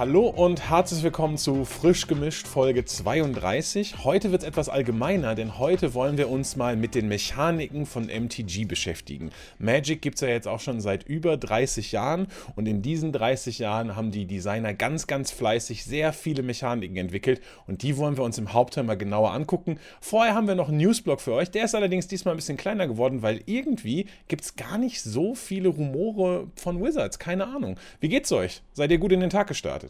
[0.00, 4.02] Hallo und herzlich willkommen zu Frisch gemischt Folge 32.
[4.02, 8.06] Heute wird es etwas allgemeiner, denn heute wollen wir uns mal mit den Mechaniken von
[8.06, 9.28] MTG beschäftigen.
[9.58, 13.58] Magic gibt es ja jetzt auch schon seit über 30 Jahren und in diesen 30
[13.58, 18.24] Jahren haben die Designer ganz, ganz fleißig sehr viele Mechaniken entwickelt und die wollen wir
[18.24, 19.78] uns im Hauptteil mal genauer angucken.
[20.00, 22.88] Vorher haben wir noch einen Newsblog für euch, der ist allerdings diesmal ein bisschen kleiner
[22.88, 27.76] geworden, weil irgendwie gibt es gar nicht so viele Rumore von Wizards, keine Ahnung.
[28.00, 28.62] Wie geht's euch?
[28.72, 29.89] Seid ihr gut in den Tag gestartet?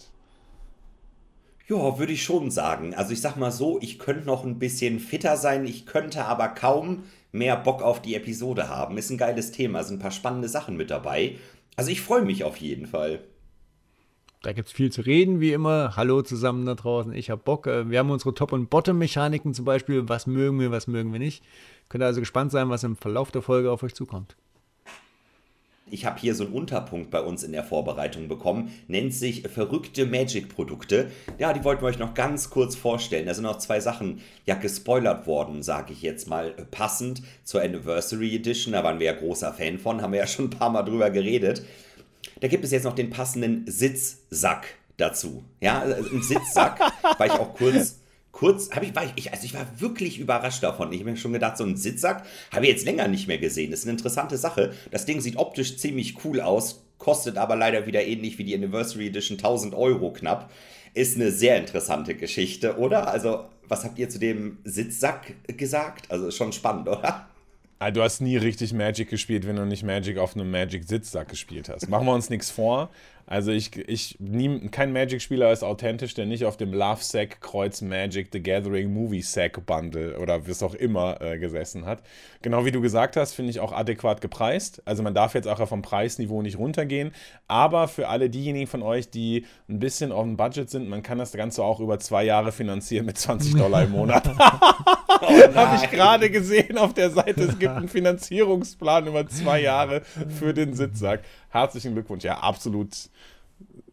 [1.70, 2.94] Ja, würde ich schon sagen.
[2.94, 6.48] Also ich sag mal so, ich könnte noch ein bisschen fitter sein, ich könnte aber
[6.48, 8.98] kaum mehr Bock auf die Episode haben.
[8.98, 11.36] Ist ein geiles Thema, sind ein paar spannende Sachen mit dabei.
[11.76, 13.20] Also ich freue mich auf jeden Fall.
[14.42, 15.94] Da gibt es viel zu reden, wie immer.
[15.94, 17.68] Hallo zusammen da draußen, ich habe Bock.
[17.68, 20.08] Äh, wir haben unsere Top- und Bottom-Mechaniken zum Beispiel.
[20.08, 21.44] Was mögen wir, was mögen wir nicht.
[21.88, 24.34] Könnt ihr also gespannt sein, was im Verlauf der Folge auf euch zukommt.
[25.90, 30.06] Ich habe hier so einen Unterpunkt bei uns in der Vorbereitung bekommen, nennt sich verrückte
[30.06, 31.10] Magic-Produkte.
[31.38, 33.26] Ja, die wollten wir euch noch ganz kurz vorstellen.
[33.26, 38.34] Da sind noch zwei Sachen ja gespoilert worden, sage ich jetzt mal passend zur Anniversary
[38.34, 38.72] Edition.
[38.72, 41.10] Da waren wir ja großer Fan von, haben wir ja schon ein paar Mal drüber
[41.10, 41.62] geredet.
[42.40, 45.44] Da gibt es jetzt noch den passenden Sitzsack dazu.
[45.60, 46.80] Ja, also ein Sitzsack,
[47.18, 48.00] weil ich auch kurz
[48.40, 50.90] kurz, habe ich, war ich, also ich war wirklich überrascht davon.
[50.94, 53.70] Ich habe mir schon gedacht, so ein Sitzsack habe ich jetzt länger nicht mehr gesehen.
[53.70, 54.72] Das ist eine interessante Sache.
[54.90, 59.08] Das Ding sieht optisch ziemlich cool aus, kostet aber leider wieder ähnlich wie die Anniversary
[59.08, 60.50] Edition 1000 Euro knapp.
[60.94, 63.08] Ist eine sehr interessante Geschichte, oder?
[63.08, 66.10] Also, was habt ihr zu dem Sitzsack gesagt?
[66.10, 67.28] Also, ist schon spannend, oder?
[67.78, 71.68] Ah, du hast nie richtig Magic gespielt, wenn du nicht Magic auf einem Magic-Sitzsack gespielt
[71.68, 71.88] hast.
[71.88, 72.90] Machen wir uns nichts vor.
[73.30, 77.80] Also ich, ich nie, kein Magic-Spieler ist authentisch, der nicht auf dem Love Sack Kreuz
[77.80, 82.02] Magic The Gathering Movie Sack Bundle oder was auch immer äh, gesessen hat.
[82.42, 84.82] Genau wie du gesagt hast, finde ich auch adäquat gepreist.
[84.84, 87.12] Also man darf jetzt auch vom Preisniveau nicht runtergehen.
[87.46, 91.18] Aber für alle diejenigen von euch, die ein bisschen auf dem Budget sind, man kann
[91.18, 94.28] das Ganze auch über zwei Jahre finanzieren mit 20 Dollar im Monat.
[95.22, 97.44] oh Habe ich gerade gesehen auf der Seite.
[97.44, 101.20] Es gibt einen Finanzierungsplan über zwei Jahre für den Sitzsack.
[101.50, 102.24] Herzlichen Glückwunsch.
[102.24, 102.90] Ja, absolut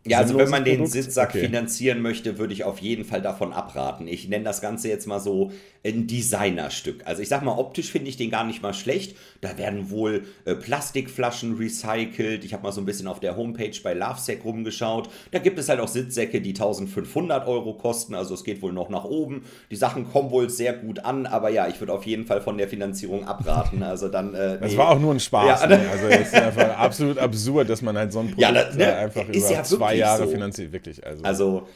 [0.08, 0.94] ja, also wenn man den Produkt?
[0.94, 1.42] Sitzsack okay.
[1.42, 4.08] finanzieren möchte, würde ich auf jeden Fall davon abraten.
[4.08, 5.52] Ich nenne das Ganze jetzt mal so
[5.86, 7.02] ein Designerstück.
[7.06, 9.16] Also ich sag mal, optisch finde ich den gar nicht mal schlecht.
[9.42, 12.44] Da werden wohl äh, Plastikflaschen recycelt.
[12.44, 15.10] Ich habe mal so ein bisschen auf der Homepage bei Lovesack rumgeschaut.
[15.32, 18.16] Da gibt es halt auch Sitzsäcke, die 1500 Euro kosten.
[18.16, 19.46] Also es geht wohl noch nach oben.
[19.72, 21.26] Die Sachen kommen wohl sehr gut an.
[21.26, 23.84] Aber ja, ich würde auf jeden Fall von der Finanzierung abraten.
[23.84, 24.34] Also dann.
[24.34, 25.62] Äh, das war auch nur ein Spaß.
[25.62, 25.68] Ja.
[25.68, 25.80] Ne?
[25.92, 28.96] Also es ist einfach absolut absurd, dass man halt so ein Produkt ja, das, ne,
[28.96, 30.32] einfach über ja zwei Jahre so.
[30.32, 30.72] finanziert.
[30.72, 31.06] Wirklich.
[31.06, 31.68] Also, also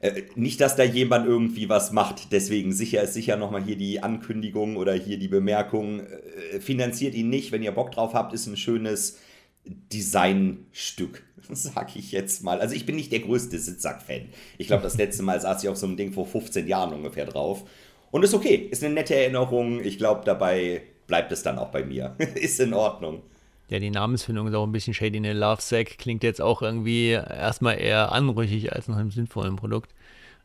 [0.00, 2.32] äh, nicht, dass da jemand irgendwie was macht.
[2.32, 6.00] Deswegen sicher ist sicher nochmal hier die Ankündigung oder hier die Bemerkung.
[6.00, 9.18] Äh, finanziert ihn nicht, wenn ihr Bock drauf habt, ist ein schönes
[9.64, 12.60] Designstück, sag ich jetzt mal.
[12.60, 14.28] Also ich bin nicht der größte Sitzsack-Fan.
[14.58, 17.26] Ich glaube, das letzte Mal saß ich auf so einem Ding vor 15 Jahren ungefähr
[17.26, 17.64] drauf.
[18.10, 19.84] Und ist okay, ist eine nette Erinnerung.
[19.84, 22.16] Ich glaube, dabei bleibt es dann auch bei mir.
[22.34, 23.22] ist in Ordnung.
[23.70, 25.16] Ja, die Namensfindung ist auch ein bisschen shady.
[25.16, 29.94] Eine Love Sack klingt jetzt auch irgendwie erstmal eher anrüchig als nach einem sinnvollen Produkt.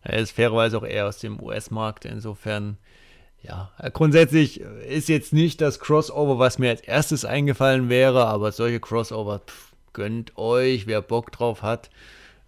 [0.04, 2.06] Er ist fairerweise auch eher aus dem US-Markt.
[2.06, 2.78] Insofern,
[3.42, 8.80] ja, grundsätzlich ist jetzt nicht das Crossover, was mir als erstes eingefallen wäre, aber solche
[8.80, 11.90] Crossover, pff, gönnt euch, wer Bock drauf hat.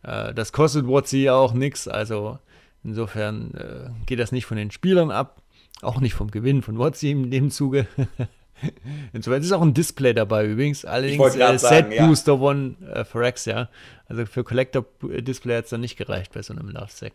[0.04, 2.38] Äh, das kostet WotC auch nichts, also
[2.84, 5.42] insofern äh, geht das nicht von den Spielern ab,
[5.82, 7.88] auch nicht vom Gewinn von WotC in dem Zuge.
[9.14, 10.86] Insofern ist auch ein Display dabei übrigens.
[10.86, 12.40] Allerdings äh, Set Booster ja.
[12.40, 13.70] One äh, Forex, ja.
[14.08, 17.14] Also für Collector Display hat es dann nicht gereicht bei so einem Love Sack.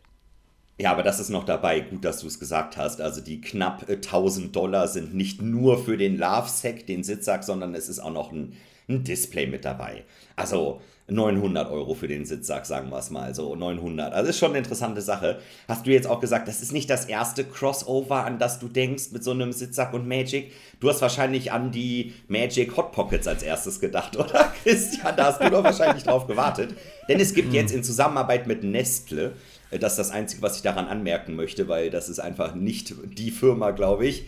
[0.78, 1.80] Ja, aber das ist noch dabei.
[1.80, 3.00] Gut, dass du es gesagt hast.
[3.00, 7.44] Also die knapp 1000 äh, Dollar sind nicht nur für den Love Sack, den Sitzsack,
[7.44, 8.54] sondern es ist auch noch ein,
[8.88, 10.04] ein Display mit dabei.
[10.34, 10.80] Also
[11.12, 14.12] 900 Euro für den Sitzsack, sagen wir es mal, so 900.
[14.12, 15.38] Also ist schon eine interessante Sache.
[15.68, 19.12] Hast du jetzt auch gesagt, das ist nicht das erste Crossover, an das du denkst
[19.12, 20.52] mit so einem Sitzsack und Magic.
[20.80, 25.14] Du hast wahrscheinlich an die Magic Hot Pockets als erstes gedacht, oder Christian?
[25.16, 26.74] Da hast du doch wahrscheinlich drauf gewartet.
[27.08, 29.32] Denn es gibt jetzt in Zusammenarbeit mit Nestle,
[29.78, 33.30] das ist das Einzige, was ich daran anmerken möchte, weil das ist einfach nicht die
[33.30, 34.24] Firma, glaube ich.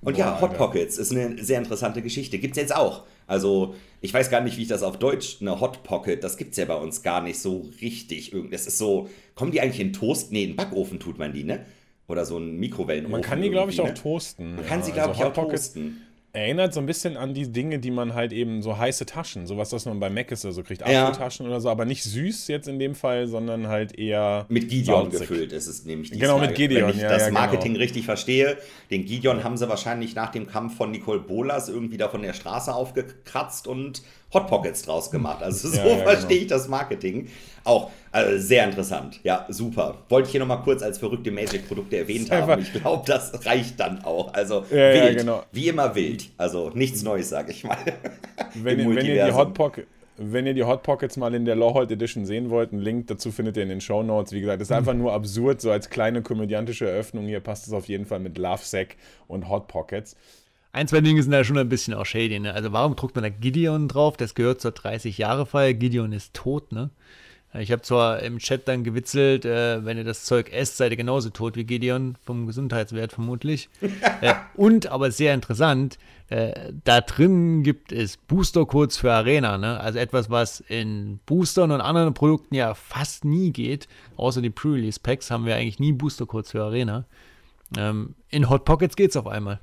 [0.00, 2.38] Und Boah, ja, Hot Pockets ist eine sehr interessante Geschichte.
[2.38, 3.04] Gibt es jetzt auch.
[3.26, 6.52] Also, ich weiß gar nicht, wie ich das auf Deutsch, eine Hot Pocket, das gibt
[6.52, 8.32] es ja bei uns gar nicht so richtig.
[8.50, 10.32] Das ist so, kommen die eigentlich in Toast?
[10.32, 11.66] Nee, in Backofen tut man die, ne?
[12.08, 13.10] Oder so ein Mikrowellenofen.
[13.10, 13.84] Man kann die, glaube ich, ne?
[13.84, 14.54] auch toasten.
[14.54, 16.05] Man kann sie, glaube also ich, auch toasten.
[16.36, 19.72] Erinnert so ein bisschen an die Dinge, die man halt eben so heiße Taschen, sowas,
[19.72, 21.08] was man bei Mac ist, also kriegt Ja.
[21.08, 25.10] Apfeltaschen oder so, aber nicht süß jetzt in dem Fall, sondern halt eher Mit Gideon
[25.10, 25.20] salzig.
[25.28, 26.46] gefüllt ist es nämlich Genau, diesmal.
[26.48, 27.40] mit Gideon, Wenn ich ja, das ja, genau.
[27.40, 28.58] Marketing richtig verstehe.
[28.90, 32.34] Den Gideon haben sie wahrscheinlich nach dem Kampf von Nicole Bolas irgendwie da von der
[32.34, 34.02] Straße aufgekratzt und
[34.34, 35.42] Hot Pockets draus gemacht.
[35.42, 36.42] Also so Ja, ja, verstehe genau.
[36.42, 37.28] ich das Marketing.
[37.64, 39.20] Auch also sehr interessant.
[39.22, 39.98] Ja, super.
[40.08, 42.62] Wollte ich hier nochmal kurz als verrückte Magic-Produkte erwähnt haben.
[42.62, 44.32] Ich glaube, das reicht dann auch.
[44.34, 45.18] Also Ja, wild.
[45.18, 45.42] genau.
[45.52, 46.28] Wie immer wild.
[46.38, 47.76] Also nichts Neues, sag ich mal.
[48.54, 49.32] Wenn, ihr, wenn, ihr die.
[49.32, 49.86] Hot Pocket,
[50.16, 53.30] wenn ihr die Hot Pockets mal in der Lawhold Edition sehen wollt, einen Link dazu
[53.30, 54.32] findet ihr in den Show Notes.
[54.32, 57.26] Wie gesagt, das ist einfach nur absurd, so als kleine komödiantische Eröffnung.
[57.26, 58.96] Hier passt es auf jeden Fall mit Love Sack
[59.28, 60.16] und Hot Pockets.
[60.76, 62.38] Ein, zwei Dinge sind da schon ein bisschen auch shady.
[62.38, 62.52] Ne?
[62.52, 64.18] Also warum druckt man da Gideon drauf?
[64.18, 65.72] Das gehört zur 30-Jahre-Feier.
[65.72, 66.90] Gideon ist tot, ne?
[67.54, 70.98] Ich habe zwar im Chat dann gewitzelt, äh, wenn ihr das Zeug esst, seid ihr
[70.98, 73.70] genauso tot wie Gideon, vom Gesundheitswert vermutlich.
[74.20, 75.96] äh, und, aber sehr interessant,
[76.28, 79.80] äh, da drin gibt es Booster-Codes für Arena, ne?
[79.80, 83.88] Also etwas, was in Boostern und anderen Produkten ja fast nie geht.
[84.18, 87.06] Außer die Pre-Release-Packs haben wir eigentlich nie Booster-Codes für Arena.
[87.78, 89.58] Ähm, in Hot Pockets geht's auf einmal.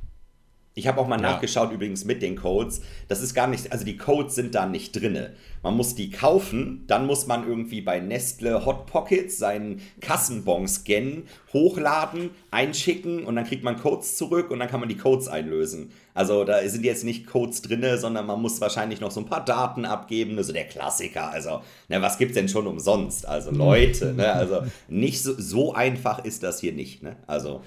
[0.75, 1.33] Ich habe auch mal Ja.
[1.33, 2.81] nachgeschaut übrigens mit den Codes.
[3.07, 5.33] Das ist gar nicht, also die Codes sind da nicht drinne.
[5.61, 11.27] Man muss die kaufen, dann muss man irgendwie bei Nestle Hot Pockets seinen Kassenbon scannen,
[11.53, 15.91] hochladen, einschicken und dann kriegt man Codes zurück und dann kann man die Codes einlösen.
[16.15, 19.45] Also da sind jetzt nicht Codes drinne, sondern man muss wahrscheinlich noch so ein paar
[19.45, 21.29] Daten abgeben, also der Klassiker.
[21.31, 23.27] Also, na, was gibt's denn schon umsonst?
[23.27, 27.15] Also Leute, ne, also nicht so, so einfach ist das hier nicht, ne?
[27.25, 27.61] Also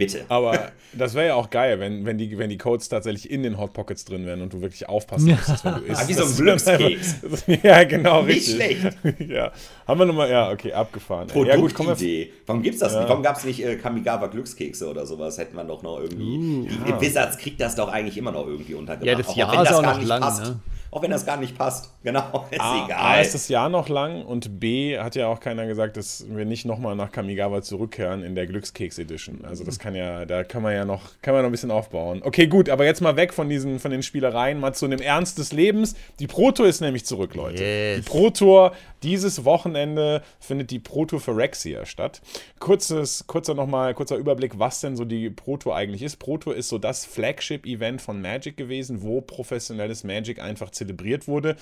[0.00, 0.24] bitte.
[0.28, 3.56] Aber das wäre ja auch geil, wenn, wenn, die, wenn die Codes tatsächlich in den
[3.58, 6.02] Hot Pockets drin wären und du wirklich aufpassen müsstest, wenn du isst.
[6.02, 7.14] Ah, wie so ein Das- Glückskeks.
[7.62, 8.54] ja, genau, Nicht richtig.
[8.54, 9.20] schlecht.
[9.30, 9.52] ja.
[9.86, 11.28] Haben wir nochmal, ja, okay, abgefahren.
[11.32, 11.46] ey.
[11.46, 11.72] Ja, gut.
[11.74, 12.32] Produktidee.
[12.46, 13.08] Warum gibt's das nicht?
[13.08, 15.38] Warum gab's nicht äh, Kamigawa Glückskekse oder sowas?
[15.38, 16.68] Hätten wir doch noch irgendwie.
[16.86, 19.06] die Wizards kriegt das doch eigentlich immer noch irgendwie untergebracht.
[19.06, 20.42] Ja, das auch, Jahr wenn ist das auch gar noch nicht lang, passt.
[20.44, 20.60] ne?
[20.90, 21.90] Auch wenn das gar nicht passt.
[22.02, 23.22] Genau, ist A, A egal.
[23.22, 26.64] ist das Jahr noch lang und B hat ja auch keiner gesagt, dass wir nicht
[26.64, 29.44] nochmal nach Kamigawa zurückkehren in der Glückskeks Edition.
[29.44, 32.22] Also das kann ja, da kann man ja noch, kann man noch ein bisschen aufbauen.
[32.24, 35.36] Okay, gut, aber jetzt mal weg von diesen, von den Spielereien, mal zu einem Ernst
[35.36, 35.94] des Lebens.
[36.20, 37.62] Die Pro Tour ist nämlich zurück, Leute.
[37.62, 37.96] Yes.
[37.96, 38.72] Die Pro Tour,
[39.02, 42.22] dieses Wochenende findet die Pro Tour Phyrexia statt.
[42.60, 46.16] Kurzes, kurzer nochmal, kurzer Überblick, was denn so die Pro Tour eigentlich ist.
[46.16, 51.56] Pro Tour ist so das Flagship-Event von Magic gewesen, wo professionelles Magic einfach zelebriert wurde.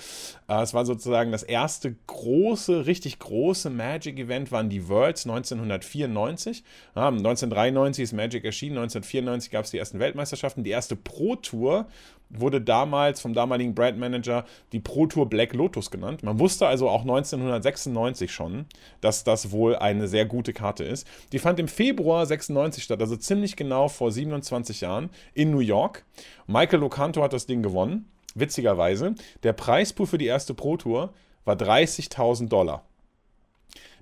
[0.47, 6.63] Äh, es war sozusagen das erste große, richtig große Magic-Event, waren die Worlds 1994.
[6.95, 10.63] Ja, 1993 ist Magic erschienen, 1994 gab es die ersten Weltmeisterschaften.
[10.63, 11.87] Die erste Pro Tour
[12.29, 16.23] wurde damals vom damaligen Brandmanager die Pro Tour Black Lotus genannt.
[16.23, 18.65] Man wusste also auch 1996 schon,
[19.01, 21.07] dass das wohl eine sehr gute Karte ist.
[21.31, 26.05] Die fand im Februar 96 statt, also ziemlich genau vor 27 Jahren in New York.
[26.47, 28.05] Michael Locanto hat das Ding gewonnen.
[28.39, 31.13] Witzigerweise, der Preispool für die erste Pro Tour
[31.45, 32.85] war 30.000 Dollar.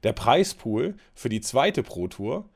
[0.03, 2.49] Der Preispool für die zweite Pro Tour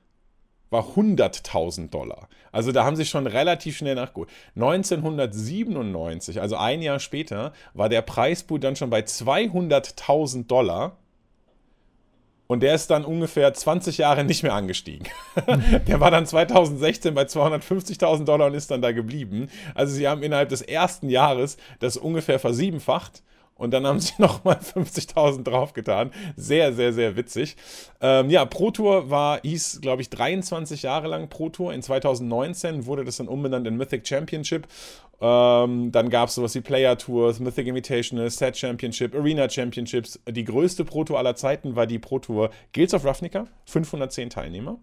[0.70, 2.30] war 100.000 Dollar.
[2.52, 4.30] Also da haben sie schon relativ schnell nachgeholt.
[4.56, 10.98] 1997, also ein Jahr später, war der Preispool dann schon bei 200.000 Dollar.
[12.52, 15.08] Und der ist dann ungefähr 20 Jahre nicht mehr angestiegen.
[15.88, 19.48] der war dann 2016 bei 250.000 Dollar und ist dann da geblieben.
[19.74, 23.24] Also sie haben innerhalb des ersten Jahres das ungefähr versiebenfacht.
[23.62, 26.10] Und dann haben sie nochmal 50.000 draufgetan.
[26.36, 27.56] Sehr, sehr, sehr witzig.
[28.02, 31.72] Ähm, ja, Pro Tour war, hieß, glaube ich, 23 Jahre lang Pro Tour.
[31.72, 34.68] In 2019 wurde das dann umbenannt in Mythic Championship.
[35.22, 40.20] Ähm, dann gab es sowas wie Player Tours, Mythic Invitational, Set Championship, Arena Championships.
[40.28, 44.80] Die größte Pro Tour aller Zeiten war die Pro Tour Guilds of Ravnica, 510 Teilnehmer.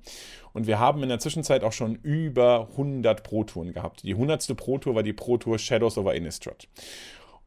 [0.52, 4.04] Und wir haben in der Zwischenzeit auch schon über 100 Pro Touren gehabt.
[4.04, 4.56] Die 100.
[4.56, 6.68] Pro Tour war die Pro Tour Shadows over Innistrad.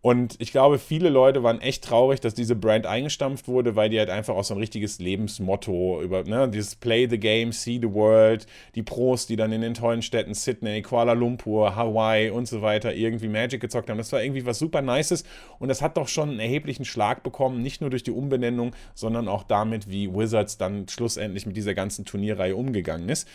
[0.03, 3.99] Und ich glaube, viele Leute waren echt traurig, dass diese Brand eingestampft wurde, weil die
[3.99, 7.93] halt einfach auch so ein richtiges Lebensmotto über, ne, dieses Play the Game, See the
[7.93, 12.63] World, die Pros, die dann in den tollen Städten Sydney, Kuala Lumpur, Hawaii und so
[12.63, 13.99] weiter irgendwie Magic gezockt haben.
[13.99, 15.23] Das war irgendwie was super Nices
[15.59, 19.27] und das hat doch schon einen erheblichen Schlag bekommen, nicht nur durch die Umbenennung, sondern
[19.27, 23.27] auch damit, wie Wizards dann schlussendlich mit dieser ganzen Turnierreihe umgegangen ist.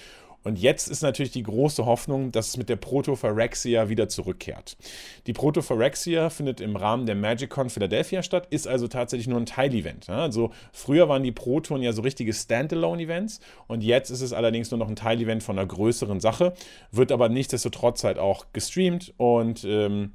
[0.43, 4.77] Und jetzt ist natürlich die große Hoffnung, dass es mit der Protophyrexia wieder zurückkehrt.
[5.27, 10.09] Die Protophyrexia findet im Rahmen der MagicCon Philadelphia statt, ist also tatsächlich nur ein Teilevent.
[10.09, 14.79] Also früher waren die Proton ja so richtige Standalone-Events und jetzt ist es allerdings nur
[14.79, 16.55] noch ein Teilevent von einer größeren Sache,
[16.93, 20.13] wird aber nichtsdestotrotz halt auch gestreamt und ähm,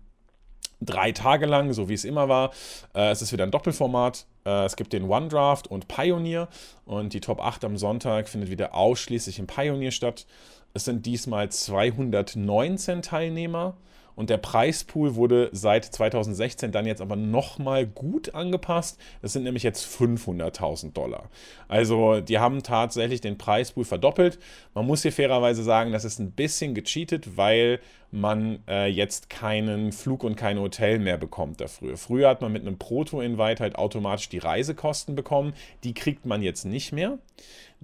[0.82, 2.52] drei Tage lang, so wie es immer war.
[2.94, 4.26] Äh, es ist wieder ein Doppelformat.
[4.46, 6.50] Äh, es gibt den One Draft und Pioneer
[6.86, 10.26] und die Top 8 am Sonntag findet wieder ausschließlich im Pioneer statt.
[10.74, 13.76] Es sind diesmal 219 Teilnehmer
[14.16, 19.00] und der Preispool wurde seit 2016 dann jetzt aber nochmal gut angepasst.
[19.22, 21.30] Das sind nämlich jetzt 500.000 Dollar.
[21.68, 24.40] Also die haben tatsächlich den Preispool verdoppelt.
[24.74, 27.80] Man muss hier fairerweise sagen, das ist ein bisschen gecheatet, weil
[28.12, 31.98] man äh, jetzt keinen Flug und kein Hotel mehr bekommt dafür.
[31.98, 35.54] Früher hat man mit einem Proto-Invite halt automatisch die Reisekosten bekommen.
[35.84, 37.18] Die kriegt man jetzt nicht mehr.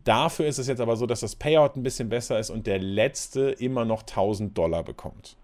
[0.03, 2.79] Dafür ist es jetzt aber so, dass das Payout ein bisschen besser ist und der
[2.79, 5.35] letzte immer noch 1000 Dollar bekommt.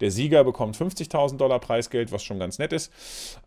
[0.00, 2.92] Der Sieger bekommt 50.000 Dollar Preisgeld, was schon ganz nett ist.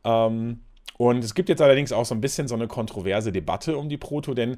[0.03, 0.61] Ähm,
[0.97, 3.97] und es gibt jetzt allerdings auch so ein bisschen so eine kontroverse Debatte um die
[3.97, 4.57] Proto, denn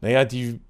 [0.00, 0.60] naja, die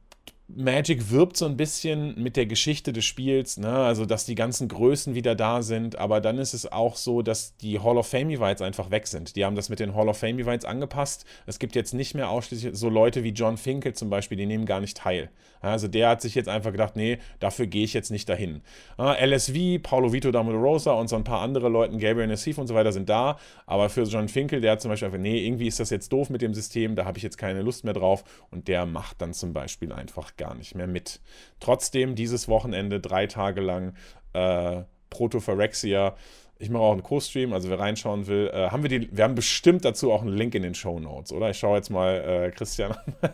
[0.46, 3.70] Magic wirbt so ein bisschen mit der Geschichte des Spiels, ne?
[3.70, 7.56] also dass die ganzen Größen wieder da sind, aber dann ist es auch so, dass
[7.56, 9.36] die Hall of Fame Evites einfach weg sind.
[9.36, 11.24] Die haben das mit den Hall of Fame Evites angepasst.
[11.46, 14.66] Es gibt jetzt nicht mehr ausschließlich so Leute wie John Finkel zum Beispiel, die nehmen
[14.66, 15.30] gar nicht teil.
[15.64, 18.62] Also der hat sich jetzt einfach gedacht, nee, dafür gehe ich jetzt nicht dahin.
[18.98, 22.92] LSV, Paulo Vito Rosa und so ein paar andere Leute, Gabriel Nassif und so weiter
[22.92, 25.90] sind da, aber für John Finkel, der hat zum Beispiel einfach, nee, irgendwie ist das
[25.90, 28.86] jetzt doof mit dem System, da habe ich jetzt keine Lust mehr drauf und der
[28.86, 31.20] macht dann zum Beispiel einfach gar nicht mehr mit.
[31.60, 33.94] Trotzdem dieses Wochenende drei Tage lang
[34.32, 36.14] äh, Protophorexia.
[36.58, 39.34] Ich mache auch einen Co-Stream, also wer reinschauen will, äh, haben wir die, wir haben
[39.34, 41.50] bestimmt dazu auch einen Link in den Show Notes, oder?
[41.50, 43.14] Ich schaue jetzt mal äh, Christian an.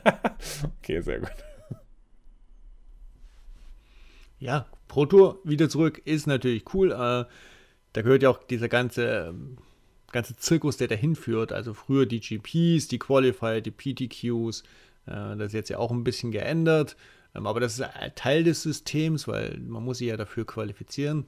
[0.82, 1.49] okay, sehr gut.
[4.40, 6.90] Ja, Pro Tour wieder zurück ist natürlich cool.
[6.90, 7.24] Äh,
[7.92, 9.34] da gehört ja auch dieser ganze,
[10.10, 11.52] ganze Zirkus, der dahin führt.
[11.52, 14.62] Also früher die GPs, die Qualifier, die PTQs.
[15.06, 16.96] Äh, das ist jetzt ja auch ein bisschen geändert.
[17.34, 21.26] Ähm, aber das ist Teil des Systems, weil man muss sich ja dafür qualifizieren.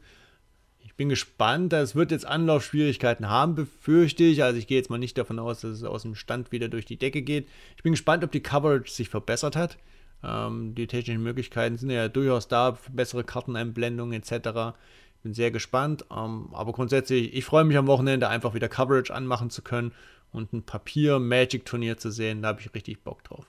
[0.81, 4.43] Ich bin gespannt, es wird jetzt Anlaufschwierigkeiten haben, befürchte ich.
[4.43, 6.87] Also ich gehe jetzt mal nicht davon aus, dass es aus dem Stand wieder durch
[6.87, 7.47] die Decke geht.
[7.77, 9.79] Ich bin gespannt, ob die Coverage sich verbessert hat.
[10.25, 14.77] Ähm, die technischen Möglichkeiten sind ja durchaus da, bessere Karteneinblendungen etc.
[15.23, 16.05] Bin sehr gespannt.
[16.11, 19.93] Ähm, aber grundsätzlich, ich freue mich am Wochenende einfach wieder Coverage anmachen zu können
[20.33, 22.43] und ein Papier-Magic-Turnier zu sehen.
[22.43, 23.47] Da habe ich richtig Bock drauf.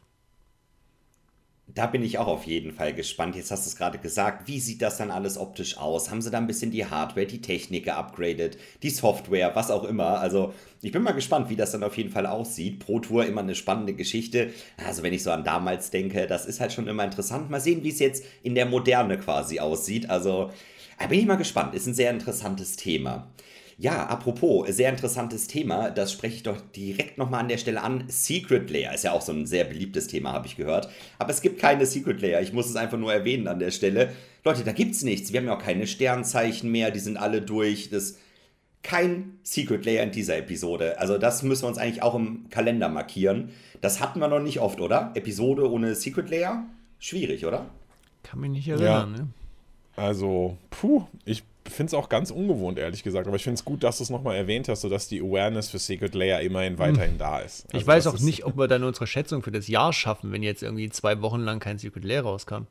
[1.75, 3.35] Da bin ich auch auf jeden Fall gespannt.
[3.35, 4.47] Jetzt hast du es gerade gesagt.
[4.47, 6.11] Wie sieht das dann alles optisch aus?
[6.11, 10.19] Haben sie da ein bisschen die Hardware, die Technik geupgradet, die Software, was auch immer?
[10.19, 10.53] Also,
[10.83, 12.77] ich bin mal gespannt, wie das dann auf jeden Fall aussieht.
[12.77, 14.51] Pro Tour immer eine spannende Geschichte.
[14.85, 17.49] Also, wenn ich so an damals denke, das ist halt schon immer interessant.
[17.49, 20.11] Mal sehen, wie es jetzt in der Moderne quasi aussieht.
[20.11, 20.51] Also,
[20.99, 21.73] da bin ich mal gespannt.
[21.73, 23.27] Ist ein sehr interessantes Thema.
[23.77, 28.05] Ja, apropos, sehr interessantes Thema, das spreche ich doch direkt nochmal an der Stelle an.
[28.07, 30.89] Secret Layer ist ja auch so ein sehr beliebtes Thema, habe ich gehört.
[31.17, 34.13] Aber es gibt keine Secret Layer, ich muss es einfach nur erwähnen an der Stelle.
[34.45, 35.31] Leute, da gibt es nichts.
[35.31, 37.89] Wir haben ja auch keine Sternzeichen mehr, die sind alle durch.
[37.89, 38.17] Das
[38.83, 40.99] kein Secret Layer in dieser Episode.
[40.99, 43.49] Also das müssen wir uns eigentlich auch im Kalender markieren.
[43.81, 45.11] Das hatten wir noch nicht oft, oder?
[45.15, 46.65] Episode ohne Secret Layer?
[46.99, 47.65] Schwierig, oder?
[48.23, 49.23] Kann mich nicht erinnern, ja.
[49.23, 49.27] ne?
[49.95, 53.27] Also, puh, ich finde es auch ganz ungewohnt, ehrlich gesagt.
[53.27, 55.79] Aber ich finde es gut, dass du es nochmal erwähnt hast, sodass die Awareness für
[55.79, 57.17] Secret Layer immerhin weiterhin hm.
[57.17, 57.65] da ist.
[57.65, 60.43] Also ich weiß auch nicht, ob wir dann unsere Schätzung für das Jahr schaffen, wenn
[60.43, 62.67] jetzt irgendwie zwei Wochen lang kein Secret Layer rauskam.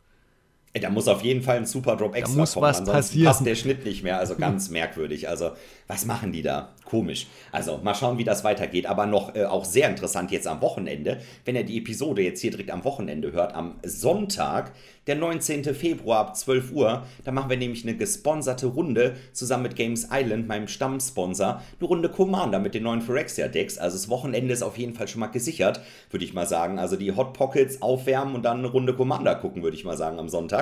[0.81, 3.27] Da muss auf jeden Fall ein Super Drop extra da muss kommen, was ansonsten passieren.
[3.27, 4.19] passt der Schnitt nicht mehr.
[4.19, 5.29] Also ganz merkwürdig.
[5.29, 5.51] Also,
[5.87, 6.71] was machen die da?
[6.87, 7.27] Komisch.
[7.51, 8.87] Also, mal schauen, wie das weitergeht.
[8.87, 12.51] Aber noch äh, auch sehr interessant jetzt am Wochenende, wenn ihr die Episode jetzt hier
[12.51, 14.73] direkt am Wochenende hört, am Sonntag,
[15.07, 15.75] der 19.
[15.75, 20.49] Februar ab 12 Uhr, da machen wir nämlich eine gesponserte Runde zusammen mit Games Island,
[20.49, 21.61] meinem Stammsponsor.
[21.81, 23.77] Eine Runde Commander mit den neuen Phyrexia-Decks.
[23.77, 26.79] Also, das Wochenende ist auf jeden Fall schon mal gesichert, würde ich mal sagen.
[26.79, 30.19] Also, die Hot Pockets aufwärmen und dann eine Runde Commander gucken, würde ich mal sagen,
[30.19, 30.62] am Sonntag.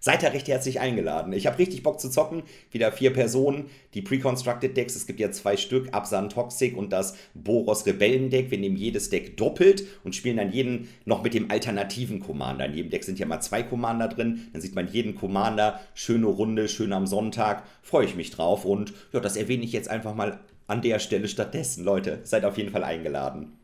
[0.00, 1.32] Seid ihr recht herzlich eingeladen.
[1.32, 2.44] Ich habe richtig Bock zu zocken.
[2.70, 3.66] Wieder vier Personen.
[3.94, 8.50] Die Pre-Constructed Decks, es gibt ja zwei Stück, Absan Toxic und das Boros Rebellen Deck.
[8.50, 12.66] Wir nehmen jedes Deck doppelt und spielen dann jeden noch mit dem alternativen Commander.
[12.66, 14.48] In jedem Deck sind ja mal zwei Commander drin.
[14.52, 15.80] Dann sieht man jeden Commander.
[15.94, 17.64] Schöne Runde, schön am Sonntag.
[17.82, 18.64] Freue ich mich drauf.
[18.64, 20.38] Und ja, das erwähne ich jetzt einfach mal
[20.68, 21.82] an der Stelle stattdessen.
[21.84, 23.57] Leute, seid auf jeden Fall eingeladen.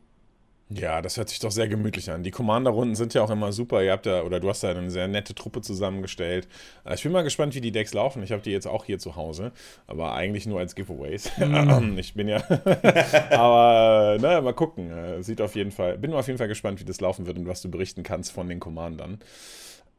[0.70, 2.22] Ja, das hört sich doch sehr gemütlich an.
[2.22, 3.82] Die Commander-Runden sind ja auch immer super.
[3.82, 6.48] Ihr habt ja, oder du hast ja eine sehr nette Truppe zusammengestellt.
[6.84, 8.22] Äh, ich bin mal gespannt, wie die Decks laufen.
[8.22, 9.52] Ich habe die jetzt auch hier zu Hause,
[9.86, 11.30] aber eigentlich nur als Giveaways.
[11.36, 11.98] Mm.
[11.98, 12.42] ich bin ja.
[13.30, 14.90] aber naja, mal gucken.
[14.90, 15.98] Äh, sieht auf jeden Fall.
[15.98, 18.48] Bin auf jeden Fall gespannt, wie das laufen wird und was du berichten kannst von
[18.48, 19.18] den Commandern.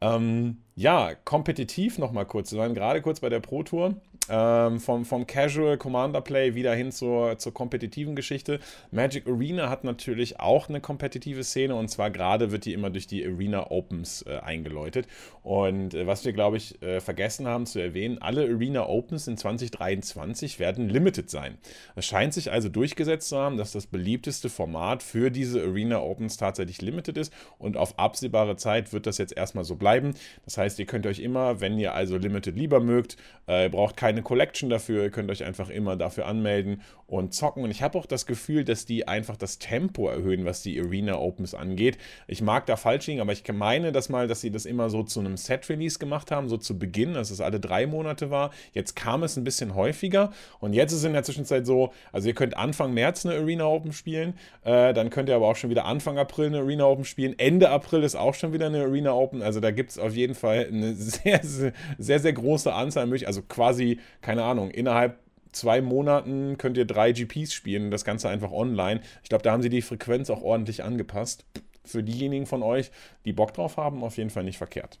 [0.00, 2.52] Ähm, ja, kompetitiv nochmal kurz.
[2.52, 3.94] Wir waren gerade kurz bei der Pro Tour.
[4.28, 8.60] Ähm, vom, vom Casual Commander Play wieder hin zur, zur kompetitiven Geschichte.
[8.90, 13.06] Magic Arena hat natürlich auch eine kompetitive Szene und zwar gerade wird die immer durch
[13.06, 15.06] die Arena Opens äh, eingeläutet.
[15.46, 19.36] Und äh, was wir, glaube ich, äh, vergessen haben zu erwähnen, alle Arena Opens in
[19.36, 21.58] 2023 werden limited sein.
[21.94, 26.36] Es scheint sich also durchgesetzt zu haben, dass das beliebteste Format für diese Arena Opens
[26.36, 30.14] tatsächlich limited ist und auf absehbare Zeit wird das jetzt erstmal so bleiben.
[30.44, 34.22] Das heißt, ihr könnt euch immer, wenn ihr also limited lieber mögt, äh, braucht keine
[34.22, 35.04] Collection dafür.
[35.04, 37.62] Ihr könnt euch einfach immer dafür anmelden und zocken.
[37.62, 41.18] Und ich habe auch das Gefühl, dass die einfach das Tempo erhöhen, was die Arena
[41.18, 41.98] Opens angeht.
[42.26, 45.04] Ich mag da falsch liegen, aber ich meine das mal, dass sie das immer so
[45.04, 48.50] zu einem Set-Release gemacht haben, so zu Beginn, dass es alle drei Monate war.
[48.72, 52.34] Jetzt kam es ein bisschen häufiger und jetzt ist in der Zwischenzeit so, also ihr
[52.34, 55.84] könnt Anfang März eine Arena Open spielen, äh, dann könnt ihr aber auch schon wieder
[55.84, 57.38] Anfang April eine Arena Open spielen.
[57.38, 59.42] Ende April ist auch schon wieder eine Arena Open.
[59.42, 63.42] Also da gibt es auf jeden Fall eine sehr, sehr, sehr, sehr große Anzahl, also
[63.42, 65.18] quasi, keine Ahnung, innerhalb
[65.56, 69.00] zwei Monaten könnt ihr drei GPs spielen, das Ganze einfach online.
[69.22, 71.44] Ich glaube, da haben sie die Frequenz auch ordentlich angepasst.
[71.84, 72.90] Für diejenigen von euch,
[73.24, 74.98] die Bock drauf haben, auf jeden Fall nicht verkehrt.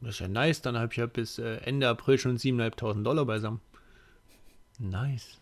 [0.00, 3.26] Das ist ja nice, dann habe ich ja bis äh, Ende April schon 7.500 Dollar
[3.26, 3.60] beisammen.
[4.78, 5.38] Nice.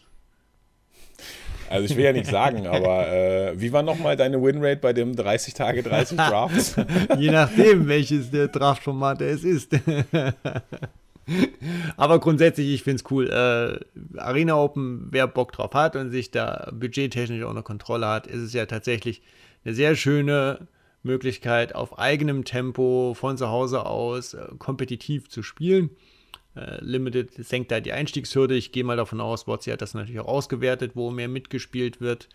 [1.71, 5.15] Also ich will ja nicht sagen, aber äh, wie war nochmal deine Winrate bei dem
[5.15, 6.77] 30 Tage 30 Drafts?
[7.19, 9.73] Je nachdem, welches der Draftformat es ist.
[11.99, 13.29] Aber grundsätzlich, ich finde es cool.
[13.29, 18.27] Äh, Arena Open, wer Bock drauf hat und sich da budgettechnisch auch eine Kontrolle hat,
[18.27, 19.21] ist es ja tatsächlich
[19.63, 20.67] eine sehr schöne
[21.03, 25.91] Möglichkeit, auf eigenem Tempo von zu Hause aus äh, kompetitiv zu spielen.
[26.57, 28.55] Äh, Limited senkt da die Einstiegshürde.
[28.55, 32.29] Ich gehe mal davon aus, WotC hat das natürlich auch ausgewertet, wo mehr mitgespielt wird.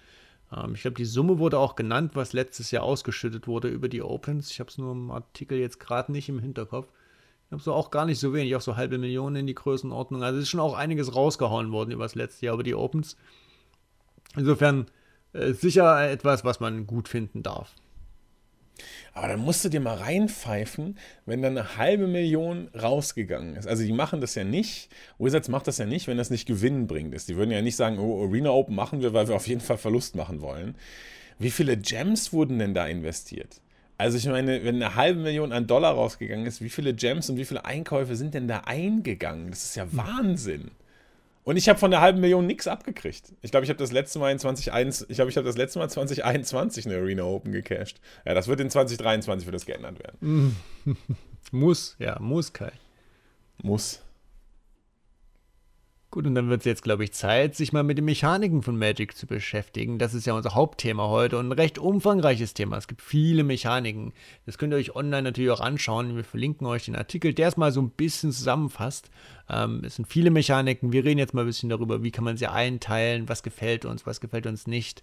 [0.56, 4.02] Ähm, ich glaube, die Summe wurde auch genannt, was letztes Jahr ausgeschüttet wurde über die
[4.02, 4.52] Opens.
[4.52, 6.88] Ich habe es nur im Artikel jetzt gerade nicht im Hinterkopf.
[7.48, 10.24] Ich habe so auch gar nicht so wenig, auch so halbe Millionen in die Größenordnung.
[10.24, 13.18] Also ist schon auch einiges rausgehauen worden über das letzte Jahr, über die Opens.
[14.36, 14.88] Insofern
[15.34, 17.76] äh, sicher etwas, was man gut finden darf.
[19.14, 23.68] Aber dann musst du dir mal reinpfeifen, wenn dann eine halbe Million rausgegangen ist.
[23.68, 26.88] Also die machen das ja nicht, Wizards macht das ja nicht, wenn das nicht Gewinn
[26.88, 27.30] bringt ist.
[27.30, 29.78] Die würden ja nicht sagen, oh, Arena Open machen wir, weil wir auf jeden Fall
[29.78, 30.76] Verlust machen wollen.
[31.40, 33.62] Wie viele Gems wurden denn da investiert?
[33.98, 37.38] Also ich meine, wenn eine halbe Million an Dollar rausgegangen ist, wie viele Gems und
[37.38, 39.50] wie viele Einkäufe sind denn da eingegangen?
[39.50, 39.86] Das ist ja.
[39.92, 40.72] Wahnsinn.
[41.44, 43.34] Und ich habe von der halben Million nichts abgekriegt.
[43.42, 45.80] Ich glaube, ich habe das letzte Mal in 2021, ich glaube, ich habe das letzte
[45.80, 48.00] Mal 2021 eine Arena Open gecashed.
[48.26, 50.56] Ja, das wird in 2023 wird das geändert werden.
[51.52, 52.72] muss, ja, muss Kai.
[53.62, 54.03] Muss.
[56.14, 58.78] Gut, und dann wird es jetzt, glaube ich, Zeit, sich mal mit den Mechaniken von
[58.78, 59.98] Magic zu beschäftigen.
[59.98, 62.78] Das ist ja unser Hauptthema heute und ein recht umfangreiches Thema.
[62.78, 64.14] Es gibt viele Mechaniken.
[64.46, 66.16] Das könnt ihr euch online natürlich auch anschauen.
[66.16, 69.10] Wir verlinken euch den Artikel, der es mal so ein bisschen zusammenfasst.
[69.50, 70.94] Ähm, es sind viele Mechaniken.
[70.94, 74.06] Wir reden jetzt mal ein bisschen darüber, wie kann man sie einteilen, was gefällt uns,
[74.06, 75.02] was gefällt uns nicht.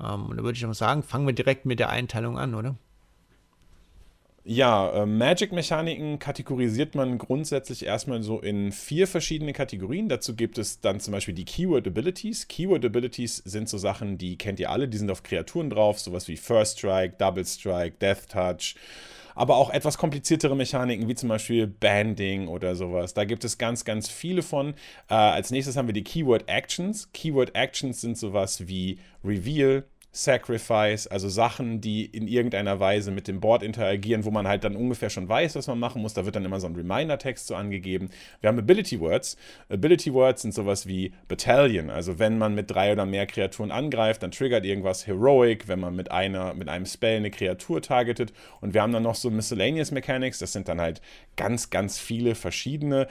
[0.00, 2.76] Ähm, und da würde ich auch sagen, fangen wir direkt mit der Einteilung an, oder?
[4.48, 10.08] Ja, äh, Magic-Mechaniken kategorisiert man grundsätzlich erstmal so in vier verschiedene Kategorien.
[10.08, 12.46] Dazu gibt es dann zum Beispiel die Keyword Abilities.
[12.46, 16.28] Keyword Abilities sind so Sachen, die kennt ihr alle, die sind auf Kreaturen drauf, sowas
[16.28, 18.76] wie First Strike, Double Strike, Death Touch.
[19.34, 23.14] Aber auch etwas kompliziertere Mechaniken, wie zum Beispiel Banding oder sowas.
[23.14, 24.74] Da gibt es ganz, ganz viele von.
[25.10, 27.10] Äh, als nächstes haben wir die Keyword Actions.
[27.12, 29.82] Keyword Actions sind sowas wie Reveal,
[30.16, 34.74] Sacrifice, also Sachen, die in irgendeiner Weise mit dem Board interagieren, wo man halt dann
[34.74, 36.14] ungefähr schon weiß, was man machen muss.
[36.14, 38.08] Da wird dann immer so ein Reminder-Text so angegeben.
[38.40, 39.36] Wir haben Ability Words.
[39.68, 41.90] Ability Words sind sowas wie Battalion.
[41.90, 45.94] Also wenn man mit drei oder mehr Kreaturen angreift, dann triggert irgendwas Heroic, wenn man
[45.94, 48.32] mit einer, mit einem Spell eine Kreatur targetet.
[48.62, 50.38] Und wir haben dann noch so Miscellaneous Mechanics.
[50.38, 51.02] Das sind dann halt
[51.36, 53.06] ganz, ganz viele verschiedene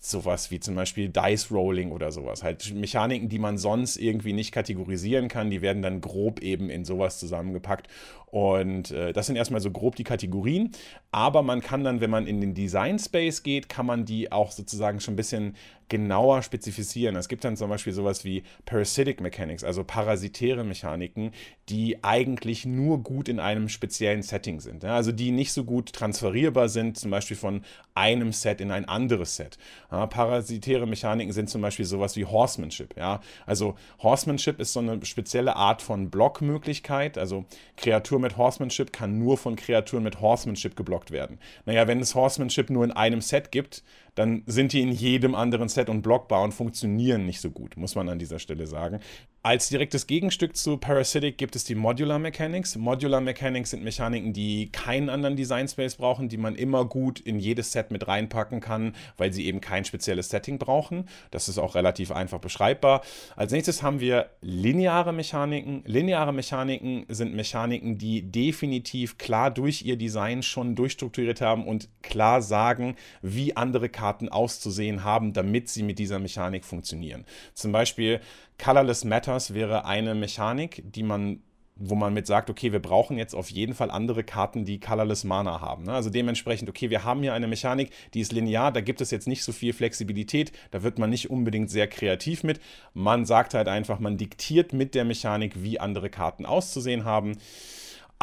[0.00, 2.42] sowas wie zum Beispiel Dice Rolling oder sowas.
[2.42, 6.84] Halt Mechaniken, die man sonst irgendwie nicht kategorisieren kann, die werden dann grob eben in
[6.84, 7.88] sowas zusammengepackt.
[8.34, 10.72] Und äh, das sind erstmal so grob die Kategorien.
[11.12, 14.50] Aber man kann dann, wenn man in den Design Space geht, kann man die auch
[14.50, 15.54] sozusagen schon ein bisschen
[15.88, 17.14] genauer spezifizieren.
[17.14, 21.30] Es gibt dann zum Beispiel sowas wie Parasitic Mechanics, also parasitäre Mechaniken,
[21.68, 24.82] die eigentlich nur gut in einem speziellen Setting sind.
[24.82, 27.62] Ja, also die nicht so gut transferierbar sind, zum Beispiel von
[27.94, 29.58] einem Set in ein anderes Set.
[29.92, 32.96] Ja, parasitäre Mechaniken sind zum Beispiel sowas wie Horsemanship.
[32.96, 33.20] Ja?
[33.46, 37.18] Also Horsemanship ist so eine spezielle Art von Blockmöglichkeit.
[37.18, 37.44] Also
[37.76, 41.38] Kreatur mit Horsemanship kann nur von Kreaturen mit Horsemanship geblockt werden.
[41.64, 43.84] Naja, wenn es Horsemanship nur in einem Set gibt,
[44.16, 47.94] dann sind die in jedem anderen Set und blockbar und funktionieren nicht so gut, muss
[47.94, 49.00] man an dieser Stelle sagen.
[49.46, 52.76] Als direktes Gegenstück zu Parasitic gibt es die Modular Mechanics.
[52.76, 57.38] Modular Mechanics sind Mechaniken, die keinen anderen Design Space brauchen, die man immer gut in
[57.38, 61.10] jedes Set mit reinpacken kann, weil sie eben kein spezielles Setting brauchen.
[61.30, 63.02] Das ist auch relativ einfach beschreibbar.
[63.36, 65.82] Als nächstes haben wir lineare Mechaniken.
[65.84, 72.40] Lineare Mechaniken sind Mechaniken, die definitiv klar durch ihr Design schon durchstrukturiert haben und klar
[72.40, 77.26] sagen, wie andere Karten auszusehen haben, damit sie mit dieser Mechanik funktionieren.
[77.52, 78.22] Zum Beispiel
[78.58, 81.40] Colorless Matters wäre eine Mechanik, die man
[81.76, 85.24] wo man mit sagt, okay, wir brauchen jetzt auf jeden Fall andere Karten, die Colorless
[85.24, 85.84] Mana haben.
[85.84, 85.92] Ne?
[85.92, 89.26] Also dementsprechend, okay, wir haben hier eine Mechanik, die ist linear, da gibt es jetzt
[89.26, 92.60] nicht so viel Flexibilität, da wird man nicht unbedingt sehr kreativ mit.
[92.92, 97.36] Man sagt halt einfach, man diktiert mit der Mechanik, wie andere Karten auszusehen haben.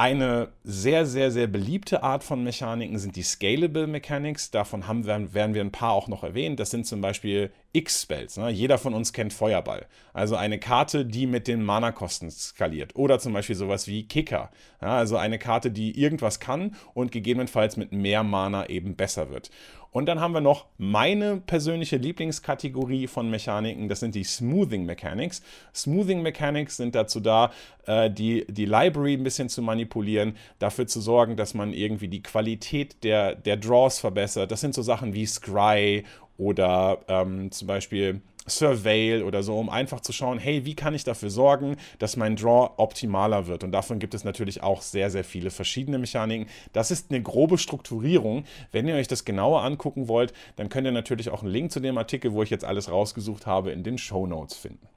[0.02, 4.50] Eine sehr, sehr, sehr beliebte Art von Mechaniken sind die Scalable Mechanics.
[4.50, 6.60] Davon haben wir, werden wir ein paar auch noch erwähnt.
[6.60, 8.38] Das sind zum Beispiel X-Spells.
[8.38, 8.50] Ne?
[8.50, 9.86] Jeder von uns kennt Feuerball.
[10.12, 12.96] Also eine Karte, die mit den Mana-Kosten skaliert.
[12.96, 14.50] Oder zum Beispiel sowas wie Kicker.
[14.82, 19.52] Ja, also eine Karte, die irgendwas kann und gegebenenfalls mit mehr Mana eben besser wird.
[19.92, 25.42] Und dann haben wir noch meine persönliche Lieblingskategorie von Mechaniken, das sind die Smoothing Mechanics.
[25.76, 27.52] Smoothing Mechanics sind dazu da,
[27.86, 32.24] äh, die, die Library ein bisschen zu manipulieren, dafür zu sorgen, dass man irgendwie die
[32.24, 34.50] Qualität der, der Draws verbessert.
[34.50, 36.06] Das sind so Sachen wie Scry
[36.38, 41.04] oder ähm, zum Beispiel Surveil oder so, um einfach zu schauen, hey, wie kann ich
[41.04, 43.64] dafür sorgen, dass mein Draw optimaler wird?
[43.64, 46.48] Und davon gibt es natürlich auch sehr, sehr viele verschiedene Mechaniken.
[46.74, 48.46] Das ist eine grobe Strukturierung.
[48.72, 51.80] Wenn ihr euch das genauer angucken wollt, dann könnt ihr natürlich auch einen Link zu
[51.80, 54.88] dem Artikel, wo ich jetzt alles rausgesucht habe, in den Show Notes finden.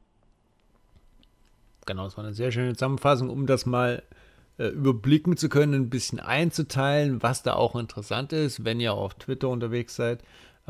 [1.87, 4.03] Genau, das war eine sehr schöne Zusammenfassung, um das mal
[4.57, 9.15] äh, überblicken zu können, ein bisschen einzuteilen, was da auch interessant ist, wenn ihr auf
[9.15, 10.23] Twitter unterwegs seid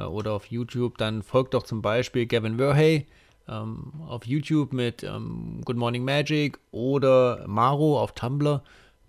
[0.02, 3.07] oder auf YouTube, dann folgt doch zum Beispiel Gavin Verhey
[3.48, 8.62] ähm, auf YouTube mit ähm, Good Morning Magic oder Maro auf Tumblr.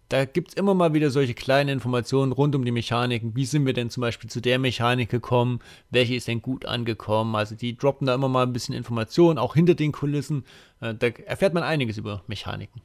[0.09, 3.35] Da gibt es immer mal wieder solche kleinen Informationen rund um die Mechaniken.
[3.35, 5.59] Wie sind wir denn zum Beispiel zu der Mechanik gekommen?
[5.89, 7.35] Welche ist denn gut angekommen?
[7.35, 10.45] Also die droppen da immer mal ein bisschen Informationen, auch hinter den Kulissen.
[10.79, 12.81] Äh, da erfährt man einiges über Mechaniken.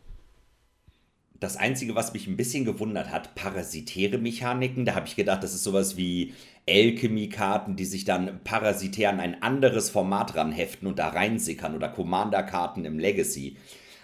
[1.41, 4.85] Das Einzige, was mich ein bisschen gewundert hat, parasitäre Mechaniken.
[4.85, 6.35] Da habe ich gedacht, das ist sowas wie
[6.71, 12.85] Alchemy-Karten, die sich dann parasitär an ein anderes Format ranheften und da reinsickern oder Commander-Karten
[12.85, 13.57] im Legacy.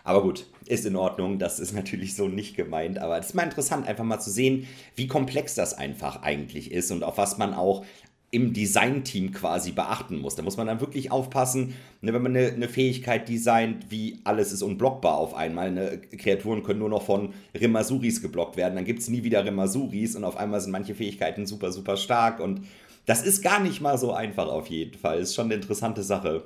[0.05, 3.43] Aber gut, ist in Ordnung, das ist natürlich so nicht gemeint, aber es ist mal
[3.43, 7.55] interessant, einfach mal zu sehen, wie komplex das einfach eigentlich ist und auf was man
[7.55, 7.85] auch
[8.31, 10.35] im Designteam quasi beachten muss.
[10.35, 14.53] Da muss man dann wirklich aufpassen, ne, wenn man eine, eine, Fähigkeit designt, wie alles
[14.53, 15.71] ist unblockbar auf einmal.
[15.71, 20.17] Ne, Kreaturen können nur noch von Rimasuris geblockt werden, dann gibt es nie wieder Rimasuris
[20.17, 22.63] und auf einmal sind manche Fähigkeiten super, super stark und
[23.07, 25.21] das ist gar nicht mal so einfach auf jeden Fall.
[25.21, 26.43] Ist schon eine interessante Sache.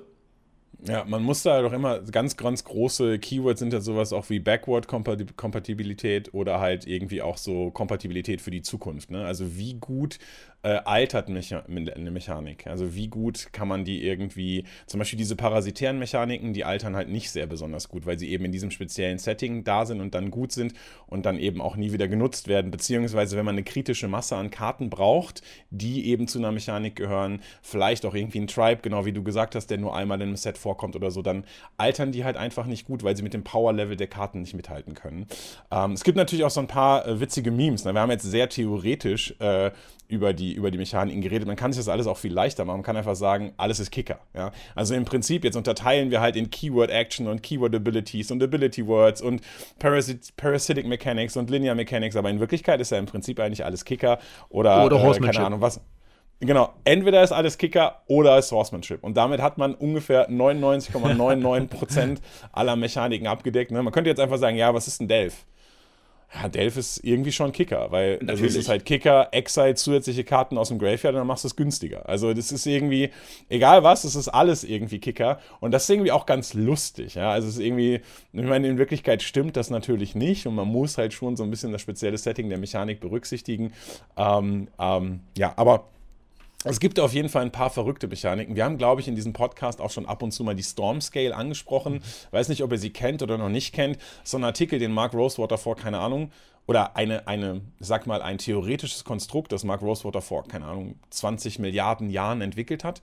[0.87, 4.41] Ja, man muss da doch immer ganz, ganz große Keywords sind ja sowas auch wie
[4.41, 9.11] Backward-Kompatibilität oder halt irgendwie auch so Kompatibilität für die Zukunft.
[9.11, 9.25] Ne?
[9.25, 10.19] Also wie gut
[10.63, 12.67] äh, altert Mecha eine Mechanik?
[12.67, 17.09] Also wie gut kann man die irgendwie, zum Beispiel diese parasitären Mechaniken, die altern halt
[17.09, 20.31] nicht sehr besonders gut, weil sie eben in diesem speziellen Setting da sind und dann
[20.31, 20.75] gut sind
[21.07, 22.71] und dann eben auch nie wieder genutzt werden.
[22.71, 27.41] Beziehungsweise wenn man eine kritische Masse an Karten braucht, die eben zu einer Mechanik gehören,
[27.63, 30.37] vielleicht auch irgendwie ein Tribe, genau wie du gesagt hast, der nur einmal in einem
[30.37, 31.45] Set vorkommt oder so, dann
[31.77, 34.95] altern die halt einfach nicht gut, weil sie mit dem Power-Level der Karten nicht mithalten
[34.95, 35.27] können.
[35.71, 37.85] Ähm, es gibt natürlich auch so ein paar äh, witzige Memes.
[37.85, 37.95] Ne?
[37.95, 39.71] Wir haben jetzt sehr theoretisch äh,
[40.11, 41.47] über die, über die Mechaniken geredet.
[41.47, 42.79] Man kann sich das alles auch viel leichter machen.
[42.79, 44.19] Man kann einfach sagen, alles ist Kicker.
[44.35, 44.53] Ja?
[44.75, 48.87] Also im Prinzip, jetzt unterteilen wir halt in Keyword Action und Keyword Abilities und Ability
[48.87, 49.43] Words und
[49.79, 53.85] Parasit Parasitic Mechanics und Linear Mechanics, aber in Wirklichkeit ist ja im Prinzip eigentlich alles
[53.85, 54.19] Kicker
[54.49, 55.81] oder, oder äh, keine Ahnung was.
[56.43, 59.05] Genau, entweder ist alles Kicker oder ist Horsemanship.
[59.05, 62.17] Und damit hat man ungefähr 99,99%
[62.53, 63.71] aller Mechaniken abgedeckt.
[63.71, 63.83] Ne?
[63.83, 65.45] Man könnte jetzt einfach sagen, ja, was ist ein Delph?
[66.33, 70.59] Ja, Delph ist irgendwie schon Kicker, weil also es ist halt Kicker, Exile, zusätzliche Karten
[70.59, 72.09] aus dem Graveyard und dann machst du es günstiger.
[72.09, 73.11] Also das ist irgendwie,
[73.49, 77.17] egal was, es ist alles irgendwie Kicker und das ist irgendwie auch ganz lustig.
[77.17, 77.31] Ja?
[77.31, 78.01] Also es ist irgendwie,
[78.33, 81.51] ich meine, in Wirklichkeit stimmt das natürlich nicht und man muss halt schon so ein
[81.51, 83.73] bisschen das spezielle Setting der Mechanik berücksichtigen.
[84.17, 85.89] Ähm, ähm, ja, aber
[86.65, 88.55] es gibt auf jeden Fall ein paar verrückte Mechaniken.
[88.55, 91.01] Wir haben, glaube ich, in diesem Podcast auch schon ab und zu mal die Storm
[91.01, 92.03] Scale angesprochen.
[92.33, 93.99] Weiß nicht, ob ihr sie kennt oder noch nicht kennt.
[94.25, 96.31] So ein Artikel, den Mark Rosewater vor, keine Ahnung,
[96.67, 101.59] oder eine, eine, sag mal, ein theoretisches Konstrukt, das Mark Rosewater vor, keine Ahnung, 20
[101.59, 103.01] Milliarden Jahren entwickelt hat,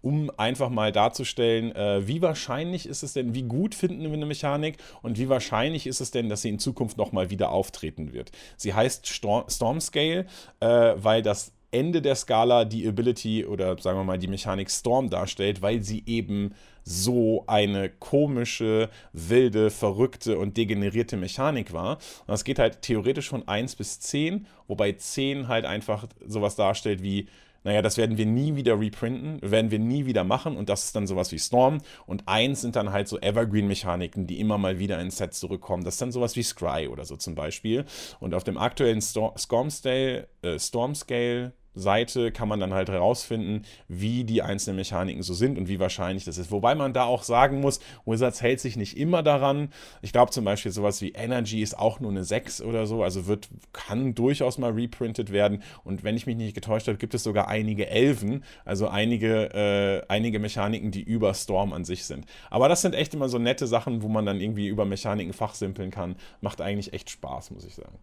[0.00, 4.24] um einfach mal darzustellen, äh, wie wahrscheinlich ist es denn, wie gut finden wir eine
[4.24, 8.30] Mechanik und wie wahrscheinlich ist es denn, dass sie in Zukunft nochmal wieder auftreten wird.
[8.56, 10.26] Sie heißt Storm Scale,
[10.60, 15.10] äh, weil das Ende der Skala die Ability oder sagen wir mal die Mechanik Storm
[15.10, 21.96] darstellt, weil sie eben so eine komische, wilde, verrückte und degenerierte Mechanik war.
[21.96, 27.02] Und das geht halt theoretisch von 1 bis 10, wobei 10 halt einfach sowas darstellt
[27.02, 27.26] wie
[27.62, 30.96] naja, das werden wir nie wieder reprinten, werden wir nie wieder machen und das ist
[30.96, 34.98] dann sowas wie Storm und eins sind dann halt so Evergreen-Mechaniken, die immer mal wieder
[34.98, 35.84] ins Set zurückkommen.
[35.84, 37.84] Das ist dann sowas wie Scry oder so zum Beispiel
[38.18, 43.62] und auf dem aktuellen Storm Scale, äh, Storm Scale Seite kann man dann halt herausfinden,
[43.88, 46.50] wie die einzelnen Mechaniken so sind und wie wahrscheinlich das ist.
[46.50, 49.70] Wobei man da auch sagen muss, Wizards hält sich nicht immer daran.
[50.02, 53.26] Ich glaube zum Beispiel sowas wie Energy ist auch nur eine 6 oder so, also
[53.26, 55.62] wird, kann durchaus mal reprintet werden.
[55.84, 60.02] Und wenn ich mich nicht getäuscht habe, gibt es sogar einige Elfen, also einige, äh,
[60.08, 62.26] einige Mechaniken, die über Storm an sich sind.
[62.50, 65.90] Aber das sind echt immer so nette Sachen, wo man dann irgendwie über Mechaniken fachsimpeln
[65.90, 66.16] kann.
[66.40, 67.98] Macht eigentlich echt Spaß, muss ich sagen.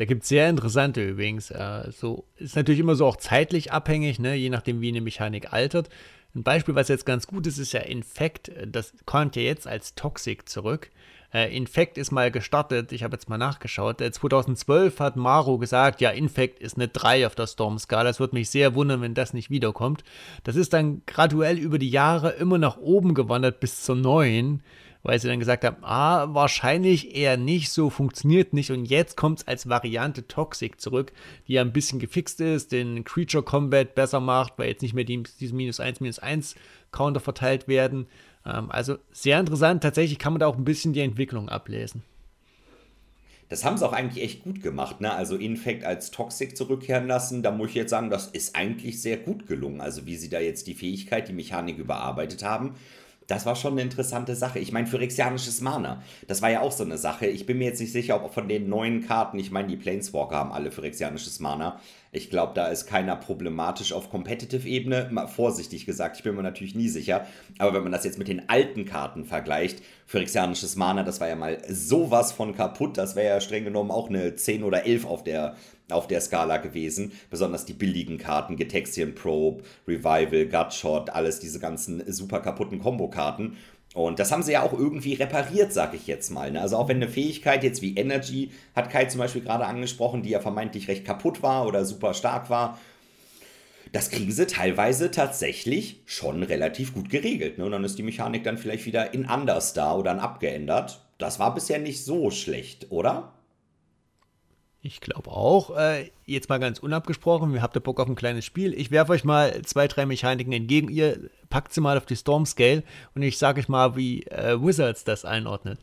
[0.00, 1.50] Da gibt es sehr interessante übrigens.
[1.50, 4.34] Äh, so ist natürlich immer so auch zeitlich abhängig, ne?
[4.34, 5.90] je nachdem, wie eine Mechanik altert.
[6.34, 8.50] Ein Beispiel, was jetzt ganz gut ist, ist ja Infect.
[8.66, 10.90] Das kommt ja jetzt als Toxic zurück.
[11.34, 14.00] Äh, Infect ist mal gestartet, ich habe jetzt mal nachgeschaut.
[14.00, 18.08] Äh, 2012 hat Maro gesagt, ja, Infect ist eine 3 auf der Storm-Skala.
[18.08, 20.02] Es würde mich sehr wundern, wenn das nicht wiederkommt.
[20.44, 24.62] Das ist dann graduell über die Jahre immer nach oben gewandert bis zur 9
[25.02, 28.70] weil sie dann gesagt haben, ah, wahrscheinlich eher nicht, so funktioniert nicht.
[28.70, 31.12] Und jetzt kommt es als Variante Toxic zurück,
[31.48, 35.04] die ja ein bisschen gefixt ist, den Creature Combat besser macht, weil jetzt nicht mehr
[35.04, 36.54] die, diese minus 1, minus 1
[36.92, 38.06] Counter verteilt werden.
[38.44, 42.02] Ähm, also sehr interessant, tatsächlich kann man da auch ein bisschen die Entwicklung ablesen.
[43.48, 45.12] Das haben sie auch eigentlich echt gut gemacht, ne?
[45.12, 49.16] Also Infect als Toxic zurückkehren lassen, da muss ich jetzt sagen, das ist eigentlich sehr
[49.16, 49.80] gut gelungen.
[49.80, 52.76] Also wie sie da jetzt die Fähigkeit, die Mechanik überarbeitet haben
[53.30, 54.58] das war schon eine interessante Sache.
[54.58, 57.26] Ich meine, Phyrexianisches Mana, das war ja auch so eine Sache.
[57.26, 60.36] Ich bin mir jetzt nicht sicher, ob von den neuen Karten, ich meine, die Planeswalker
[60.36, 61.78] haben alle Phyrexianisches Mana.
[62.12, 65.08] Ich glaube, da ist keiner problematisch auf Competitive-Ebene.
[65.12, 67.26] Mal vorsichtig gesagt, ich bin mir natürlich nie sicher.
[67.58, 71.36] Aber wenn man das jetzt mit den alten Karten vergleicht, Phyrexianisches Mana, das war ja
[71.36, 72.98] mal sowas von kaputt.
[72.98, 75.54] Das wäre ja streng genommen auch eine 10 oder 11 auf der
[75.88, 77.12] auf der Skala gewesen.
[77.30, 83.56] Besonders die billigen Karten, Getaxian Probe, Revival, Gutshot, alles diese ganzen super kaputten Kombo-Karten.
[83.94, 86.52] Und das haben sie ja auch irgendwie repariert, sag ich jetzt mal.
[86.52, 86.60] Ne?
[86.60, 90.30] Also auch wenn eine Fähigkeit jetzt wie Energy, hat Kai zum Beispiel gerade angesprochen, die
[90.30, 92.78] ja vermeintlich recht kaputt war oder super stark war,
[93.92, 97.58] das kriegen sie teilweise tatsächlich schon relativ gut geregelt.
[97.58, 97.64] Ne?
[97.64, 101.04] Und dann ist die Mechanik dann vielleicht wieder in anders da oder dann abgeändert.
[101.18, 103.32] Das war bisher nicht so schlecht, oder?
[104.82, 105.76] Ich glaube auch.
[105.76, 108.72] Äh, jetzt mal ganz unabgesprochen, wir habt ihr Bock auf ein kleines Spiel.
[108.72, 110.88] Ich werfe euch mal zwei, drei Mechaniken entgegen.
[110.88, 112.82] Ihr packt sie mal auf die Storm Scale
[113.14, 115.78] und ich sage euch mal, wie äh, Wizards das einordnet.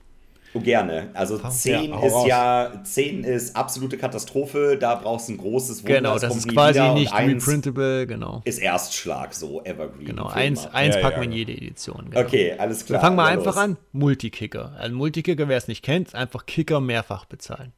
[0.54, 1.10] Oh, gerne.
[1.14, 2.28] Also 10 ja, ist raus.
[2.28, 5.96] ja 10 ist absolute Katastrophe, da brauchst du ein großes Wunder.
[5.96, 8.42] Genau, das, ist quasi nicht reprintable, genau.
[8.46, 10.06] Ist Erstschlag, so Evergreen.
[10.06, 12.10] Genau, eins, eins ja, packen wir in jede Edition.
[12.10, 12.22] Genau.
[12.22, 13.00] Okay, alles klar.
[13.00, 13.64] Dann fangen wir einfach los.
[13.64, 13.78] an.
[13.92, 14.76] Multikicker.
[14.80, 17.74] Ein Multikicker, wer es nicht kennt, einfach Kicker mehrfach bezahlen.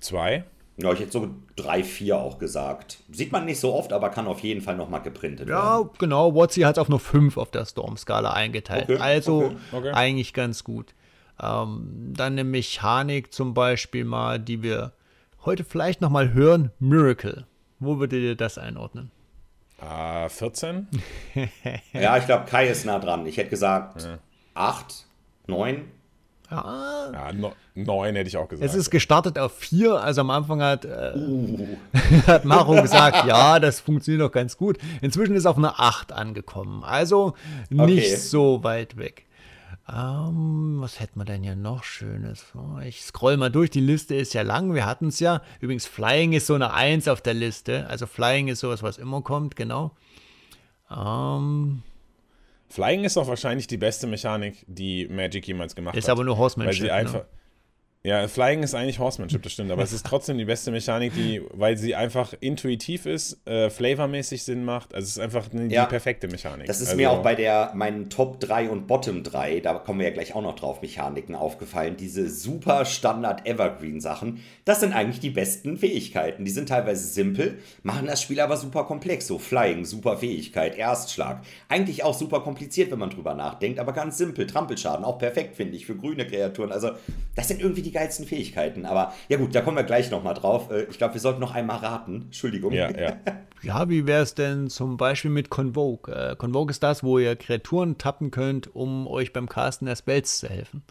[0.00, 0.44] Zwei?
[0.76, 2.98] Ja, ich hätte so drei, vier auch gesagt.
[3.10, 5.86] Sieht man nicht so oft, aber kann auf jeden Fall nochmal geprintet ja, werden.
[5.86, 6.34] Ja, genau.
[6.34, 8.90] Watsi hat es auf nur fünf auf der Storm-Skala eingeteilt.
[8.90, 9.90] Okay, also okay, okay.
[9.92, 10.94] eigentlich ganz gut.
[11.40, 14.92] Ähm, dann eine Mechanik zum Beispiel mal, die wir
[15.44, 16.72] heute vielleicht nochmal hören.
[16.80, 17.46] Miracle.
[17.78, 19.12] Wo würdet ihr das einordnen?
[19.80, 20.88] Äh, 14?
[21.92, 23.26] ja, ich glaube, Kai ist nah dran.
[23.26, 24.18] Ich hätte gesagt ja.
[24.54, 25.06] 8,
[25.46, 25.84] 9.
[26.50, 28.68] Ja, ja no, neun hätte ich auch gesagt.
[28.68, 31.76] Es ist gestartet auf vier, also am Anfang hat, äh, uh.
[32.26, 34.78] hat Maro gesagt, ja, das funktioniert doch ganz gut.
[35.00, 37.34] Inzwischen ist auf eine acht angekommen, also
[37.70, 38.16] nicht okay.
[38.16, 39.26] so weit weg.
[39.86, 42.46] Ähm, was hätten wir denn hier noch Schönes?
[42.86, 45.42] Ich scroll mal durch, die Liste ist ja lang, wir hatten es ja.
[45.60, 49.20] Übrigens, Flying ist so eine Eins auf der Liste, also Flying ist sowas, was immer
[49.20, 49.92] kommt, genau.
[50.90, 51.82] Ähm,
[52.74, 56.08] Flying ist auch wahrscheinlich die beste Mechanik, die Magic jemals gemacht ist hat.
[56.08, 56.82] Ist aber nur Horsemanship.
[56.82, 57.26] Weil sie einfach, ne?
[58.06, 61.40] Ja, Flying ist eigentlich Horsemanship, das stimmt, aber es ist trotzdem die beste Mechanik, die,
[61.54, 64.94] weil sie einfach intuitiv ist, äh, flavormäßig Sinn macht.
[64.94, 66.66] Also es ist einfach die ja, perfekte Mechanik.
[66.66, 70.00] Das ist also, mir auch bei der meinen Top 3 und Bottom 3, da kommen
[70.00, 71.96] wir ja gleich auch noch drauf, Mechaniken aufgefallen.
[71.96, 76.44] Diese super Standard Evergreen Sachen, das sind eigentlich die besten Fähigkeiten.
[76.44, 79.26] Die sind teilweise simpel, machen das Spiel aber super komplex.
[79.26, 81.40] So Flying, super Fähigkeit, Erstschlag.
[81.70, 84.46] Eigentlich auch super kompliziert, wenn man drüber nachdenkt, aber ganz simpel.
[84.46, 86.70] Trampelschaden, auch perfekt, finde ich, für grüne Kreaturen.
[86.70, 86.90] Also
[87.34, 88.84] das sind irgendwie die geilsten Fähigkeiten.
[88.84, 90.70] Aber ja gut, da kommen wir gleich nochmal drauf.
[90.70, 92.22] Äh, ich glaube, wir sollten noch einmal raten.
[92.26, 92.72] Entschuldigung.
[92.72, 93.16] Ja, ja.
[93.62, 96.12] ja wie wäre es denn zum Beispiel mit Convoke?
[96.12, 100.40] Äh, Convoke ist das, wo ihr Kreaturen tappen könnt, um euch beim Casten der Spells
[100.40, 100.82] zu helfen.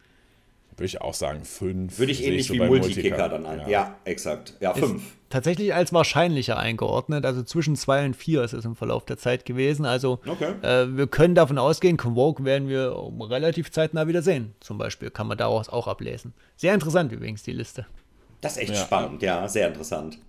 [0.78, 2.00] Würde ich auch sagen, fünf.
[2.00, 3.60] Würde ich ähnlich so wie Multikicker dann ein.
[3.62, 3.68] Ja.
[3.70, 4.56] ja, exakt.
[4.60, 5.04] Ja, fünf.
[5.04, 7.26] Ist tatsächlich als wahrscheinlicher eingeordnet.
[7.26, 9.86] Also zwischen zwei und vier ist es im Verlauf der Zeit gewesen.
[9.86, 10.54] Also okay.
[10.62, 14.54] äh, wir können davon ausgehen, Convoke werden wir relativ zeitnah wieder sehen.
[14.60, 16.34] Zum Beispiel kann man daraus auch ablesen.
[16.56, 17.86] Sehr interessant übrigens die Liste.
[18.42, 18.82] Das ist echt ja.
[18.82, 20.20] spannend, ja, sehr interessant.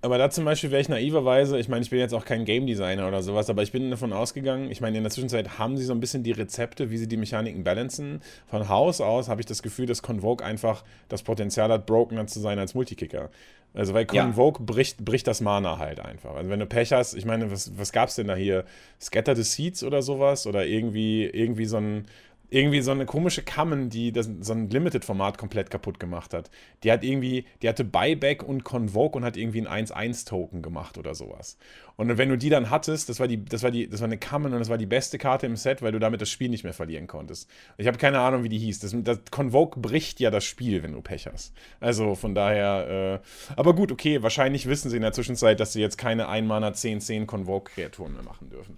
[0.00, 2.66] Aber da zum Beispiel wäre ich naiverweise, ich meine, ich bin jetzt auch kein Game
[2.66, 5.84] Designer oder sowas, aber ich bin davon ausgegangen, ich meine, in der Zwischenzeit haben sie
[5.84, 8.20] so ein bisschen die Rezepte, wie sie die Mechaniken balancen.
[8.46, 12.38] Von Haus aus habe ich das Gefühl, dass Convoke einfach das Potenzial hat, brokener zu
[12.38, 13.30] sein als Multikicker.
[13.74, 14.64] Also, weil Convoke ja.
[14.66, 16.36] bricht, bricht das Mana halt einfach.
[16.36, 18.64] Also, wenn du Pech hast, ich meine, was, was gab es denn da hier?
[19.00, 20.46] Scatter the Seeds oder sowas?
[20.46, 22.06] Oder irgendwie, irgendwie so ein
[22.50, 26.50] irgendwie so eine komische Common, die das, so ein Limited-Format komplett kaputt gemacht hat.
[26.82, 31.14] Die hat irgendwie, die hatte Buyback und Convoke und hat irgendwie ein 1-1-Token gemacht oder
[31.14, 31.58] sowas.
[31.96, 34.18] Und wenn du die dann hattest, das war die, das war die, das war eine
[34.18, 36.64] Common und das war die beste Karte im Set, weil du damit das Spiel nicht
[36.64, 37.50] mehr verlieren konntest.
[37.76, 38.80] Ich habe keine Ahnung, wie die hieß.
[38.80, 41.52] Das, das, Convoke bricht ja das Spiel, wenn du Pech hast.
[41.80, 45.80] Also von daher, äh, aber gut, okay, wahrscheinlich wissen sie in der Zwischenzeit, dass sie
[45.80, 48.76] jetzt keine 1-Mana 10-10 Convoke-Kreaturen mehr machen dürfen.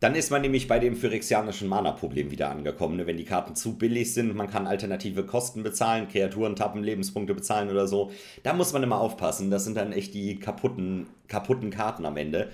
[0.00, 2.96] Dann ist man nämlich bei dem phyrexianischen Mana-Problem wieder angekommen.
[2.96, 3.06] Ne?
[3.06, 7.68] Wenn die Karten zu billig sind, man kann alternative Kosten bezahlen, Kreaturen tappen, Lebenspunkte bezahlen
[7.68, 8.12] oder so.
[8.44, 9.50] Da muss man immer aufpassen.
[9.50, 12.48] Das sind dann echt die kaputten, kaputten Karten am Ende.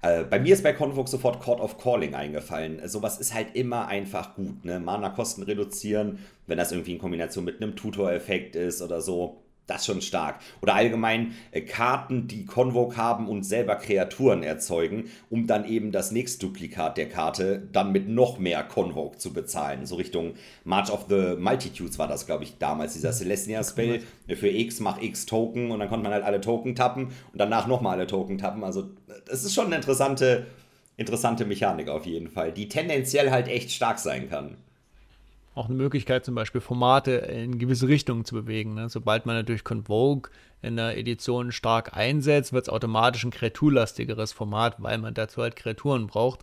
[0.00, 2.80] Äh, bei mir ist bei Convoke sofort Court of Calling eingefallen.
[2.88, 4.64] Sowas ist halt immer einfach gut.
[4.64, 4.80] Ne?
[4.80, 9.86] Mana-Kosten reduzieren, wenn das irgendwie in Kombination mit einem Tutor-Effekt ist oder so das ist
[9.86, 10.36] schon stark.
[10.62, 16.12] Oder allgemein äh, Karten, die Convoke haben und selber Kreaturen erzeugen, um dann eben das
[16.12, 19.86] nächste Duplikat der Karte dann mit noch mehr Convoke zu bezahlen.
[19.86, 24.02] So Richtung March of the Multitudes war das, glaube ich, damals, dieser Celestia-Spell.
[24.28, 27.66] Für X mach X Token und dann konnte man halt alle Token tappen und danach
[27.66, 28.62] nochmal alle Token tappen.
[28.62, 28.90] Also,
[29.26, 30.46] das ist schon eine interessante,
[30.96, 34.56] interessante Mechanik auf jeden Fall, die tendenziell halt echt stark sein kann
[35.56, 38.74] auch eine Möglichkeit, zum Beispiel Formate in gewisse Richtungen zu bewegen.
[38.74, 38.90] Ne?
[38.90, 44.76] Sobald man natürlich Convoke in der Edition stark einsetzt, wird es automatisch ein kreaturlastigeres Format,
[44.78, 46.40] weil man dazu halt Kreaturen braucht.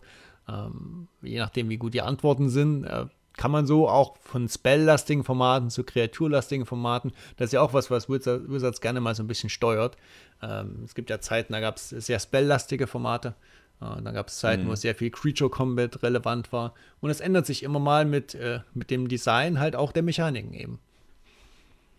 [0.48, 5.22] Ähm, je nachdem, wie gut die Antworten sind, äh, kann man so auch von spelllastigen
[5.22, 9.28] Formaten zu kreaturlastigen Formaten, das ist ja auch was, was Wizards, gerne mal so ein
[9.28, 9.96] bisschen steuert.
[10.42, 13.34] Ähm, es gibt ja Zeiten, da gab es sehr spelllastige Formate
[13.80, 14.68] äh, dann gab es Zeiten, mhm.
[14.68, 16.74] wo sehr viel Creature Combat relevant war.
[17.00, 20.52] Und es ändert sich immer mal mit, äh, mit dem Design halt auch der Mechaniken
[20.54, 20.78] eben.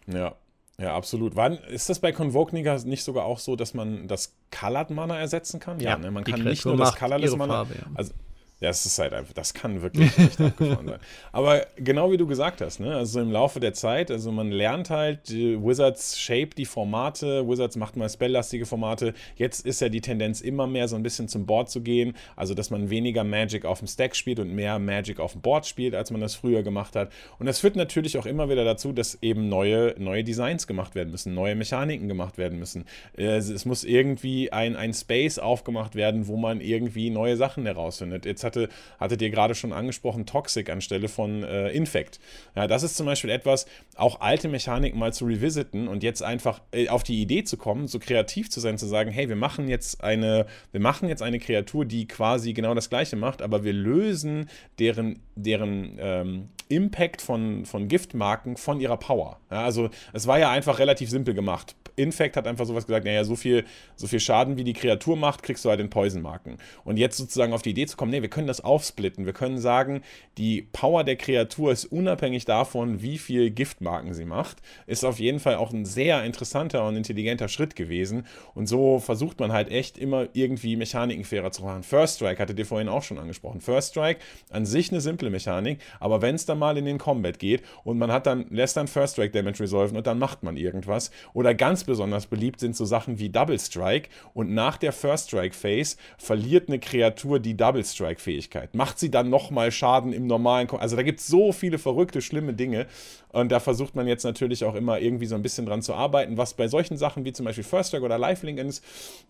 [0.08, 0.36] Ja,
[0.78, 1.36] ja, absolut.
[1.36, 5.60] Wann, ist das bei Convoke nicht sogar auch so, dass man das Colored Mana ersetzen
[5.60, 5.80] kann?
[5.80, 6.12] Ja, ne?
[6.12, 7.54] man kann nicht nur das Colorless Mana.
[7.54, 7.86] Farbe, ja.
[7.94, 8.14] Also
[8.62, 11.00] ja, es ist halt einfach, das kann wirklich nicht abgefahren sein.
[11.34, 12.96] Aber genau wie du gesagt hast, ne?
[12.96, 17.98] also im Laufe der Zeit, also man lernt halt, Wizards shape die Formate, Wizards macht
[17.98, 19.14] mal spelllastige Formate.
[19.36, 22.54] Jetzt ist ja die Tendenz immer mehr so ein bisschen zum Board zu gehen, also
[22.54, 25.94] dass man weniger Magic auf dem Stack spielt und mehr Magic auf dem Board spielt,
[25.94, 27.12] als man das früher gemacht hat.
[27.40, 31.12] Und das führt natürlich auch immer wieder dazu, dass eben neue, neue Designs gemacht werden
[31.12, 32.86] müssen, neue Mechaniken gemacht werden müssen.
[33.18, 38.26] Es muss irgendwie ein, ein Space aufgemacht werden, wo man irgendwie neue Sachen herausfindet.
[38.26, 42.20] Jetzt hatte, hattet ihr gerade schon angesprochen, Toxic anstelle von äh, Infect.
[42.56, 46.62] Ja, das ist zum Beispiel etwas, auch alte Mechaniken mal zu revisiten und jetzt einfach
[46.72, 49.68] äh, auf die Idee zu kommen, so kreativ zu sein, zu sagen, hey, wir machen
[49.68, 53.74] jetzt eine, wir machen jetzt eine Kreatur, die quasi genau das Gleiche macht, aber wir
[53.74, 59.40] lösen deren, deren ähm, Impact von, von Giftmarken von ihrer Power.
[59.52, 61.76] Ja, also es war ja einfach relativ simpel gemacht.
[61.96, 65.44] Infect hat einfach sowas gesagt, naja, so viel, so viel Schaden, wie die Kreatur macht,
[65.44, 66.58] kriegst du halt in Poison-Marken.
[66.84, 69.26] Und jetzt sozusagen auf die Idee zu kommen, nee, wir können das aufsplitten.
[69.26, 70.02] Wir können sagen,
[70.38, 74.58] die Power der Kreatur ist unabhängig davon, wie viel Giftmarken sie macht.
[74.88, 78.26] Ist auf jeden Fall auch ein sehr interessanter und intelligenter Schritt gewesen.
[78.54, 81.84] Und so versucht man halt echt immer irgendwie Mechaniken fairer zu machen.
[81.84, 83.62] First Strike hatte dir vorhin auch schon angesprochen.
[83.62, 84.20] First Strike
[84.50, 87.98] an sich eine simple Mechanik, aber wenn es dann mal in den Combat geht und
[87.98, 91.12] man hat dann, lässt dann First Strike Damage resolven und dann macht man irgendwas.
[91.34, 95.56] Oder ganz besonders beliebt sind so Sachen wie Double Strike und nach der First Strike
[95.56, 98.76] Phase verliert eine Kreatur die Double Strike Fähigkeit.
[98.76, 100.68] Macht sie dann nochmal Schaden im normalen.
[100.68, 102.88] Ko also da gibt es so viele verrückte, schlimme Dinge
[103.36, 106.38] und da versucht man jetzt natürlich auch immer irgendwie so ein bisschen dran zu arbeiten,
[106.38, 108.82] was bei solchen Sachen wie zum Beispiel First Strike oder Lifelink ist,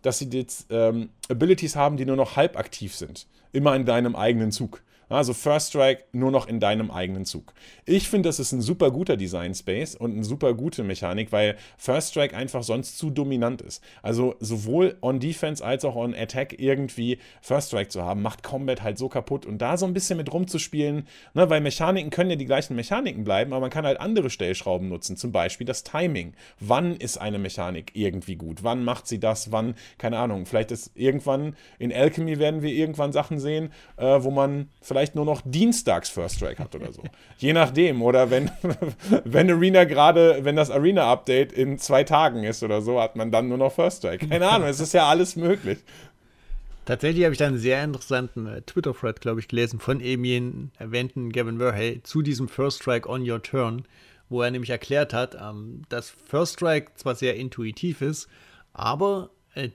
[0.04, 3.26] dass sie jetzt ähm, Abilities haben, die nur noch halb aktiv sind.
[3.52, 4.84] Immer in deinem eigenen Zug.
[5.10, 7.54] Also First Strike nur noch in deinem eigenen Zug.
[7.86, 11.58] Ich finde, das ist ein super guter Design Space und eine super gute Mechanik, weil
[11.78, 13.84] First Strike einfach sonst zu dominant ist.
[14.02, 18.82] Also sowohl on Defense als auch on Attack irgendwie First Strike zu haben, macht Combat
[18.82, 22.36] halt so kaputt und da so ein bisschen mit rumzuspielen, ne, weil Mechaniken können ja
[22.36, 26.34] die gleichen Mechaniken bleiben, aber man kann halt andere Stellschrauben nutzen, zum Beispiel das Timing.
[26.60, 28.64] Wann ist eine Mechanik irgendwie gut?
[28.64, 29.52] Wann macht sie das?
[29.52, 34.32] Wann, keine Ahnung, vielleicht ist irgendwann in Alchemy werden wir irgendwann Sachen sehen, äh, wo
[34.32, 37.04] man vielleicht vielleicht nur noch dienstags First Strike hat oder so.
[37.38, 38.02] Je nachdem.
[38.02, 38.50] Oder wenn,
[39.24, 43.50] wenn Arena gerade, wenn das Arena-Update in zwei Tagen ist oder so, hat man dann
[43.50, 44.28] nur noch First Strike.
[44.28, 45.80] Keine Ahnung, es ist ja alles möglich.
[46.86, 50.72] Tatsächlich habe ich da einen sehr interessanten äh, Twitter-Thread, glaube ich, gelesen von eben jenen
[50.78, 53.86] erwähnten Gavin Verhey zu diesem First Strike on Your Turn,
[54.30, 58.28] wo er nämlich erklärt hat, ähm, dass First Strike zwar sehr intuitiv ist,
[58.74, 59.70] aber äh,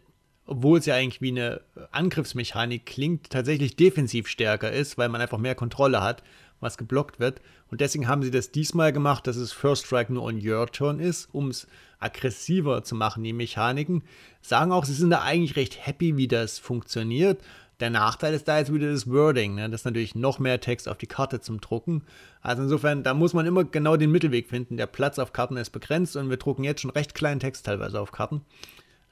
[0.46, 5.38] obwohl es ja eigentlich wie eine Angriffsmechanik klingt, tatsächlich defensiv stärker ist, weil man einfach
[5.38, 6.22] mehr Kontrolle hat,
[6.61, 7.40] was geblockt wird.
[7.70, 11.00] Und deswegen haben sie das diesmal gemacht, dass es First Strike nur on your turn
[11.00, 11.66] ist, um es
[11.98, 14.02] aggressiver zu machen, die Mechaniken.
[14.40, 17.42] Sagen auch, sie sind da eigentlich recht happy, wie das funktioniert.
[17.80, 19.54] Der Nachteil ist da jetzt wieder das Wording.
[19.54, 19.70] Ne?
[19.70, 22.02] Das ist natürlich noch mehr Text auf die Karte zum Drucken.
[22.42, 24.76] Also insofern, da muss man immer genau den Mittelweg finden.
[24.76, 27.98] Der Platz auf Karten ist begrenzt und wir drucken jetzt schon recht kleinen Text teilweise
[27.98, 28.42] auf Karten.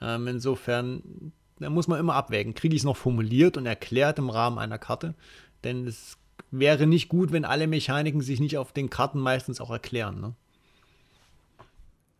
[0.01, 2.53] Ähm, insofern, da muss man immer abwägen.
[2.53, 5.15] Kriege ich es noch formuliert und erklärt im Rahmen einer Karte?
[5.63, 6.18] Denn es
[6.51, 10.19] wäre nicht gut, wenn alle Mechaniken sich nicht auf den Karten meistens auch erklären.
[10.19, 10.33] Ne?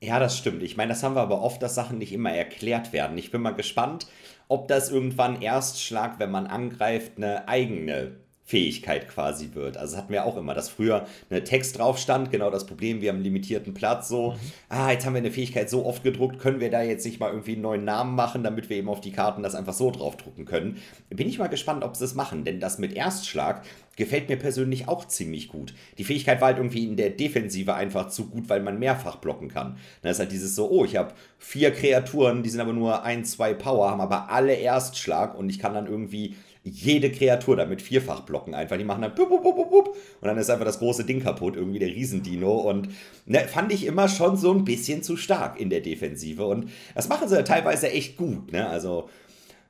[0.02, 0.64] Ja, das stimmt.
[0.64, 3.18] Ich meine, das haben wir aber oft, dass Sachen nicht immer erklärt werden.
[3.18, 4.08] Ich bin mal gespannt,
[4.48, 8.16] ob das irgendwann Erstschlag, wenn man angreift, eine eigene
[8.50, 9.78] Fähigkeit quasi wird.
[9.78, 13.10] Also hatten wir auch immer, dass früher eine Text drauf stand, genau das Problem, wir
[13.10, 14.38] haben einen limitierten Platz, so, mhm.
[14.70, 17.30] ah, jetzt haben wir eine Fähigkeit so oft gedruckt, können wir da jetzt nicht mal
[17.30, 20.46] irgendwie einen neuen Namen machen, damit wir eben auf die Karten das einfach so draufdrucken
[20.46, 20.78] können.
[21.12, 23.62] Bin ich mal gespannt, ob sie es machen, denn das mit Erstschlag
[23.98, 25.76] gefällt mir persönlich auch ziemlich gut.
[26.00, 29.50] Die Fähigkeit war halt irgendwie in der Defensive einfach zu gut, weil man mehrfach blocken
[29.50, 29.78] kann.
[30.02, 33.26] Da ist halt dieses so, oh, ich habe vier Kreaturen, die sind aber nur ein,
[33.26, 36.36] zwei Power, haben aber alle Erstschlag und ich kann dann irgendwie
[36.70, 38.78] jede Kreatur damit vierfach blocken einfach.
[38.78, 39.88] Die machen dann bup, bup, bup, bup,
[40.22, 42.54] und dann ist einfach das große Ding kaputt, irgendwie der Riesendino.
[42.54, 42.90] Und
[43.26, 46.46] ne, fand ich immer schon so ein bisschen zu stark in der Defensive.
[46.46, 48.52] Und das machen sie teilweise echt gut.
[48.52, 48.68] Ne?
[48.68, 49.10] Also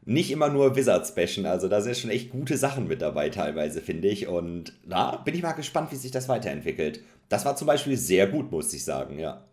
[0.06, 1.46] nicht immer nur Wizards bashen.
[1.46, 4.28] Also da sind schon echt gute Sachen mit dabei teilweise, finde ich.
[4.28, 7.02] Und da bin ich mal gespannt, wie sich das weiterentwickelt.
[7.30, 9.46] Das war zum Beispiel sehr gut, muss ich sagen, ja.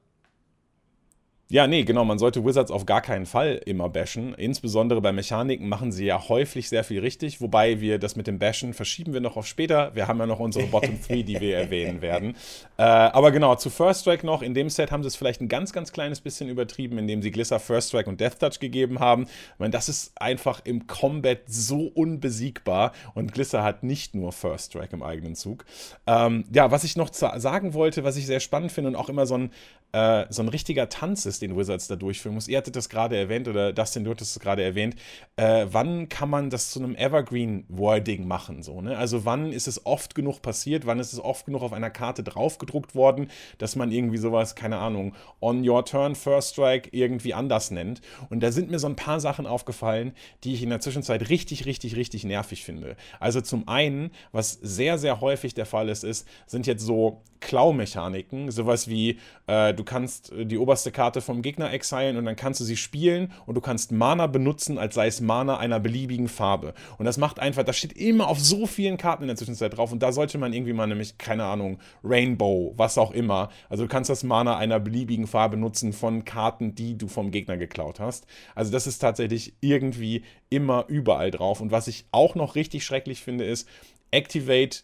[1.48, 2.04] Ja, nee, genau.
[2.04, 4.34] Man sollte Wizards auf gar keinen Fall immer bashen.
[4.34, 7.40] Insbesondere bei Mechaniken machen sie ja häufig sehr viel richtig.
[7.40, 9.94] Wobei wir das mit dem Bashen verschieben wir noch auf später.
[9.94, 12.34] Wir haben ja noch unsere Bottom 3, die wir erwähnen werden.
[12.78, 14.42] Äh, aber genau, zu First Strike noch.
[14.42, 17.30] In dem Set haben sie es vielleicht ein ganz, ganz kleines bisschen übertrieben, indem sie
[17.30, 19.22] Glisser First Strike und Death Touch gegeben haben.
[19.22, 22.92] Ich meine, das ist einfach im Combat so unbesiegbar.
[23.14, 25.64] Und Glisser hat nicht nur First Strike im eigenen Zug.
[26.06, 29.24] Ähm, ja, was ich noch sagen wollte, was ich sehr spannend finde und auch immer
[29.24, 29.50] so ein,
[29.92, 32.48] äh, so ein richtiger Tanz ist, den Wizards da durchführen muss.
[32.48, 34.96] Ihr hattet das gerade erwähnt oder Dustin, du hattest es gerade erwähnt.
[35.36, 38.62] Äh, wann kann man das zu einem Evergreen-Wording machen?
[38.62, 38.96] So, ne?
[38.96, 42.22] Also wann ist es oft genug passiert, wann ist es oft genug auf einer Karte
[42.22, 47.70] draufgedruckt worden, dass man irgendwie sowas, keine Ahnung, on your turn, first strike irgendwie anders
[47.70, 48.00] nennt.
[48.30, 50.12] Und da sind mir so ein paar Sachen aufgefallen,
[50.44, 52.96] die ich in der Zwischenzeit richtig, richtig, richtig nervig finde.
[53.20, 58.50] Also zum einen, was sehr, sehr häufig der Fall ist, ist, sind jetzt so Klaumechaniken,
[58.50, 62.64] sowas wie, äh, du kannst die oberste Karte vom Gegner exilen und dann kannst du
[62.64, 66.72] sie spielen und du kannst Mana benutzen, als sei es Mana einer beliebigen Farbe.
[66.96, 69.92] Und das macht einfach, das steht immer auf so vielen Karten in der Zwischenzeit drauf
[69.92, 73.50] und da sollte man irgendwie mal nämlich, keine Ahnung, Rainbow, was auch immer.
[73.68, 77.56] Also du kannst das Mana einer beliebigen Farbe nutzen von Karten, die du vom Gegner
[77.56, 78.26] geklaut hast.
[78.54, 81.60] Also das ist tatsächlich irgendwie immer überall drauf.
[81.60, 83.68] Und was ich auch noch richtig schrecklich finde, ist
[84.10, 84.82] Activate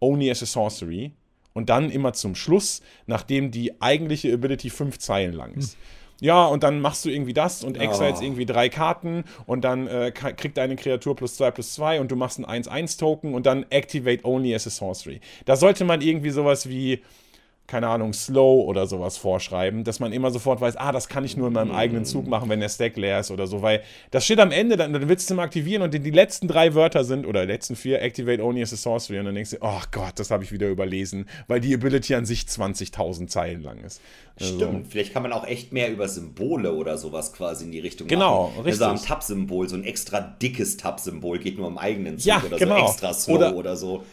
[0.00, 1.12] only as a sorcery
[1.52, 5.74] und dann immer zum Schluss, nachdem die eigentliche Ability fünf Zeilen lang ist.
[5.74, 5.78] Hm.
[6.20, 8.22] Ja, und dann machst du irgendwie das und exiles oh.
[8.22, 12.16] irgendwie drei Karten und dann äh, kriegt deine Kreatur plus zwei plus zwei und du
[12.16, 15.20] machst ein 1-1-Token und dann Activate Only as a Sorcery.
[15.46, 17.00] Da sollte man irgendwie sowas wie
[17.70, 21.36] keine Ahnung, Slow oder sowas vorschreiben, dass man immer sofort weiß, ah, das kann ich
[21.36, 24.24] nur in meinem eigenen Zug machen, wenn der Stack leer ist oder so, weil das
[24.24, 27.04] steht am Ende, dann, dann willst du mal aktivieren und die, die letzten drei Wörter
[27.04, 29.80] sind, oder die letzten vier, Activate Only as a Sorcery und dann denkst du, oh
[29.92, 34.00] Gott, das habe ich wieder überlesen, weil die Ability an sich 20.000 Zeilen lang ist.
[34.40, 37.80] Also, Stimmt, vielleicht kann man auch echt mehr über Symbole oder sowas quasi in die
[37.80, 38.52] Richtung genau, machen.
[38.54, 38.82] Genau, richtig.
[38.82, 42.56] Also am Tab-Symbol, so ein extra dickes Tab-Symbol geht nur im eigenen Zug ja, oder
[42.56, 42.78] genau.
[42.78, 44.04] so extra Slow oder, oder so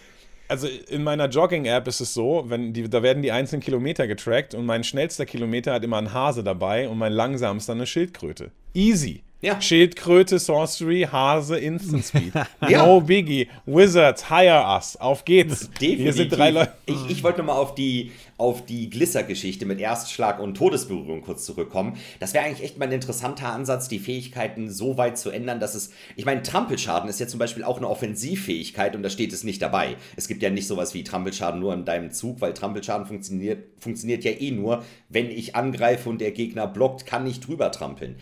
[0.48, 4.54] also in meiner Jogging-App ist es so, wenn die, da werden die einzelnen Kilometer getrackt
[4.54, 8.52] und mein schnellster Kilometer hat immer einen Hase dabei und mein langsamster eine Schildkröte.
[8.74, 9.24] Easy.
[9.41, 9.62] Ja.
[9.62, 12.34] Schildkröte, Sorcery, Hase, Instant Speed.
[12.70, 12.86] ja.
[12.86, 13.48] No Biggie.
[13.66, 14.98] Wizards, hire us.
[14.98, 15.70] Auf geht's.
[15.70, 16.00] Definitiv.
[16.00, 16.74] Hier sind drei Leute.
[16.88, 21.98] Ich, ich wollte nochmal auf die, auf die Glisser-Geschichte mit Erstschlag und Todesberührung kurz zurückkommen.
[22.20, 25.76] Das wäre eigentlich echt mal ein interessanter Ansatz, die Fähigkeiten so weit zu ändern, dass
[25.76, 25.92] es.
[26.16, 29.62] Ich meine, Trampelschaden ist ja zum Beispiel auch eine Offensivfähigkeit und da steht es nicht
[29.62, 29.96] dabei.
[30.16, 34.24] Es gibt ja nicht sowas wie Trampelschaden nur in deinem Zug, weil Trampelschaden funktioniert, funktioniert
[34.24, 38.16] ja eh nur, wenn ich angreife und der Gegner blockt, kann ich drüber trampeln.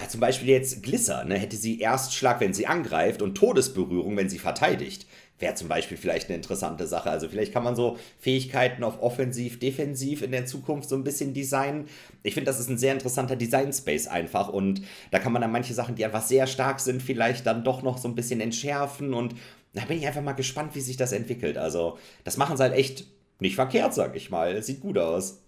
[0.00, 4.16] Ja, zum Beispiel jetzt jetzt Glisser, ne, hätte sie Erstschlag, wenn sie angreift und Todesberührung,
[4.16, 5.06] wenn sie verteidigt.
[5.42, 7.10] Wäre zum Beispiel vielleicht eine interessante Sache.
[7.10, 11.34] Also vielleicht kann man so Fähigkeiten auf offensiv, defensiv in der Zukunft so ein bisschen
[11.34, 11.88] designen.
[12.22, 15.74] Ich finde, das ist ein sehr interessanter Design-Space einfach und da kann man dann manche
[15.74, 19.34] Sachen, die einfach sehr stark sind, vielleicht dann doch noch so ein bisschen entschärfen und
[19.74, 21.58] da bin ich einfach mal gespannt, wie sich das entwickelt.
[21.58, 23.06] Also das machen sie halt echt
[23.40, 24.62] nicht verkehrt, sag ich mal.
[24.62, 25.42] Sieht gut aus.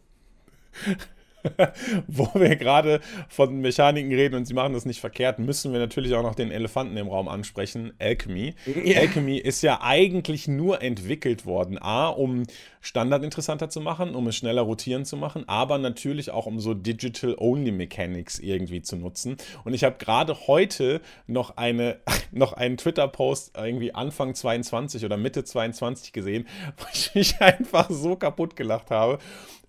[2.07, 6.14] wo wir gerade von Mechaniken reden und sie machen das nicht verkehrt, müssen wir natürlich
[6.14, 8.55] auch noch den Elefanten im Raum ansprechen, Alchemy.
[8.66, 9.01] Yeah.
[9.01, 12.45] Alchemy ist ja eigentlich nur entwickelt worden, a, um
[12.80, 16.74] Standard interessanter zu machen, um es schneller rotieren zu machen, aber natürlich auch um so
[16.74, 19.36] Digital-Only Mechanics irgendwie zu nutzen.
[19.64, 22.01] Und ich habe gerade heute noch, eine,
[22.32, 28.16] noch einen Twitter-Post irgendwie Anfang 22 oder Mitte 22 gesehen, wo ich mich einfach so
[28.16, 29.18] kaputt gelacht habe.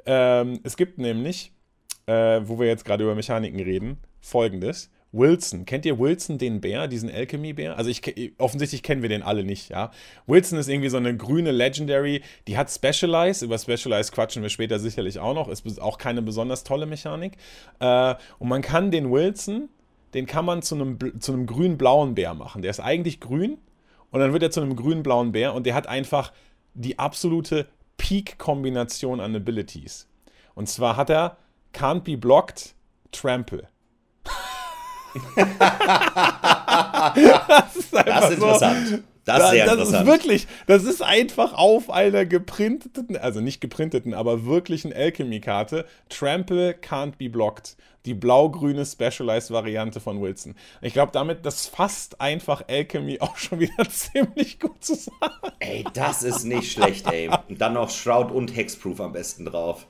[0.05, 1.51] Ähm, es gibt nämlich,
[2.07, 4.89] äh, wo wir jetzt gerade über Mechaniken reden, folgendes.
[5.15, 5.65] Wilson.
[5.65, 7.77] Kennt ihr Wilson, den Bär, diesen Alchemy-Bär?
[7.77, 9.91] Also ich, offensichtlich kennen wir den alle nicht, ja.
[10.27, 14.77] Wilson ist irgendwie so eine grüne Legendary, die hat Specialize, über Specialize quatschen wir später
[14.77, 17.37] sicherlich auch noch, ist auch keine besonders tolle Mechanik.
[17.79, 19.69] Äh, und man kann den Wilson,
[20.13, 22.61] den kann man zu einem, zu einem grün-blauen Bär machen.
[22.61, 23.57] Der ist eigentlich grün
[24.11, 26.33] und dann wird er zu einem grün-blauen Bär und der hat einfach
[26.73, 30.07] die absolute Peak-Kombination an Abilities.
[30.55, 31.37] Und zwar hat er
[31.75, 32.73] Can't be blocked,
[33.11, 33.67] Trample.
[35.35, 35.45] das
[37.75, 39.03] ist, das ist interessant.
[39.25, 40.07] Das ist sehr das interessant.
[40.07, 45.85] Ist wirklich, das ist einfach auf einer geprinteten, also nicht geprinteten, aber wirklichen Alchemy-Karte.
[46.07, 47.75] Trample can't be blocked.
[48.05, 50.55] Die blau-grüne Specialized-Variante von Wilson.
[50.81, 55.51] Ich glaube, damit, das fasst einfach Alchemy auch schon wieder ziemlich gut zusammen.
[55.59, 57.29] Ey, das ist nicht schlecht, ey.
[57.49, 59.87] Und dann noch Shroud und Hexproof am besten drauf.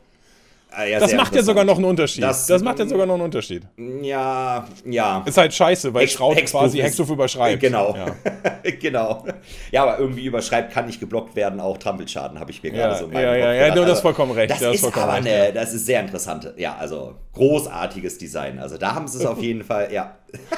[0.78, 2.22] Ah, ja, das macht ja sogar noch einen Unterschied.
[2.22, 3.64] Das, das macht ja sogar noch einen Unterschied.
[4.02, 5.24] Ja, ja.
[5.26, 7.62] Ist halt scheiße, weil Hex, Schraut Hexproof quasi Hexproof überschreibt.
[7.62, 7.96] Genau.
[7.96, 8.72] Ja.
[8.82, 9.26] genau.
[9.72, 13.00] Ja, aber irgendwie überschreibt kann nicht geblockt werden, auch Trampelschaden, habe ich mir ja, gerade
[13.00, 14.52] so mal Ja, ja, ja, du hast also, vollkommen recht.
[14.52, 16.54] Das, ist aber recht, eine, das ist sehr interessant.
[16.58, 18.60] Ja, also großartiges Design.
[18.60, 20.18] Also da haben sie es auf jeden Fall, ja.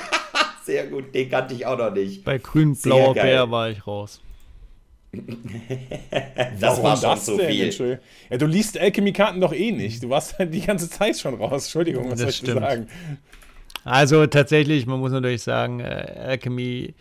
[0.66, 2.24] sehr gut, den kannte ich auch noch nicht.
[2.24, 4.20] Bei grün-blauer Bär war ich raus.
[6.60, 8.00] das war schon zu viel.
[8.30, 10.04] Ja, du liest Alchemy-Karten doch eh nicht.
[10.04, 11.66] Du warst halt die ganze Zeit schon raus.
[11.66, 12.88] Entschuldigung, was das soll ich sagen?
[13.84, 16.94] Also tatsächlich, man muss natürlich sagen, äh, Alchemy,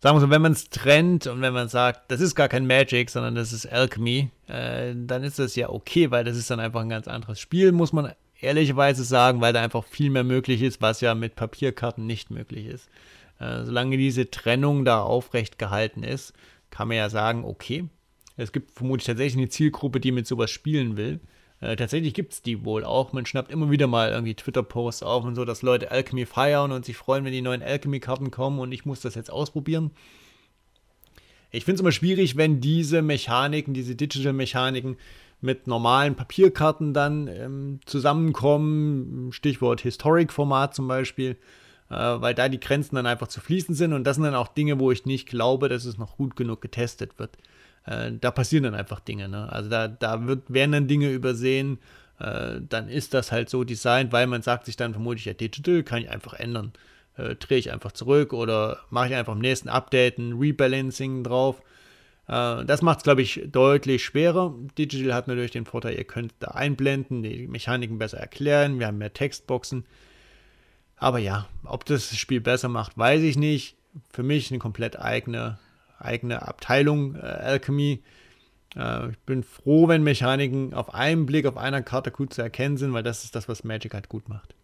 [0.00, 2.66] sagen wir so, wenn man es trennt und wenn man sagt, das ist gar kein
[2.66, 6.60] Magic, sondern das ist Alchemy, äh, dann ist das ja okay, weil das ist dann
[6.60, 10.62] einfach ein ganz anderes Spiel, muss man ehrlicherweise sagen, weil da einfach viel mehr möglich
[10.62, 12.88] ist, was ja mit Papierkarten nicht möglich ist.
[13.40, 16.34] Äh, solange diese Trennung da aufrecht gehalten ist,
[16.70, 17.88] kann man ja sagen, okay,
[18.36, 21.20] es gibt vermutlich tatsächlich eine Zielgruppe, die mit sowas spielen will.
[21.60, 23.12] Äh, tatsächlich gibt es die wohl auch.
[23.12, 26.84] Man schnappt immer wieder mal irgendwie Twitter-Posts auf und so, dass Leute Alchemy feiern und
[26.84, 29.90] sich freuen, wenn die neuen Alchemy-Karten kommen und ich muss das jetzt ausprobieren.
[31.50, 34.96] Ich finde es immer schwierig, wenn diese Mechaniken, diese Digital-Mechaniken
[35.40, 39.32] mit normalen Papierkarten dann ähm, zusammenkommen.
[39.32, 41.36] Stichwort Historic-Format zum Beispiel
[41.94, 44.78] weil da die Grenzen dann einfach zu fließen sind und das sind dann auch Dinge,
[44.78, 47.36] wo ich nicht glaube, dass es noch gut genug getestet wird.
[47.84, 49.28] Äh, da passieren dann einfach Dinge.
[49.28, 49.50] Ne?
[49.52, 51.78] Also da, da wird, werden dann Dinge übersehen,
[52.18, 55.82] äh, dann ist das halt so designt, weil man sagt sich dann vermutlich, ja, Digital
[55.82, 56.72] kann ich einfach ändern.
[57.16, 61.62] Äh, drehe ich einfach zurück oder mache ich einfach im nächsten Update ein Rebalancing drauf.
[62.28, 64.54] Äh, das macht es, glaube ich, deutlich schwerer.
[64.78, 68.98] Digital hat natürlich den Vorteil, ihr könnt da einblenden, die Mechaniken besser erklären, wir haben
[68.98, 69.84] mehr Textboxen.
[71.00, 73.74] Aber ja, ob das Spiel besser macht, weiß ich nicht.
[74.12, 75.58] Für mich eine komplett eigene,
[75.98, 78.02] eigene Abteilung äh, Alchemy.
[78.76, 82.76] Äh, ich bin froh, wenn Mechaniken auf einen Blick auf einer Karte gut zu erkennen
[82.76, 84.54] sind, weil das ist das, was Magic halt gut macht.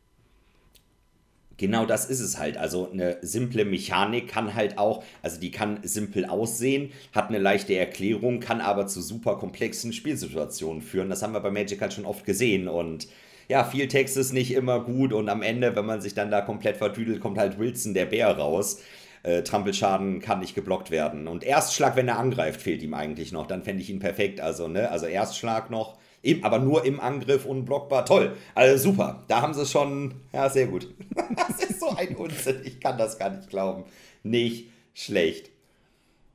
[1.57, 2.59] Genau das ist es halt.
[2.59, 7.75] Also eine simple Mechanik kann halt auch, also die kann simpel aussehen, hat eine leichte
[7.75, 11.09] Erklärung, kann aber zu super komplexen Spielsituationen führen.
[11.09, 13.09] Das haben wir bei Magic halt schon oft gesehen und
[13.49, 16.41] ja, viel Text ist nicht immer gut und am Ende, wenn man sich dann da
[16.41, 18.81] komplett vertüdelt, kommt halt Wilson der Bär raus.
[19.23, 21.27] Äh, Trampelschaden kann nicht geblockt werden.
[21.27, 23.47] Und Erstschlag, wenn er angreift, fehlt ihm eigentlich noch.
[23.47, 24.41] Dann fände ich ihn perfekt.
[24.41, 28.05] Also, ne, also Erstschlag noch, im, aber nur im Angriff unblockbar.
[28.05, 28.37] Toll.
[28.55, 29.25] Also super.
[29.29, 30.95] Da haben sie schon, ja, sehr gut.
[31.37, 32.61] das ist so ein Unsinn.
[32.65, 33.85] Ich kann das gar nicht glauben.
[34.23, 35.51] Nicht schlecht.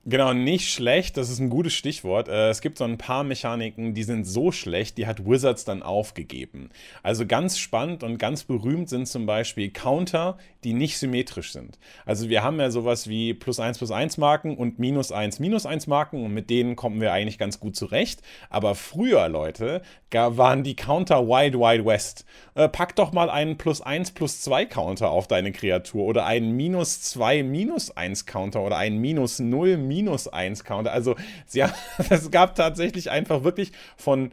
[0.03, 2.27] Genau, nicht schlecht, das ist ein gutes Stichwort.
[2.27, 5.83] Äh, es gibt so ein paar Mechaniken, die sind so schlecht, die hat Wizards dann
[5.83, 6.69] aufgegeben.
[7.03, 11.77] Also ganz spannend und ganz berühmt sind zum Beispiel Counter, die nicht symmetrisch sind.
[12.03, 15.67] Also wir haben ja sowas wie plus 1 plus 1 Marken und minus 1 minus
[15.67, 18.23] 1 Marken und mit denen kommen wir eigentlich ganz gut zurecht.
[18.49, 22.25] Aber früher, Leute, waren die Counter Wide Wide West.
[22.55, 26.53] Äh, pack doch mal einen plus 1 plus 2 Counter auf deine Kreatur oder einen
[26.53, 29.90] minus 2 minus 1 Counter oder einen minus 0 minus
[30.27, 30.91] 1 Counter.
[30.91, 31.15] Also
[31.45, 31.63] sie,
[32.09, 34.31] es gab tatsächlich einfach wirklich von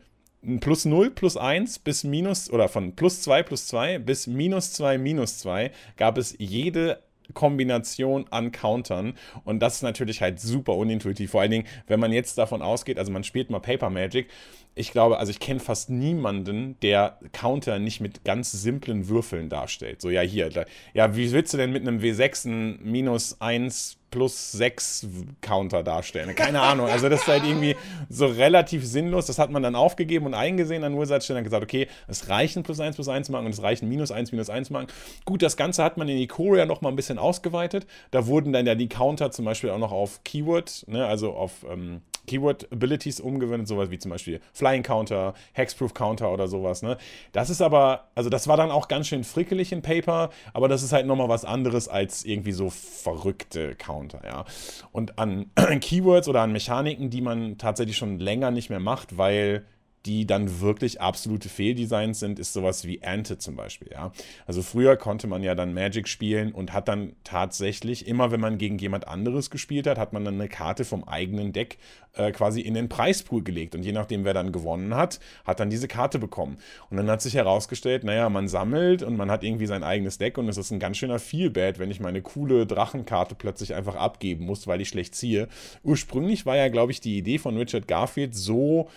[0.61, 4.99] plus 0 plus 1 bis minus oder von plus 2 plus 2 bis minus 2
[4.99, 7.03] minus 2 gab es jede
[7.35, 11.33] Kombination an Countern und das ist natürlich halt super unintuitiv.
[11.33, 14.29] Vor allen Dingen, wenn man jetzt davon ausgeht, also man spielt mal Paper Magic,
[14.75, 20.01] ich glaube, also ich kenne fast niemanden, der Counter nicht mit ganz simplen Würfeln darstellt.
[20.01, 20.51] So, ja, hier,
[20.95, 25.07] ja, wie willst du denn mit einem W6 ein minus 1 plus 6
[25.41, 26.35] Counter darstellen.
[26.35, 26.89] Keine Ahnung.
[26.89, 27.77] Also das ist halt irgendwie
[28.09, 29.27] so relativ sinnlos.
[29.27, 32.81] Das hat man dann aufgegeben und eingesehen an Ursatzstellen und gesagt, okay, es reichen plus
[32.81, 34.93] 1 plus 1 Marken und es reichen minus 1 minus 1 Marken.
[35.25, 37.87] Gut, das Ganze hat man in Ikoria noch mal ein bisschen ausgeweitet.
[38.11, 41.67] Da wurden dann ja die Counter zum Beispiel auch noch auf Keyword, ne, also auf
[41.71, 46.83] ähm, Keyword-Abilities umgewöhnt, sowas wie zum Beispiel Flying Counter, Hexproof Counter oder sowas.
[46.83, 46.97] Ne?
[47.33, 50.85] Das ist aber, also das war dann auch ganz schön frickelig in Paper, aber das
[50.85, 54.45] ist halt nochmal was anderes als irgendwie so verrückte Counter, ja.
[54.93, 55.47] Und an
[55.81, 59.65] Keywords oder an Mechaniken, die man tatsächlich schon länger nicht mehr macht, weil
[60.07, 63.91] die dann wirklich absolute Fehldesigns sind, ist sowas wie Ante zum Beispiel.
[63.93, 64.13] Ja?
[64.47, 68.59] Also früher konnte man ja dann Magic spielen und hat dann tatsächlich, immer wenn man
[68.59, 71.79] gegen jemand anderes gespielt hat, hat man dann eine Karte vom eigenen Deck
[72.15, 73.75] äh, quasi in den Preispool gelegt.
[73.75, 76.59] Und je nachdem, wer dann gewonnen hat, hat dann diese Karte bekommen.
[76.91, 80.39] Und dann hat sich herausgestellt, naja, man sammelt und man hat irgendwie sein eigenes Deck
[80.39, 84.45] und es ist ein ganz schöner Feelbad, wenn ich meine coole Drachenkarte plötzlich einfach abgeben
[84.45, 85.49] muss, weil ich schlecht ziehe.
[85.83, 88.89] Ursprünglich war ja, glaube ich, die Idee von Richard Garfield so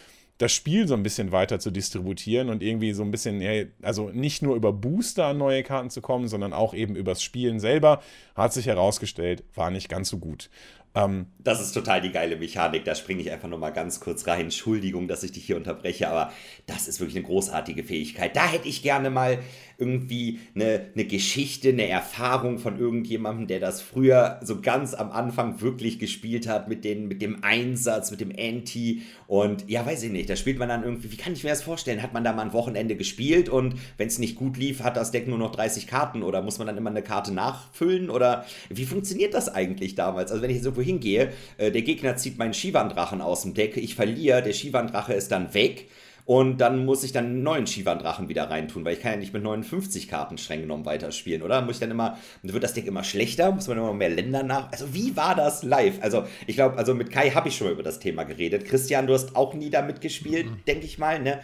[0.42, 3.44] das Spiel so ein bisschen weiter zu distributieren und irgendwie so ein bisschen,
[3.84, 7.60] also nicht nur über Booster an neue Karten zu kommen, sondern auch eben übers Spielen
[7.60, 8.02] selber,
[8.34, 10.50] hat sich herausgestellt, war nicht ganz so gut.
[10.94, 12.84] Ähm, das ist total die geile Mechanik.
[12.86, 14.42] Da springe ich einfach nur mal ganz kurz rein.
[14.42, 16.32] Entschuldigung, dass ich dich hier unterbreche, aber
[16.66, 18.36] das ist wirklich eine großartige Fähigkeit.
[18.36, 19.40] Da hätte ich gerne mal
[19.78, 25.60] irgendwie eine, eine Geschichte, eine Erfahrung von irgendjemandem, der das früher so ganz am Anfang
[25.62, 29.02] wirklich gespielt hat, mit, den, mit dem Einsatz, mit dem Anti.
[29.26, 31.64] Und ja, weiß ich nicht, da spielt man dann irgendwie, wie kann ich mir das
[31.64, 32.04] vorstellen?
[32.04, 35.10] Hat man da mal ein Wochenende gespielt und wenn es nicht gut lief, hat das
[35.10, 38.12] Deck nur noch 30 Karten oder muss man dann immer eine Karte nachfüllen?
[38.12, 40.32] Oder wie funktioniert das eigentlich damals?
[40.32, 43.78] Also wenn ich jetzt irgendwo hingehe, äh, der Gegner zieht meinen Shivan-Drachen aus dem Deck,
[43.78, 45.88] ich verliere, der Shivan-Drache ist dann weg
[46.26, 49.34] und dann muss ich dann einen neuen Shivan-Drachen wieder reintun, weil ich kann ja nicht
[49.34, 51.62] mit 59 Karten streng genommen weiterspielen, oder?
[51.62, 53.52] Muss ich dann immer, wird das Deck immer schlechter?
[53.52, 54.72] Muss man immer mehr Länder nach?
[54.72, 55.96] Also wie war das live?
[56.02, 58.66] Also ich glaube, also mit Kai habe ich schon mal über das Thema geredet.
[58.66, 60.64] Christian, du hast auch nie damit gespielt, mhm.
[60.68, 61.40] denke ich mal, ne?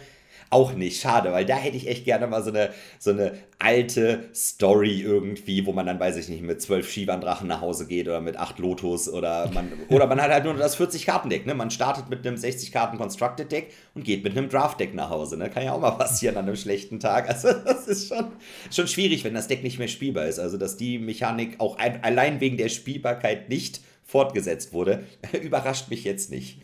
[0.50, 1.00] Auch nicht.
[1.00, 5.66] Schade, weil da hätte ich echt gerne mal so eine, so eine alte Story irgendwie,
[5.66, 8.58] wo man dann, weiß ich nicht, mit zwölf Shivan-Drachen nach Hause geht oder mit acht
[8.58, 11.46] Lotus oder man, oder man hat halt nur das 40-Karten-Deck.
[11.46, 11.54] Ne?
[11.54, 15.36] Man startet mit einem 60-Karten-Constructed-Deck und geht mit einem Draft-Deck nach Hause.
[15.36, 15.50] Ne?
[15.50, 17.28] Kann ja auch mal passieren an einem schlechten Tag.
[17.28, 18.32] Also das ist schon,
[18.70, 20.38] schon schwierig, wenn das Deck nicht mehr spielbar ist.
[20.38, 25.04] Also dass die Mechanik auch ein, allein wegen der Spielbarkeit nicht fortgesetzt wurde,
[25.42, 26.60] überrascht mich jetzt nicht.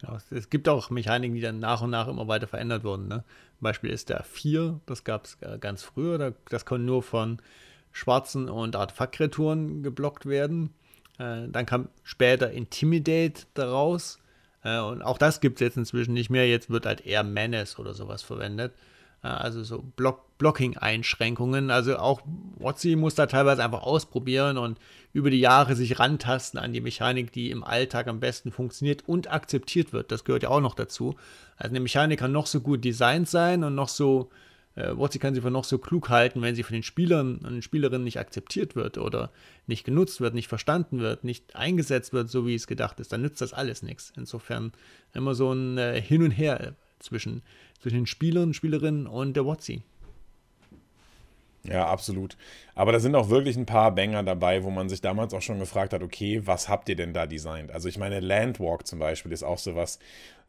[0.00, 3.08] Genau, es gibt auch Mechaniken, die dann nach und nach immer weiter verändert wurden.
[3.08, 3.24] Ne?
[3.58, 7.40] Zum Beispiel ist der 4, das gab es äh, ganz früher, das konnte nur von
[7.92, 10.74] schwarzen und Artefaktkreaturen geblockt werden.
[11.18, 14.20] Äh, dann kam später Intimidate daraus.
[14.62, 16.48] Äh, und auch das gibt es jetzt inzwischen nicht mehr.
[16.48, 18.72] Jetzt wird halt eher Menace oder sowas verwendet.
[19.20, 21.72] Also so Block Blocking-Einschränkungen.
[21.72, 22.22] Also auch
[22.56, 24.78] Wotzi muss da teilweise einfach ausprobieren und
[25.12, 29.30] über die Jahre sich rantasten an die Mechanik, die im Alltag am besten funktioniert und
[29.30, 30.12] akzeptiert wird.
[30.12, 31.16] Das gehört ja auch noch dazu.
[31.56, 34.30] Also eine Mechanik kann noch so gut designt sein und noch so,
[34.74, 37.64] äh, Wotzi kann sie für noch so klug halten, wenn sie von den Spielern und
[37.64, 39.30] Spielerinnen nicht akzeptiert wird oder
[39.66, 43.22] nicht genutzt wird, nicht verstanden wird, nicht eingesetzt wird, so wie es gedacht ist, dann
[43.22, 44.12] nützt das alles nichts.
[44.16, 44.72] Insofern
[45.14, 47.42] immer so ein äh, Hin und Her zwischen
[47.80, 49.82] zwischen den Spielern, Spielerinnen und der WotC.
[51.64, 52.36] Ja, absolut.
[52.74, 55.58] Aber da sind auch wirklich ein paar Banger dabei, wo man sich damals auch schon
[55.58, 57.72] gefragt hat, okay, was habt ihr denn da designt?
[57.72, 59.98] Also ich meine, Landwalk zum Beispiel ist auch sowas,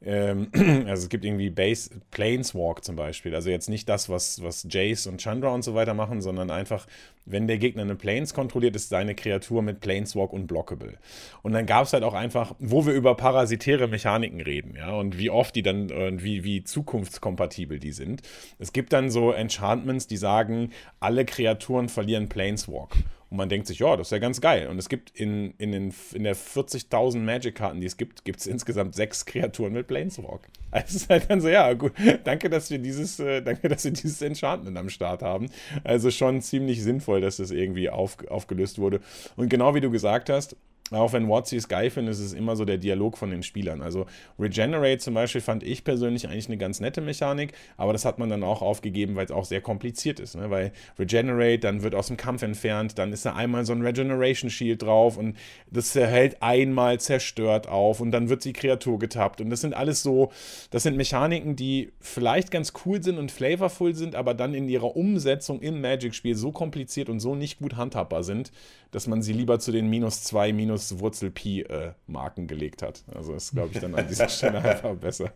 [0.05, 0.49] ähm,
[0.88, 3.34] also es gibt irgendwie Base, Planeswalk zum Beispiel.
[3.36, 6.86] Also jetzt nicht das, was, was Jace und Chandra und so weiter machen, sondern einfach,
[7.30, 10.98] wenn der Gegner eine Planes kontrolliert, ist seine Kreatur mit Planeswalk unblockable.
[11.42, 15.18] Und dann gab es halt auch einfach, wo wir über parasitäre Mechaniken reden, ja, und
[15.18, 18.22] wie oft die dann, und wie, wie zukunftskompatibel die sind.
[18.58, 22.96] Es gibt dann so Enchantments, die sagen, alle Kreaturen verlieren Planeswalk.
[23.30, 24.68] Und man denkt sich, ja, das ist ja ganz geil.
[24.68, 28.48] Und es gibt in, in, den, in der 40.000 Magic-Karten, die es gibt, gibt es
[28.48, 30.48] insgesamt sechs Kreaturen mit Planeswalk.
[30.72, 31.93] Also es ist halt dann so, ja, gut,
[32.24, 35.49] danke, dass wir dieses, äh, danke, dass wir dieses Enchantment am Start haben.
[35.84, 38.99] Also schon ziemlich sinnvoll, dass das irgendwie auf, aufgelöst wurde.
[39.36, 40.55] Und genau wie du gesagt hast,
[40.98, 43.82] auch wenn WotC es geil findet, ist es immer so der Dialog von den Spielern.
[43.82, 44.06] Also
[44.40, 48.30] Regenerate zum Beispiel fand ich persönlich eigentlich eine ganz nette Mechanik, aber das hat man
[48.30, 50.36] dann auch aufgegeben, weil es auch sehr kompliziert ist.
[50.36, 50.50] Ne?
[50.50, 54.50] Weil Regenerate, dann wird aus dem Kampf entfernt, dann ist da einmal so ein Regeneration
[54.50, 55.36] Shield drauf und
[55.70, 59.42] das hält einmal zerstört auf und dann wird die Kreatur getappt.
[59.42, 60.32] Und das sind alles so,
[60.72, 64.96] das sind Mechaniken, die vielleicht ganz cool sind und flavorful sind, aber dann in ihrer
[64.96, 68.52] Umsetzung im Magic-Spiel so kompliziert und so nicht gut handhabbar sind,
[68.92, 73.04] dass man sie lieber zu den minus 2, minus Wurzel Pi äh, Marken gelegt hat.
[73.14, 75.32] Also ist, glaube ich, dann an dieser Stelle einfach besser.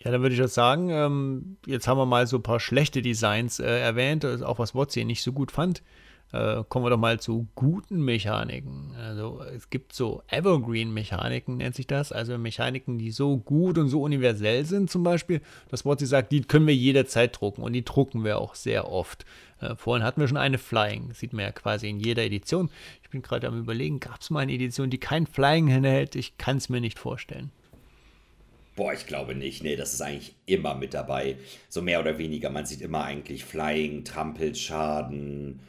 [0.00, 3.02] Ja, dann würde ich auch sagen, ähm, jetzt haben wir mal so ein paar schlechte
[3.02, 5.82] Designs äh, erwähnt, auch was Wotzi nicht so gut fand.
[6.32, 8.94] Äh, kommen wir doch mal zu guten Mechaniken.
[9.00, 12.10] Also es gibt so Evergreen-Mechaniken, nennt sich das.
[12.10, 15.40] Also Mechaniken, die so gut und so universell sind zum Beispiel,
[15.70, 19.24] dass Wotzi sagt, die können wir jederzeit drucken und die drucken wir auch sehr oft.
[19.60, 22.70] Äh, vorhin hatten wir schon eine Flying, sieht man ja quasi in jeder Edition.
[23.02, 26.14] Ich bin gerade am überlegen, gab es mal eine Edition, die kein Flying enthält?
[26.14, 27.50] Ich kann es mir nicht vorstellen.
[28.76, 29.62] Boah, ich glaube nicht.
[29.62, 31.38] Nee, das ist eigentlich immer mit dabei.
[31.70, 32.50] So mehr oder weniger.
[32.50, 35.60] Man sieht immer eigentlich Flying, Trampelschaden,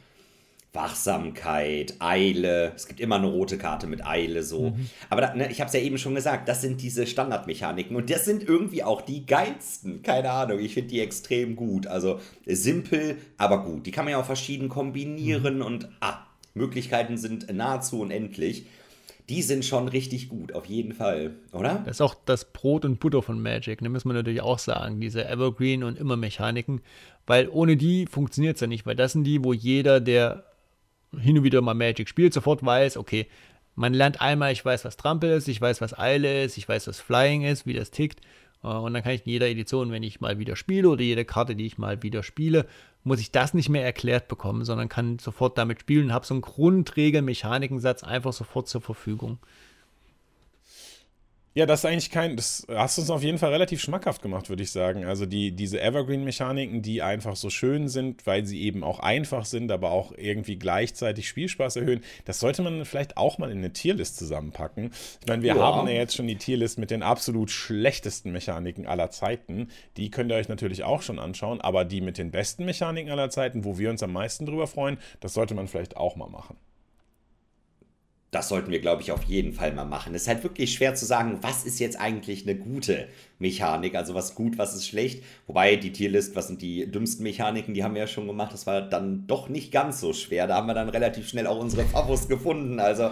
[0.78, 2.72] Wachsamkeit, Eile.
[2.76, 4.70] Es gibt immer eine rote Karte mit Eile so.
[4.70, 4.88] Mhm.
[5.10, 8.08] Aber da, ne, ich habe es ja eben schon gesagt, das sind diese Standardmechaniken und
[8.10, 10.02] das sind irgendwie auch die geilsten.
[10.02, 11.88] Keine Ahnung, ich finde die extrem gut.
[11.88, 13.86] Also simpel, aber gut.
[13.86, 15.62] Die kann man ja auch verschieden kombinieren mhm.
[15.62, 16.18] und ah,
[16.54, 18.66] Möglichkeiten sind nahezu unendlich.
[19.28, 21.82] Die sind schon richtig gut, auf jeden Fall, oder?
[21.84, 25.00] Das ist auch das Brot und Butter von Magic, ne, muss man natürlich auch sagen.
[25.00, 26.80] Diese Evergreen und immer Mechaniken,
[27.26, 30.47] weil ohne die funktioniert es ja nicht, weil das sind die, wo jeder, der
[31.16, 33.26] hin und wieder mal Magic spielt, sofort weiß, okay,
[33.74, 36.88] man lernt einmal, ich weiß, was Trampel ist, ich weiß, was Eile ist, ich weiß,
[36.88, 38.20] was Flying ist, wie das tickt.
[38.62, 41.24] Äh, und dann kann ich in jeder Edition, wenn ich mal wieder spiele oder jede
[41.24, 42.66] Karte, die ich mal wieder spiele,
[43.04, 46.34] muss ich das nicht mehr erklärt bekommen, sondern kann sofort damit spielen und habe so
[46.34, 49.38] einen Grundregel-Mechanikensatz einfach sofort zur Verfügung.
[51.54, 54.48] Ja, das ist eigentlich kein, das hast du uns auf jeden Fall relativ schmackhaft gemacht,
[54.48, 55.04] würde ich sagen.
[55.04, 59.72] Also die, diese Evergreen-Mechaniken, die einfach so schön sind, weil sie eben auch einfach sind,
[59.72, 64.18] aber auch irgendwie gleichzeitig Spielspaß erhöhen, das sollte man vielleicht auch mal in eine Tierlist
[64.18, 64.92] zusammenpacken.
[65.20, 65.60] Ich meine, wir ja.
[65.60, 69.68] haben ja jetzt schon die Tierlist mit den absolut schlechtesten Mechaniken aller Zeiten.
[69.96, 73.30] Die könnt ihr euch natürlich auch schon anschauen, aber die mit den besten Mechaniken aller
[73.30, 76.56] Zeiten, wo wir uns am meisten drüber freuen, das sollte man vielleicht auch mal machen
[78.30, 80.14] das sollten wir, glaube ich, auf jeden Fall mal machen.
[80.14, 83.08] Es ist halt wirklich schwer zu sagen, was ist jetzt eigentlich eine gute
[83.38, 85.24] Mechanik, also was gut, was ist schlecht.
[85.46, 88.52] Wobei die Tierlist, was sind die dümmsten Mechaniken, die haben wir ja schon gemacht.
[88.52, 90.46] Das war dann doch nicht ganz so schwer.
[90.46, 92.80] Da haben wir dann relativ schnell auch unsere Favos gefunden.
[92.80, 93.10] Also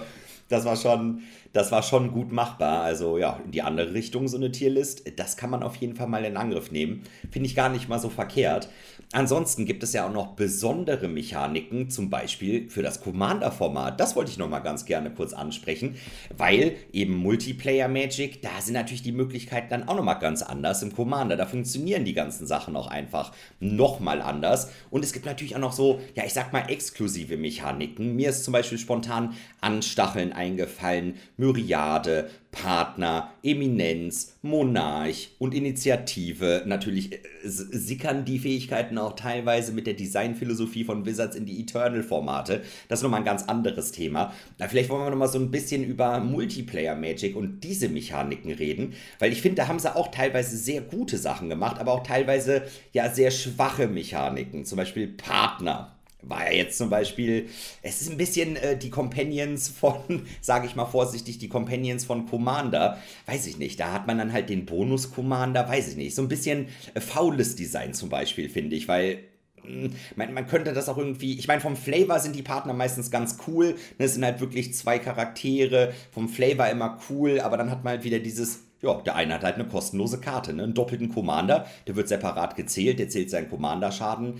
[0.48, 2.82] das war schon, das war schon gut machbar.
[2.82, 6.08] Also ja, in die andere Richtung so eine Tierlist, das kann man auf jeden Fall
[6.08, 7.02] mal in Angriff nehmen.
[7.30, 8.68] Finde ich gar nicht mal so verkehrt.
[9.12, 14.00] Ansonsten gibt es ja auch noch besondere Mechaniken, zum Beispiel für das Commander-Format.
[14.00, 15.94] Das wollte ich noch mal ganz gerne kurz ansprechen,
[16.36, 20.82] weil eben Multiplayer Magic, da sind natürlich die Möglichkeiten dann auch noch mal ganz anders
[20.82, 21.36] im Commander.
[21.36, 24.70] Da funktionieren die ganzen Sachen auch einfach noch mal anders.
[24.90, 28.16] Und es gibt natürlich auch noch so, ja, ich sag mal exklusive Mechaniken.
[28.16, 36.62] Mir ist zum Beispiel spontan Anstacheln eingefallen, Myriade, Partner, Eminenz, Monarch und Initiative.
[36.64, 42.62] Natürlich äh, sickern die Fähigkeiten auch teilweise mit der Designphilosophie von Wizards in die Eternal-Formate.
[42.88, 44.32] Das ist nochmal ein ganz anderes Thema.
[44.58, 49.32] Na, vielleicht wollen wir nochmal so ein bisschen über Multiplayer-Magic und diese Mechaniken reden, weil
[49.32, 53.12] ich finde, da haben sie auch teilweise sehr gute Sachen gemacht, aber auch teilweise ja
[53.12, 54.64] sehr schwache Mechaniken.
[54.64, 55.95] Zum Beispiel Partner
[56.28, 57.48] war ja jetzt zum Beispiel,
[57.82, 62.26] es ist ein bisschen äh, die Companions von, sage ich mal vorsichtig, die Companions von
[62.26, 66.14] Commander, weiß ich nicht, da hat man dann halt den Bonus Commander, weiß ich nicht,
[66.14, 69.20] so ein bisschen äh, faules Design zum Beispiel, finde ich, weil
[69.62, 73.10] hm, man, man, könnte das auch irgendwie, ich meine, vom Flavor sind die Partner meistens
[73.10, 73.74] ganz cool.
[73.98, 77.94] Ne, es sind halt wirklich zwei Charaktere, vom Flavor immer cool, aber dann hat man
[77.94, 80.64] halt wieder dieses, ja, der eine hat halt eine kostenlose Karte, ne?
[80.64, 84.34] einen doppelten Commander, der wird separat gezählt, der zählt seinen Commander-Schaden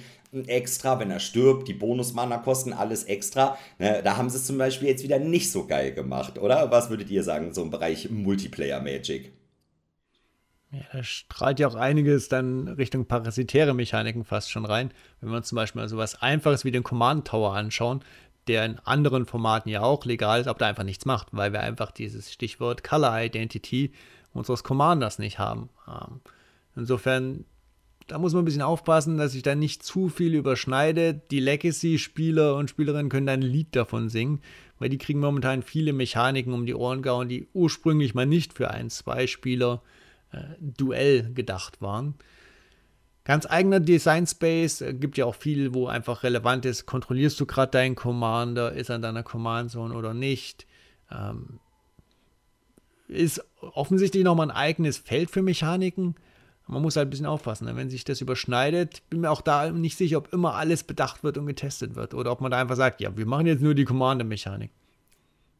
[0.46, 3.56] extra, wenn er stirbt, die Bonus-Mana kosten, alles extra.
[3.78, 4.02] Ne?
[4.02, 6.70] Da haben sie es zum Beispiel jetzt wieder nicht so geil gemacht, oder?
[6.70, 9.32] Was würdet ihr sagen, so im Bereich Multiplayer-Magic?
[10.72, 14.90] Ja, da strahlt ja auch einiges dann Richtung parasitäre Mechaniken fast schon rein.
[15.20, 18.02] Wenn wir uns zum Beispiel mal so was Einfaches wie den Command Tower anschauen,
[18.46, 21.60] der in anderen Formaten ja auch legal ist, aber da einfach nichts macht, weil wir
[21.60, 23.92] einfach dieses Stichwort Color Identity
[24.32, 25.70] unseres Commanders nicht haben.
[25.88, 26.20] Ähm,
[26.74, 27.44] insofern,
[28.07, 31.30] da muss man ein bisschen aufpassen, dass sich da nicht zu viel überschneidet.
[31.30, 34.40] Die Legacy-Spieler und Spielerinnen können dann ein Lied davon singen,
[34.78, 38.70] weil die kriegen momentan viele Mechaniken um die Ohren gehauen, die ursprünglich mal nicht für
[38.70, 39.82] ein, zwei Spieler
[40.32, 42.14] äh, Duell gedacht waren.
[43.24, 44.82] ganz eigener Design Space.
[44.82, 48.88] Äh, gibt ja auch viel, wo einfach relevant ist, kontrollierst du gerade deinen Commander, ist
[48.88, 50.66] er in deiner Command Zone oder nicht.
[51.11, 51.59] Ähm,
[53.09, 56.14] ist offensichtlich nochmal ein eigenes Feld für Mechaniken.
[56.68, 57.76] Man muss halt ein bisschen aufpassen, ne?
[57.76, 59.08] wenn sich das überschneidet.
[59.08, 62.32] Bin mir auch da nicht sicher, ob immer alles bedacht wird und getestet wird oder
[62.32, 64.70] ob man da einfach sagt, ja, wir machen jetzt nur die Commander-Mechanik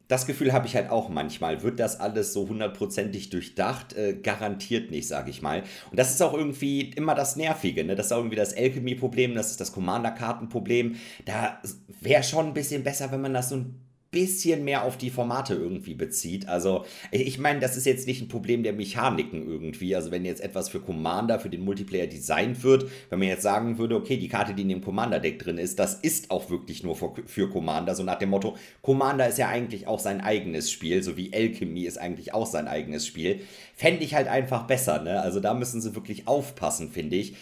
[0.07, 1.63] das Gefühl habe ich halt auch manchmal.
[1.63, 3.93] Wird das alles so hundertprozentig durchdacht?
[3.93, 5.63] Äh, garantiert nicht, sage ich mal.
[5.91, 7.83] Und das ist auch irgendwie immer das Nervige.
[7.83, 7.95] Ne?
[7.95, 10.95] Das ist auch irgendwie das Alchemy-Problem, das ist das Commander-Karten-Problem.
[11.25, 11.61] Da
[12.01, 15.53] wäre schon ein bisschen besser, wenn man das so ein bisschen mehr auf die Formate
[15.53, 16.47] irgendwie bezieht.
[16.47, 19.95] Also, ich meine, das ist jetzt nicht ein Problem der Mechaniken irgendwie.
[19.95, 23.77] Also, wenn jetzt etwas für Commander, für den Multiplayer designt wird, wenn man jetzt sagen
[23.77, 26.95] würde, okay, die Karte, die in dem Commander-Deck drin ist, das ist auch wirklich nur
[26.95, 27.95] für, für Commander.
[27.95, 31.83] So nach dem Motto, Commander ist ja eigentlich auch sein eigenes Spiel, so wie Alchemy
[31.83, 33.41] ist eigentlich auch sein eigenes Spiel.
[33.75, 35.21] Fände ich halt einfach besser, ne?
[35.21, 37.35] Also, da müssen sie wirklich aufpassen, finde ich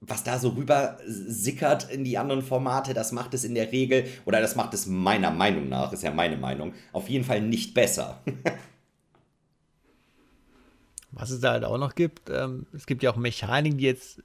[0.00, 4.06] was da so rüber sickert in die anderen Formate, das macht es in der Regel,
[4.26, 7.74] oder das macht es meiner Meinung nach, ist ja meine Meinung, auf jeden Fall nicht
[7.74, 8.22] besser.
[11.14, 14.22] was es da halt auch noch gibt, ähm, es gibt ja auch Mechaniken, die jetzt.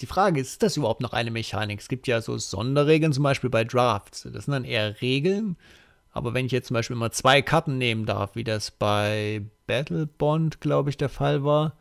[0.00, 1.80] Die Frage ist, ist das überhaupt noch eine Mechanik?
[1.80, 4.22] Es gibt ja so Sonderregeln, zum Beispiel bei Drafts.
[4.32, 5.56] Das sind dann eher Regeln.
[6.12, 10.06] Aber wenn ich jetzt zum Beispiel mal zwei Karten nehmen darf, wie das bei Battle
[10.06, 11.76] Bond, glaube ich, der Fall war,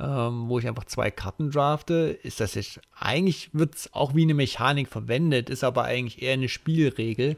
[0.00, 4.22] ähm, wo ich einfach zwei Karten drafte, ist das jetzt, eigentlich wird es auch wie
[4.22, 7.36] eine Mechanik verwendet, ist aber eigentlich eher eine Spielregel.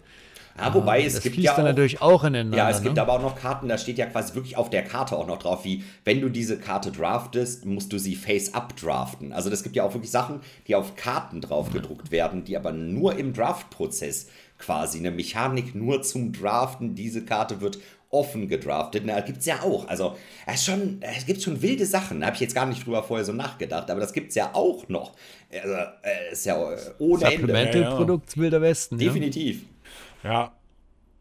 [0.57, 2.57] Ja, wobei ähm, es gibt ja auch, natürlich auch ineinander.
[2.57, 3.02] Ja, es gibt ne?
[3.02, 5.64] aber auch noch Karten, da steht ja quasi wirklich auf der Karte auch noch drauf,
[5.64, 9.32] wie wenn du diese Karte draftest, musst du sie face-up draften.
[9.32, 12.72] Also das gibt ja auch wirklich Sachen, die auf Karten drauf gedruckt werden, die aber
[12.72, 14.28] nur im Draft-Prozess
[14.59, 16.94] quasi eine Mechanik nur zum Draften.
[16.94, 17.78] Diese Karte wird
[18.15, 19.09] offen gedraftet.
[19.09, 19.87] Da gibt es ja auch.
[19.89, 22.21] Also, es, schon, es gibt schon wilde Sachen.
[22.21, 24.55] Da habe ich jetzt gar nicht drüber vorher so nachgedacht, aber das gibt es ja
[24.55, 25.12] auch noch.
[25.53, 27.39] Also, äh, ist ja äh, ohne Ende.
[27.39, 28.99] Supplemental-Produkt Wilder Westen.
[28.99, 29.62] Definitiv.
[30.23, 30.53] Ja.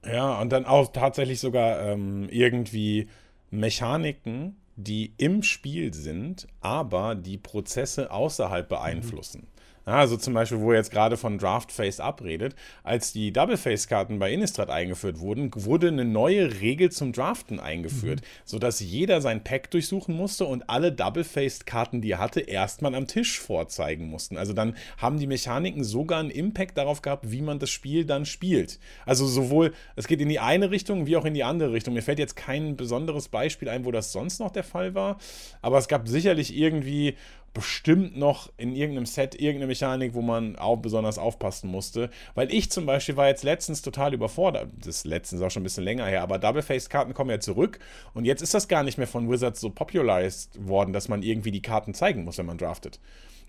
[0.05, 3.07] Ja, und dann auch tatsächlich sogar ähm, irgendwie
[3.51, 9.41] Mechaniken, die im Spiel sind, aber die Prozesse außerhalb beeinflussen.
[9.41, 9.52] Mhm.
[9.85, 13.87] Also zum Beispiel, wo er jetzt gerade von Draft Face abredet, als die Double Face
[13.87, 18.25] Karten bei Innistrad eingeführt wurden, wurde eine neue Regel zum Draften eingeführt, mhm.
[18.45, 22.95] sodass jeder sein Pack durchsuchen musste und alle Double Faced Karten, die er hatte, erstmal
[22.95, 24.37] am Tisch vorzeigen mussten.
[24.37, 28.25] Also dann haben die Mechaniken sogar einen Impact darauf gehabt, wie man das Spiel dann
[28.25, 28.79] spielt.
[29.05, 31.93] Also sowohl, es geht in die eine Richtung wie auch in die andere Richtung.
[31.93, 35.17] Mir fällt jetzt kein besonderes Beispiel ein, wo das sonst noch der Fall war,
[35.61, 37.15] aber es gab sicherlich irgendwie
[37.53, 42.09] bestimmt noch in irgendeinem Set irgendeine Mechanik, wo man auch besonders aufpassen musste.
[42.35, 44.69] Weil ich zum Beispiel war jetzt letztens total überfordert.
[44.83, 47.79] Das letztens auch schon ein bisschen länger her, aber Double-Face-Karten kommen ja zurück
[48.13, 51.51] und jetzt ist das gar nicht mehr von Wizards so popularized worden, dass man irgendwie
[51.51, 52.99] die Karten zeigen muss, wenn man draftet.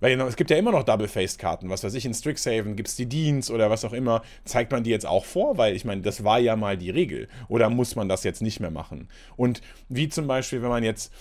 [0.00, 1.70] Weil es gibt ja immer noch Double-Faced-Karten.
[1.70, 4.22] Was weiß ich, in Strixhaven gibt es die Deans oder was auch immer.
[4.44, 5.56] Zeigt man die jetzt auch vor?
[5.56, 7.28] Weil ich meine, das war ja mal die Regel.
[7.48, 9.08] Oder muss man das jetzt nicht mehr machen?
[9.36, 11.12] Und wie zum Beispiel, wenn man jetzt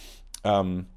[0.44, 0.88] ähm,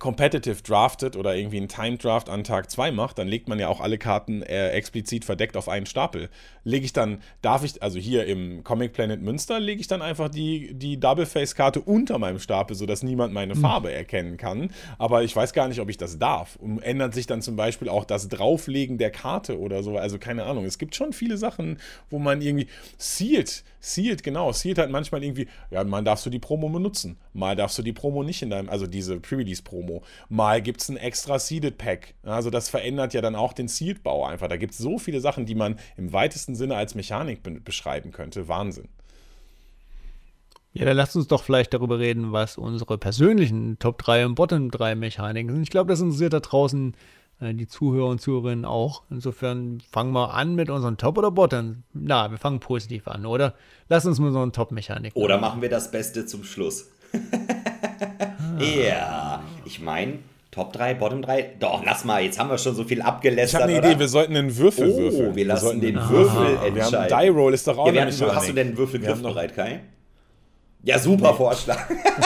[0.00, 3.68] competitive draftet oder irgendwie einen Time Draft an Tag 2 macht, dann legt man ja
[3.68, 6.28] auch alle Karten äh, explizit verdeckt auf einen Stapel.
[6.64, 10.28] Lege ich dann, darf ich, also hier im Comic Planet Münster, lege ich dann einfach
[10.28, 13.60] die, die Double Face Karte unter meinem Stapel, sodass niemand meine hm.
[13.60, 14.70] Farbe erkennen kann.
[14.98, 16.56] Aber ich weiß gar nicht, ob ich das darf.
[16.56, 19.96] Und ändert sich dann zum Beispiel auch das Drauflegen der Karte oder so.
[19.96, 20.64] Also keine Ahnung.
[20.64, 21.78] Es gibt schon viele Sachen,
[22.08, 22.66] wo man irgendwie
[22.98, 27.56] Sealed, Sealed, genau, Sealed hat manchmal irgendwie, ja, mal darfst du die Promo benutzen, mal
[27.56, 29.89] darfst du die Promo nicht in deinem, also diese Pre-Release-Promo.
[30.28, 32.14] Mal gibt es ein extra Seeded Pack.
[32.22, 34.48] Also das verändert ja dann auch den Sealed-Bau einfach.
[34.48, 38.12] Da gibt es so viele Sachen, die man im weitesten Sinne als Mechanik be beschreiben
[38.12, 38.48] könnte.
[38.48, 38.88] Wahnsinn.
[40.72, 44.70] Ja, dann lasst uns doch vielleicht darüber reden, was unsere persönlichen Top 3 und Bottom
[44.70, 45.62] 3 Mechaniken sind.
[45.62, 46.94] Ich glaube, das interessiert da draußen
[47.40, 49.02] äh, die Zuhörer und Zuhörerinnen auch.
[49.10, 51.82] Insofern fangen wir an mit unseren Top oder Bottom.
[51.92, 53.54] Na, wir fangen positiv an, oder?
[53.88, 55.20] Lass uns mit unseren Top-Mechaniken.
[55.20, 56.90] Oder machen wir das Beste zum Schluss.
[58.60, 60.18] Ja, ich meine,
[60.50, 61.54] Top 3, Bottom 3.
[61.60, 63.60] Doch, lass mal, jetzt haben wir schon so viel abgelästert.
[63.60, 65.36] Ich habe eine Idee, wir sollten einen Würfel oh, würfeln.
[65.36, 67.18] wir lassen wir den Würfel ah, entscheiden.
[67.22, 69.80] Die Roll ist doch auch ja, eine haben, Hast du denn einen Würfelgriff bereit, Kai?
[70.82, 71.36] Ja, super nee.
[71.36, 71.78] Vorschlag.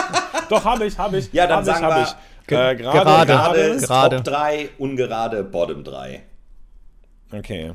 [0.48, 1.30] doch, habe ich, habe ich.
[1.32, 2.12] Ja, dann sagen wir, ich.
[2.52, 6.22] Äh, gerade, gerade, gerade, Top 3, ungerade Bottom 3.
[7.30, 7.72] Okay.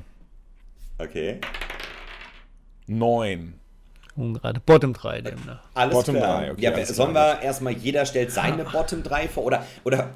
[0.98, 1.40] Okay.
[4.20, 4.28] 9.
[4.28, 5.64] Ungerade Bottom 3 demnach.
[5.74, 6.42] Alles Bottom klar.
[6.42, 6.62] 3, okay.
[6.62, 10.10] Ja, sollen wir erstmal, jeder stellt seine Bottom 3 vor oder, oder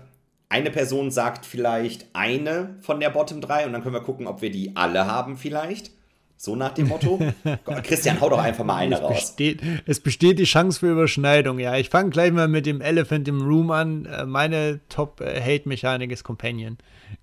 [0.49, 4.41] eine Person sagt vielleicht eine von der Bottom 3 und dann können wir gucken, ob
[4.41, 5.91] wir die alle haben vielleicht.
[6.35, 7.19] So nach dem Motto.
[7.83, 9.13] Christian, hau doch einfach mal eine es raus.
[9.13, 11.57] Besteht, es besteht die Chance für Überschneidung.
[11.57, 14.05] Ja, ich fange gleich mal mit dem Elephant im Room an.
[14.05, 16.77] Äh, meine Top-Hate-Mechanik ist Companion.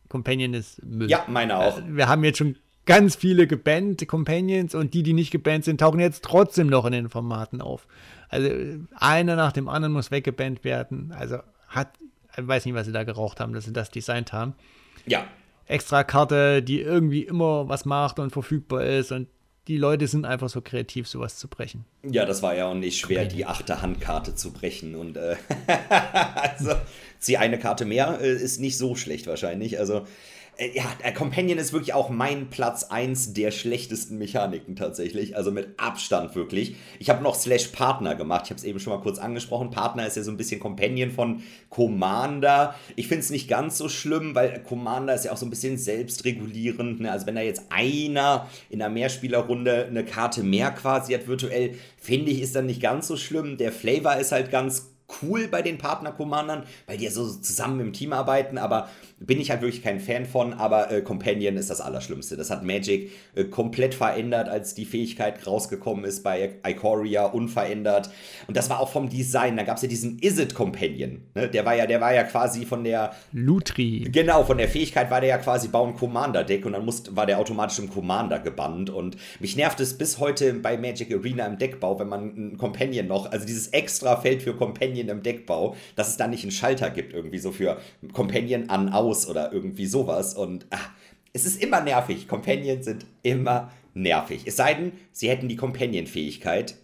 [0.09, 1.11] Companion ist Müll.
[1.11, 1.79] Ja, meine auch.
[1.79, 2.57] Äh, wir haben jetzt schon
[2.87, 6.93] ganz viele gebannt Companions und die, die nicht gebannt sind, tauchen jetzt trotzdem noch in
[6.93, 7.87] den Formaten auf.
[8.29, 8.49] Also
[8.95, 11.13] einer nach dem anderen muss weggebannt werden.
[11.17, 11.91] Also hat,
[12.37, 14.55] ich weiß nicht, was sie da geraucht haben, dass sie das designt haben.
[15.07, 15.25] Ja
[15.71, 19.29] extra Karte, die irgendwie immer was macht und verfügbar ist und
[19.69, 21.85] die Leute sind einfach so kreativ, sowas zu brechen.
[22.03, 24.97] Ja, das war ja auch nicht schwer, die achte Handkarte zu brechen.
[24.97, 25.37] Und äh,
[26.35, 26.73] also,
[27.21, 29.79] sie eine Karte mehr äh, ist nicht so schlecht wahrscheinlich.
[29.79, 30.07] Also
[30.75, 35.37] ja, Companion ist wirklich auch mein Platz 1 der schlechtesten Mechaniken tatsächlich.
[35.37, 36.77] Also mit Abstand wirklich.
[36.99, 38.43] Ich habe noch Slash Partner gemacht.
[38.45, 39.71] Ich habe es eben schon mal kurz angesprochen.
[39.71, 42.75] Partner ist ja so ein bisschen Companion von Commander.
[42.97, 45.79] Ich finde es nicht ganz so schlimm, weil Commander ist ja auch so ein bisschen
[45.79, 47.01] selbstregulierend.
[47.01, 47.11] Ne?
[47.11, 52.33] Also wenn da jetzt einer in einer Mehrspielerrunde eine Karte mehr quasi hat virtuell, finde
[52.33, 53.57] ich, ist dann nicht ganz so schlimm.
[53.57, 54.91] Der Flavor ist halt ganz
[55.23, 58.89] cool bei den Partner-Commandern, weil die ja so zusammen im Team arbeiten, aber
[59.21, 62.39] bin ich halt wirklich kein Fan von, aber äh, Companion ist das Allerschlimmste.
[62.39, 68.11] Das hat Magic äh, komplett verändert, als die Fähigkeit rausgekommen ist bei Ikoria, unverändert.
[68.47, 69.59] Und das war auch vom Design.
[69.59, 71.21] Da gab es ja diesen Is-It Companion.
[71.35, 71.49] Ne?
[71.49, 73.13] Der war ja, der war ja quasi von der.
[73.33, 74.09] Lutri.
[74.11, 77.39] Genau, von der Fähigkeit war der ja quasi bauen Commander-Deck und dann musste, war der
[77.39, 78.89] automatisch im Commander gebannt.
[78.89, 83.07] Und mich nervt es bis heute bei Magic Arena im Deckbau, wenn man ein Companion
[83.07, 86.89] noch, also dieses extra Feld für Companion im Deckbau, dass es da nicht einen Schalter
[86.89, 87.77] gibt, irgendwie so für
[88.15, 90.35] Companion an, aus aus oder irgendwie sowas.
[90.35, 90.91] Und ach,
[91.33, 92.29] es ist immer nervig.
[92.29, 94.43] Companions sind immer nervig.
[94.47, 96.77] Es sei denn, sie hätten die Companion-Fähigkeit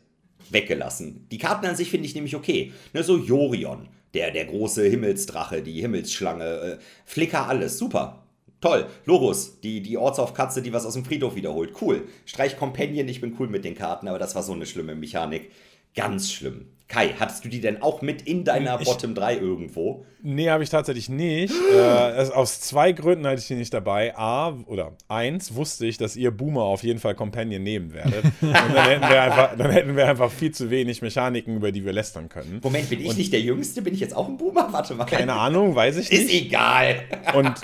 [0.50, 1.26] weggelassen.
[1.30, 2.72] Die Karten an sich finde ich nämlich okay.
[2.92, 8.26] Ne, so Jorion, der, der große Himmelsdrache, die Himmelsschlange, äh, Flicker, alles, super.
[8.60, 8.86] Toll.
[9.04, 11.74] Lorus, die, die Ortsaufkatze, die was aus dem Friedhof wiederholt.
[11.80, 12.08] Cool.
[12.24, 15.50] Streich Companion, ich bin cool mit den Karten, aber das war so eine schlimme Mechanik.
[15.94, 16.66] Ganz schlimm.
[16.88, 20.06] Kai, hattest du die denn auch mit in deiner ich, Bottom 3 irgendwo?
[20.22, 21.52] Nee, habe ich tatsächlich nicht.
[21.74, 24.16] äh, aus zwei Gründen hatte ich die nicht dabei.
[24.16, 28.24] A, oder eins, wusste ich, dass ihr Boomer auf jeden Fall Companion nehmen werdet.
[28.40, 31.84] Und dann hätten, wir einfach, dann hätten wir einfach viel zu wenig Mechaniken, über die
[31.84, 32.60] wir lästern können.
[32.62, 33.82] Moment, bin ich Und, nicht der Jüngste?
[33.82, 34.72] Bin ich jetzt auch ein Boomer?
[34.72, 35.06] Warte mal.
[35.06, 36.22] Keine Ahnung, weiß ich nicht.
[36.22, 37.02] Ist egal.
[37.34, 37.54] Und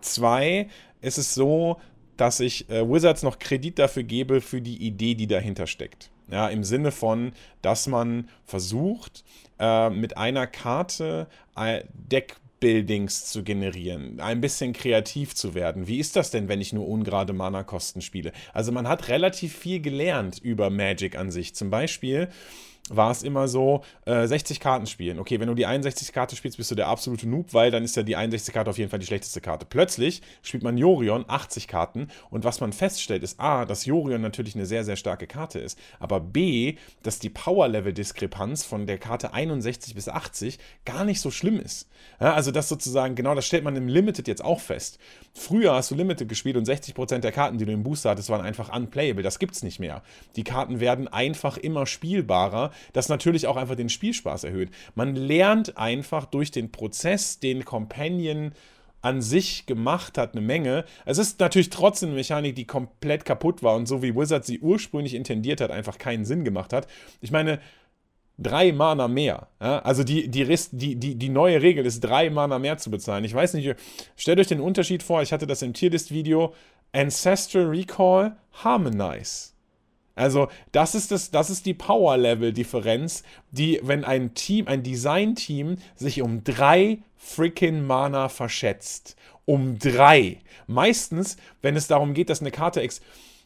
[0.00, 0.66] zwei,
[1.00, 1.78] ist es so,
[2.16, 6.10] dass ich äh, Wizards noch Kredit dafür gebe, für die Idee, die dahinter steckt.
[6.30, 9.24] Ja, Im Sinne von, dass man versucht,
[9.58, 15.86] äh, mit einer Karte äh, Deckbuildings zu generieren, ein bisschen kreativ zu werden.
[15.86, 18.32] Wie ist das denn, wenn ich nur ungerade Mana-Kosten spiele?
[18.52, 21.54] Also man hat relativ viel gelernt über Magic an sich.
[21.54, 22.28] Zum Beispiel
[22.90, 25.18] war es immer so, äh, 60 Karten spielen.
[25.18, 27.96] Okay, wenn du die 61 Karte spielst, bist du der absolute Noob, weil dann ist
[27.96, 29.64] ja die 61 Karte auf jeden Fall die schlechteste Karte.
[29.64, 34.54] Plötzlich spielt man Jorion 80 Karten und was man feststellt ist A, dass Jorion natürlich
[34.54, 39.94] eine sehr, sehr starke Karte ist, aber B, dass die Power-Level-Diskrepanz von der Karte 61
[39.94, 41.88] bis 80 gar nicht so schlimm ist.
[42.20, 44.98] Ja, also das sozusagen, genau das stellt man im Limited jetzt auch fest.
[45.32, 48.42] Früher hast du Limited gespielt und 60% der Karten, die du im Booster hattest, waren
[48.42, 49.22] einfach unplayable.
[49.22, 50.02] Das gibt's nicht mehr.
[50.36, 54.70] Die Karten werden einfach immer spielbarer das natürlich auch einfach den Spielspaß erhöht.
[54.94, 58.52] Man lernt einfach durch den Prozess, den Companion
[59.04, 60.86] an sich gemacht hat, eine Menge.
[61.04, 64.60] Es ist natürlich trotzdem eine Mechanik, die komplett kaputt war und so wie Wizard sie
[64.60, 66.86] ursprünglich intendiert hat, einfach keinen Sinn gemacht hat.
[67.20, 67.60] Ich meine,
[68.38, 69.48] drei Mana mehr.
[69.60, 69.80] Ja?
[69.80, 73.24] Also die, die, die, die, die neue Regel ist, drei Mana mehr zu bezahlen.
[73.24, 73.76] Ich weiß nicht,
[74.16, 76.54] stellt euch den Unterschied vor, ich hatte das im Tierlist-Video,
[76.92, 79.53] Ancestral Recall, Harmonize.
[80.14, 86.22] Also, das ist, das, das ist die Power-Level-Differenz, die, wenn ein Team, ein Design-Team sich
[86.22, 89.16] um drei freaking Mana verschätzt.
[89.44, 90.38] Um drei.
[90.66, 93.00] Meistens, wenn es darum geht, dass eine Karte ex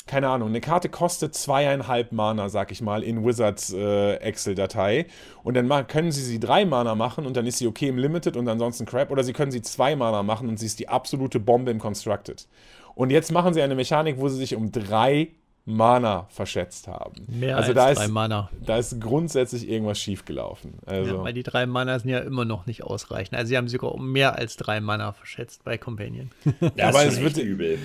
[0.09, 5.07] keine Ahnung, eine Karte kostet zweieinhalb Mana, sag ich mal, in Wizards äh, Excel-Datei.
[5.45, 8.37] Und dann können sie sie drei Mana machen und dann ist sie okay im Limited
[8.37, 9.11] und ansonsten Crap.
[9.13, 12.49] Oder sie können sie zwei Mana machen und sie ist die absolute Bombe im Constructed.
[12.95, 15.29] Und jetzt machen sie eine Mechanik, wo sie sich um drei
[15.69, 17.27] Mana verschätzt haben.
[17.27, 18.49] Mehr also als da drei ist, Mana.
[18.65, 20.79] Da ist grundsätzlich irgendwas schiefgelaufen.
[20.87, 23.37] Also ja, weil die drei Mana sind ja immer noch nicht ausreichend.
[23.37, 26.31] Also sie haben sogar um mehr als drei Mana verschätzt bei Companion.
[26.75, 27.79] ja, aber es wird übel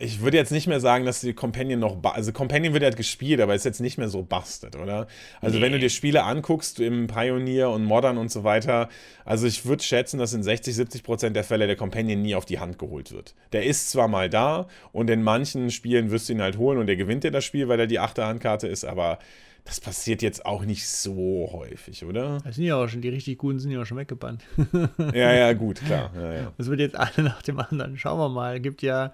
[0.00, 3.40] ich würde jetzt nicht mehr sagen, dass die Companion noch, also Companion wird halt gespielt,
[3.40, 5.06] aber ist jetzt nicht mehr so busted, oder?
[5.42, 5.62] Also nee.
[5.62, 8.88] wenn du dir Spiele anguckst im Pioneer und Modern und so weiter,
[9.26, 12.46] also ich würde schätzen, dass in 60, 70 Prozent der Fälle der Companion nie auf
[12.46, 13.34] die Hand geholt wird.
[13.52, 16.86] Der ist zwar mal da und in manchen Spielen wirst du ihn halt holen und
[16.86, 19.18] der gewinnt dir das Spiel, weil er die achte Handkarte ist, aber
[19.64, 22.38] das passiert jetzt auch nicht so häufig, oder?
[22.44, 24.42] Das sind ja auch schon, die richtig guten sind ja auch schon weggebannt.
[25.14, 26.12] ja, ja, gut, klar.
[26.14, 26.52] Ja, ja.
[26.56, 27.96] Das wird jetzt alle nach dem anderen.
[27.96, 28.60] Schauen wir mal.
[28.60, 29.12] Gibt ja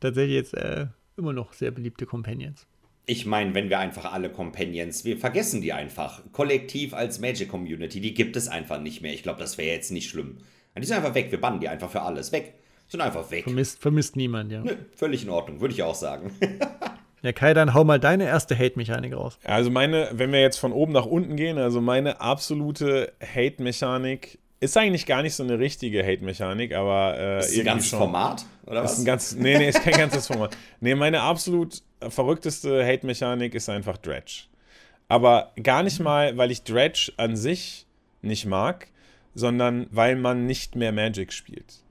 [0.00, 2.66] tatsächlich jetzt äh, immer noch sehr beliebte Companions.
[3.06, 6.22] Ich meine, wenn wir einfach alle Companions, wir vergessen die einfach.
[6.32, 9.12] Kollektiv als Magic Community, die gibt es einfach nicht mehr.
[9.14, 10.38] Ich glaube, das wäre jetzt nicht schlimm.
[10.76, 12.32] Die sind einfach weg, wir bannen die einfach für alles.
[12.32, 12.54] Weg.
[12.88, 13.44] Sind einfach weg.
[13.44, 14.62] Vermisst, vermisst niemand, ja.
[14.62, 16.32] Nö, völlig in Ordnung, würde ich auch sagen.
[17.22, 19.38] ja, Kai, dann hau mal deine erste Hate-Mechanik raus.
[19.44, 24.76] Also meine, wenn wir jetzt von oben nach unten gehen, also meine absolute Hate-Mechanik ist
[24.76, 27.98] eigentlich gar nicht so eine richtige Hate-Mechanik, aber äh, ist ein ganzes schon.
[27.98, 28.94] Format oder was?
[28.94, 30.56] Ist ein ganz, nee, nee, ist kein ganzes Format.
[30.80, 34.44] Nee, meine absolut verrückteste Hate-Mechanik ist einfach Dredge.
[35.08, 37.86] Aber gar nicht mal, weil ich Dredge an sich
[38.22, 38.88] nicht mag,
[39.34, 41.82] sondern weil man nicht mehr Magic spielt.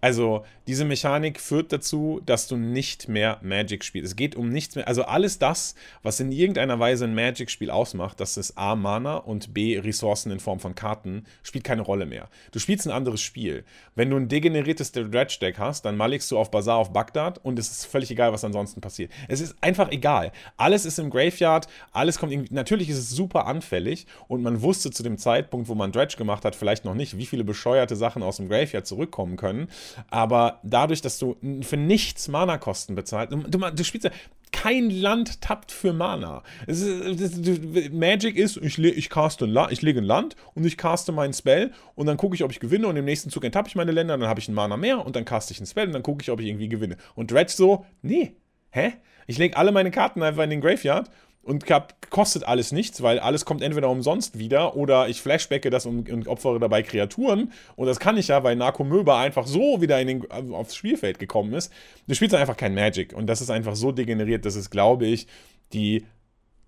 [0.00, 4.12] Also diese Mechanik führt dazu, dass du nicht mehr Magic spielst.
[4.12, 4.88] Es geht um nichts mehr.
[4.88, 9.52] Also alles das, was in irgendeiner Weise ein Magic-Spiel ausmacht, das ist A, Mana und
[9.52, 12.28] B, Ressourcen in Form von Karten, spielt keine Rolle mehr.
[12.52, 13.64] Du spielst ein anderes Spiel.
[13.94, 17.70] Wenn du ein degeneriertes Dredge-Deck hast, dann maligst du auf Bazaar auf Bagdad und es
[17.70, 19.10] ist völlig egal, was ansonsten passiert.
[19.28, 20.32] Es ist einfach egal.
[20.56, 22.54] Alles ist im Graveyard, alles kommt irgendwie.
[22.54, 26.44] Natürlich ist es super anfällig und man wusste zu dem Zeitpunkt, wo man Dredge gemacht
[26.44, 29.68] hat, vielleicht noch nicht, wie viele bescheuerte Sachen aus dem Graveyard zurückkommen können.
[30.10, 34.10] Aber dadurch, dass du für nichts Mana-Kosten bezahlst, du, du spielst ja,
[34.52, 36.42] kein Land tappt für Mana.
[36.66, 41.32] Ist, Magic ist, ich, ich, caste ein ich lege ein Land und ich caste meinen
[41.32, 43.92] Spell und dann gucke ich, ob ich gewinne und im nächsten Zug enttappe ich meine
[43.92, 46.02] Länder, dann habe ich ein Mana mehr und dann caste ich ein Spell und dann
[46.02, 46.96] gucke ich, ob ich irgendwie gewinne.
[47.14, 48.36] Und Dredge so, nee,
[48.70, 48.94] hä?
[49.26, 51.08] Ich lege alle meine Karten einfach in den Graveyard
[51.42, 51.64] und
[52.10, 56.28] kostet alles nichts, weil alles kommt entweder umsonst wieder oder ich flashbacke das und, und
[56.28, 57.52] opfere dabei Kreaturen.
[57.76, 60.74] Und das kann ich ja, weil Narco Möber einfach so wieder in den, also aufs
[60.74, 61.72] Spielfeld gekommen ist.
[62.06, 63.14] Du spielst einfach kein Magic.
[63.14, 65.26] Und das ist einfach so degeneriert, dass es, glaube ich,
[65.72, 66.04] die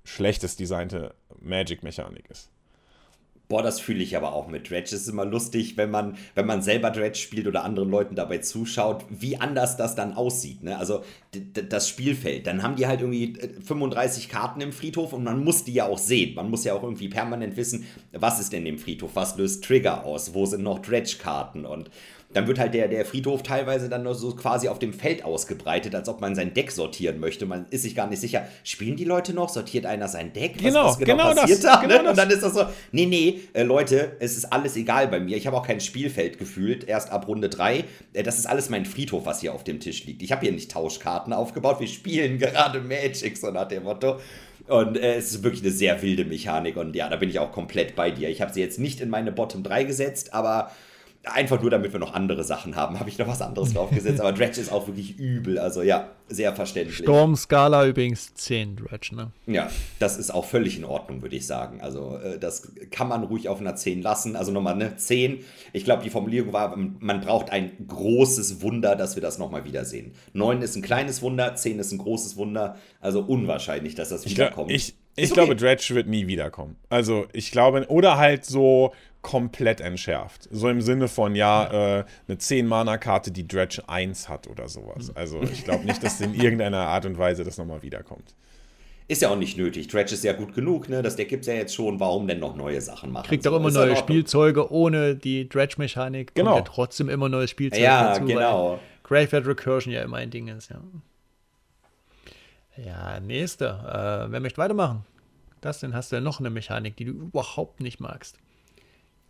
[0.04, 2.51] schlechtest designte Magic-Mechanik ist.
[3.52, 4.94] Boah, das fühle ich aber auch mit Dredge.
[4.94, 8.38] Es ist immer lustig, wenn man, wenn man selber Dredge spielt oder anderen Leuten dabei
[8.38, 10.62] zuschaut, wie anders das dann aussieht.
[10.62, 10.78] Ne?
[10.78, 11.04] Also
[11.68, 12.46] das Spielfeld.
[12.46, 15.84] Dann haben die halt irgendwie 35 äh, Karten im Friedhof und man muss die ja
[15.84, 16.34] auch sehen.
[16.34, 20.06] Man muss ja auch irgendwie permanent wissen, was ist denn im Friedhof, was löst Trigger
[20.06, 21.90] aus, wo sind noch Dredge-Karten und
[22.34, 25.94] dann wird halt der, der Friedhof teilweise dann nur so quasi auf dem Feld ausgebreitet,
[25.94, 27.46] als ob man sein Deck sortieren möchte.
[27.46, 29.48] Man ist sich gar nicht sicher, spielen die Leute noch?
[29.48, 30.54] Sortiert einer sein Deck?
[30.56, 31.80] Was, genau, was genau, genau passiert das, da?
[31.80, 35.20] Genau Und dann ist das so, nee, nee, äh, Leute, es ist alles egal bei
[35.20, 35.36] mir.
[35.36, 37.84] Ich habe auch kein Spielfeld gefühlt, erst ab Runde 3.
[38.12, 40.22] Äh, das ist alles mein Friedhof, was hier auf dem Tisch liegt.
[40.22, 44.18] Ich habe hier nicht Tauschkarten aufgebaut, wir spielen gerade Magic, so nach dem Motto.
[44.68, 47.52] Und äh, es ist wirklich eine sehr wilde Mechanik und ja, da bin ich auch
[47.52, 48.28] komplett bei dir.
[48.28, 50.70] Ich habe sie jetzt nicht in meine Bottom 3 gesetzt, aber
[51.24, 54.20] Einfach nur, damit wir noch andere Sachen haben, habe ich noch was anderes draufgesetzt.
[54.20, 55.58] Aber Dredge ist auch wirklich übel.
[55.58, 56.98] Also ja, sehr verständlich.
[56.98, 59.30] Storm-Skala übrigens 10 Dredge, ne?
[59.46, 59.70] Ja,
[60.00, 61.80] das ist auch völlig in Ordnung, würde ich sagen.
[61.80, 64.34] Also äh, das kann man ruhig auf einer 10 lassen.
[64.34, 65.44] Also nochmal eine 10.
[65.72, 70.12] Ich glaube, die Formulierung war, man braucht ein großes Wunder, dass wir das nochmal wiedersehen.
[70.32, 72.76] 9 ist ein kleines Wunder, 10 ist ein großes Wunder.
[73.00, 74.70] Also unwahrscheinlich, dass das wiederkommt.
[74.70, 75.34] Ich, ich, ich okay.
[75.34, 76.76] glaube, Dredge wird nie wiederkommen.
[76.88, 78.92] Also ich glaube, oder halt so
[79.22, 80.48] komplett entschärft.
[80.50, 85.14] So im Sinne von, ja, äh, eine 10-Mana-Karte, die Dredge 1 hat oder sowas.
[85.14, 88.34] Also ich glaube nicht, dass in irgendeiner Art und Weise das nochmal wiederkommt.
[89.08, 89.88] Ist ja auch nicht nötig.
[89.88, 91.02] Dredge ist ja gut genug, ne?
[91.02, 92.00] Das Deck gibt es ja jetzt schon.
[92.00, 93.26] Warum denn noch neue Sachen machen?
[93.26, 96.34] Kriegt so, auch immer neue Spielzeuge ohne die Dredge-Mechanik.
[96.34, 96.54] Genau.
[96.54, 98.22] Kommt ja trotzdem immer neues Spielzeug ja, dazu.
[98.22, 98.80] Ja, genau.
[99.02, 100.80] Graveyard Recursion ja immer ein Ding ist, ja.
[102.76, 104.24] Ja, nächster.
[104.26, 105.04] Äh, wer möchte weitermachen?
[105.60, 108.38] Das denn hast du ja noch eine Mechanik, die du überhaupt nicht magst.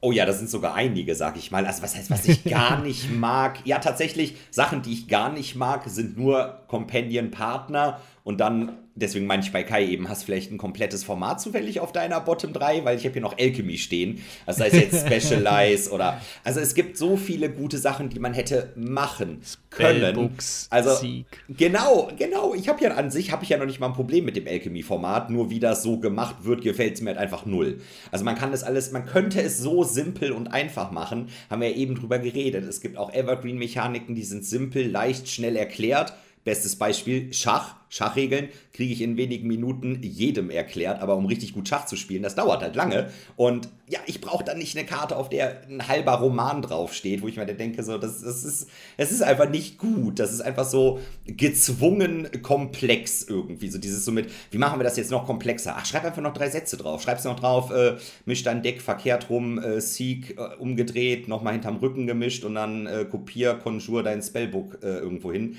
[0.04, 1.64] Oh ja, das sind sogar einige, sag ich mal.
[1.64, 3.58] Also was heißt, was ich gar nicht mag?
[3.64, 9.42] Ja, tatsächlich, Sachen, die ich gar nicht mag, sind nur Companion-Partner und dann deswegen meine
[9.42, 12.96] ich bei Kai eben, hast vielleicht ein komplettes Format zufällig auf deiner Bottom 3, weil
[12.96, 14.22] ich habe hier noch Alchemy stehen.
[14.46, 16.20] Also sei es jetzt Specialize oder.
[16.44, 19.40] Also es gibt so viele gute Sachen, die man hätte machen
[19.70, 20.36] können.
[20.70, 21.26] Also Sieg.
[21.48, 22.54] genau, genau.
[22.54, 24.46] Ich habe ja an sich habe ich ja noch nicht mal ein Problem mit dem
[24.46, 25.30] Alchemy-Format.
[25.30, 27.80] Nur wie das so gemacht wird, gefällt es mir halt einfach null.
[28.10, 31.28] Also man kann das alles, man könnte es so simpel und einfach machen.
[31.50, 32.64] Haben wir ja eben drüber geredet.
[32.64, 36.12] Es gibt auch Evergreen-Mechaniken, die sind simpel, leicht, schnell erklärt
[36.44, 37.76] Bestes Beispiel Schach.
[37.92, 42.22] Schachregeln kriege ich in wenigen Minuten jedem erklärt, aber um richtig gut Schach zu spielen,
[42.22, 43.10] das dauert halt lange.
[43.36, 47.28] Und ja, ich brauche dann nicht eine Karte, auf der ein halber Roman draufsteht, wo
[47.28, 48.66] ich mir denke, so, das, das, ist,
[48.96, 50.18] das ist einfach nicht gut.
[50.18, 53.68] Das ist einfach so gezwungen komplex irgendwie.
[53.68, 55.74] So dieses so mit, wie machen wir das jetzt noch komplexer?
[55.76, 57.02] Ach, schreib einfach noch drei Sätze drauf.
[57.02, 61.76] Schreib's noch drauf, äh, misch dein Deck verkehrt rum, äh, Seek äh, umgedreht, nochmal hinterm
[61.76, 65.56] Rücken gemischt und dann äh, kopier, Conjure dein Spellbook äh, irgendwo hin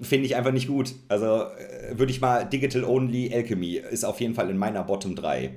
[0.00, 0.94] finde ich einfach nicht gut.
[1.08, 5.14] Also äh, würde ich mal Digital Only Alchemy ist auf jeden Fall in meiner Bottom
[5.14, 5.54] 3.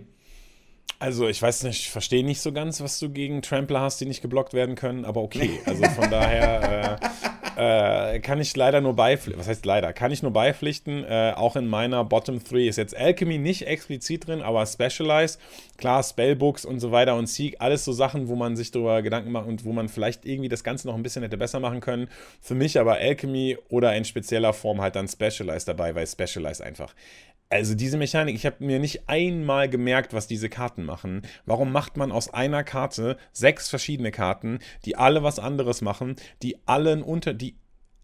[0.97, 4.05] Also ich weiß nicht, ich verstehe nicht so ganz, was du gegen Trampler hast, die
[4.05, 5.59] nicht geblockt werden können, aber okay.
[5.65, 6.99] Also von daher
[7.57, 9.39] äh, äh, kann ich leider nur beipflichten.
[9.39, 9.93] Was heißt leider?
[9.93, 11.03] Kann ich nur beipflichten.
[11.03, 15.37] Äh, auch in meiner Bottom 3 ist jetzt Alchemy nicht explizit drin, aber Specialize,
[15.77, 19.31] klar, Spellbooks und so weiter und Sieg, alles so Sachen, wo man sich darüber Gedanken
[19.31, 22.07] macht und wo man vielleicht irgendwie das Ganze noch ein bisschen hätte besser machen können.
[22.41, 26.93] Für mich aber Alchemy oder in spezieller Form halt dann Specialize dabei, weil Specialize einfach
[27.49, 31.21] also diese Mechanik, ich habe mir nicht einmal gemerkt, was diese Karten machen.
[31.45, 36.57] Warum macht man aus einer Karte sechs verschiedene Karten, die alle was anderes machen, die
[36.67, 37.55] allen unter die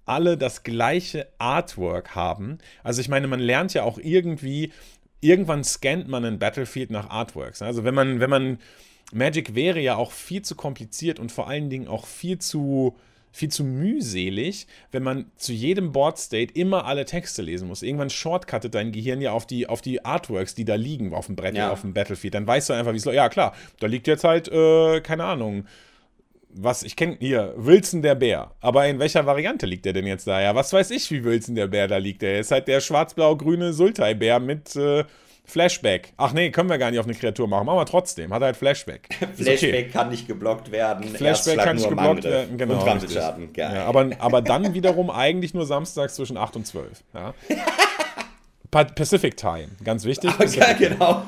[0.05, 2.59] alle das gleiche Artwork haben?
[2.83, 4.71] Also ich meine, man lernt ja auch irgendwie
[5.21, 7.61] irgendwann scannt man ein Battlefield nach Artworks.
[7.61, 8.59] Also wenn man wenn man
[9.13, 12.95] Magic wäre ja auch viel zu kompliziert und vor allen Dingen auch viel zu
[13.31, 17.81] viel zu mühselig, wenn man zu jedem Board State immer alle Texte lesen muss.
[17.81, 21.35] Irgendwann shortcuttet dein Gehirn ja auf die, auf die Artworks, die da liegen auf dem
[21.35, 21.71] Brett, ja.
[21.71, 22.33] auf dem Battlefield.
[22.33, 23.15] Dann weißt du einfach, wie es läuft.
[23.15, 25.65] Ja, klar, da liegt jetzt halt, äh, keine Ahnung,
[26.53, 28.51] was, ich kenne hier, Wilson der Bär.
[28.59, 30.41] Aber in welcher Variante liegt der denn jetzt da?
[30.41, 32.21] Ja, was weiß ich, wie Wilson der Bär da liegt.
[32.21, 34.75] Der ist halt der schwarz-blau-grüne Sultai-Bär mit.
[34.75, 35.05] Äh,
[35.51, 36.13] Flashback.
[36.15, 37.65] Ach nee, können wir gar nicht auf eine Kreatur machen.
[37.65, 38.33] Machen wir trotzdem.
[38.33, 39.09] Hat halt Flashback.
[39.35, 39.89] Flashback okay.
[39.89, 41.03] kann nicht geblockt werden.
[41.03, 42.57] Flashback kann nicht geblockt werden.
[42.57, 42.75] Genau.
[42.75, 43.53] Und Trampelschaden.
[43.53, 43.75] Geil.
[43.75, 47.03] Ja, aber, aber dann wiederum eigentlich nur samstags zwischen 8 und 12.
[47.13, 47.33] Ja.
[48.71, 50.31] Pacific Time, ganz wichtig.
[50.55, 51.23] Ja, genau.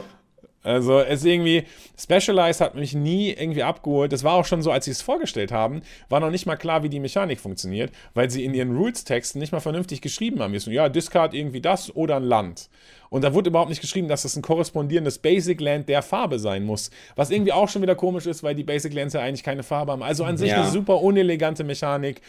[0.63, 1.65] Also es irgendwie,
[1.99, 4.13] Specialized hat mich nie irgendwie abgeholt.
[4.13, 6.83] Das war auch schon so, als sie es vorgestellt haben, war noch nicht mal klar,
[6.83, 10.53] wie die Mechanik funktioniert, weil sie in ihren Rules-Texten nicht mal vernünftig geschrieben haben.
[10.53, 12.69] Ja, Discard irgendwie das oder ein Land.
[13.09, 16.63] Und da wurde überhaupt nicht geschrieben, dass das ein korrespondierendes Basic Land der Farbe sein
[16.63, 16.89] muss.
[17.15, 19.91] Was irgendwie auch schon wieder komisch ist, weil die Basic Lands ja eigentlich keine Farbe
[19.91, 20.01] haben.
[20.01, 20.61] Also an sich ja.
[20.61, 22.21] eine super unelegante Mechanik.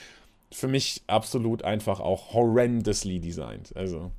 [0.53, 3.75] Für mich absolut einfach auch horrendously designt.
[3.75, 4.11] Also.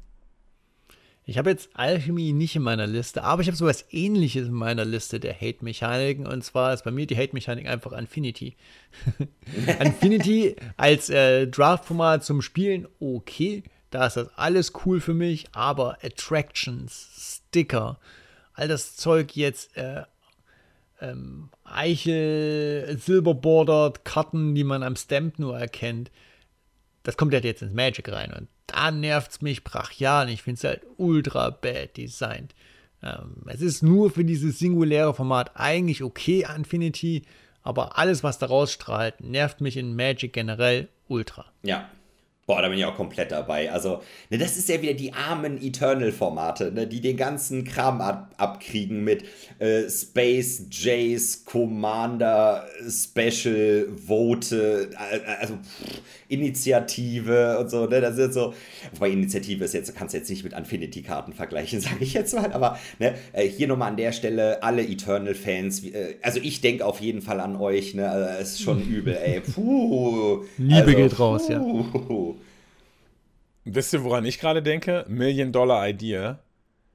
[1.27, 4.85] Ich habe jetzt Alchemy nicht in meiner Liste, aber ich habe sowas ähnliches in meiner
[4.85, 6.27] Liste der Hate-Mechaniken.
[6.27, 8.55] Und zwar ist bei mir die Hate-Mechanik einfach Infinity.
[9.79, 13.63] Infinity als äh, Draft-Format zum Spielen, okay.
[13.89, 17.99] Da ist das alles cool für mich, aber Attractions, Sticker,
[18.53, 20.03] all das Zeug jetzt, äh,
[21.01, 26.11] ähm, Eichel, Silberbordered, Karten, die man am Stamp nur erkennt,
[27.03, 28.31] das kommt halt jetzt ins Magic rein.
[28.31, 30.29] Und da nervt es mich brachial.
[30.29, 32.55] Ich finde es halt ultra bad designed.
[33.03, 37.23] Ähm, es ist nur für dieses singuläre Format eigentlich okay, Infinity,
[37.61, 41.45] aber alles, was daraus strahlt, nervt mich in Magic generell ultra.
[41.63, 41.89] Ja,
[42.47, 43.71] Boah, da bin ich auch komplett dabei.
[43.71, 48.35] Also, ne, das ist ja wieder die armen Eternal-Formate, ne, die den ganzen Kram ab
[48.37, 49.23] abkriegen mit
[49.57, 57.87] äh, Space, Jace, Commander, Special, Vote, äh, also pff, Initiative und so.
[57.87, 58.53] Ne, das ist so.
[58.93, 62.53] Wobei Initiative ist jetzt, kannst du jetzt nicht mit Infinity-Karten vergleichen, sage ich jetzt mal.
[62.53, 65.83] Aber ne, äh, hier nochmal an der Stelle alle Eternal-Fans.
[65.83, 67.95] Äh, also, ich denke auf jeden Fall an euch.
[67.95, 69.41] Ne, also, es ist schon übel, ey.
[69.41, 70.43] Puh.
[70.59, 71.51] Liebe also, geht raus, puh.
[71.51, 72.34] ja.
[73.65, 75.05] Wisst ihr, woran ich gerade denke?
[75.07, 76.39] Million Dollar Idea.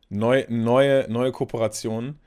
[0.09, 2.19] Neu, neue, neue Kooperation.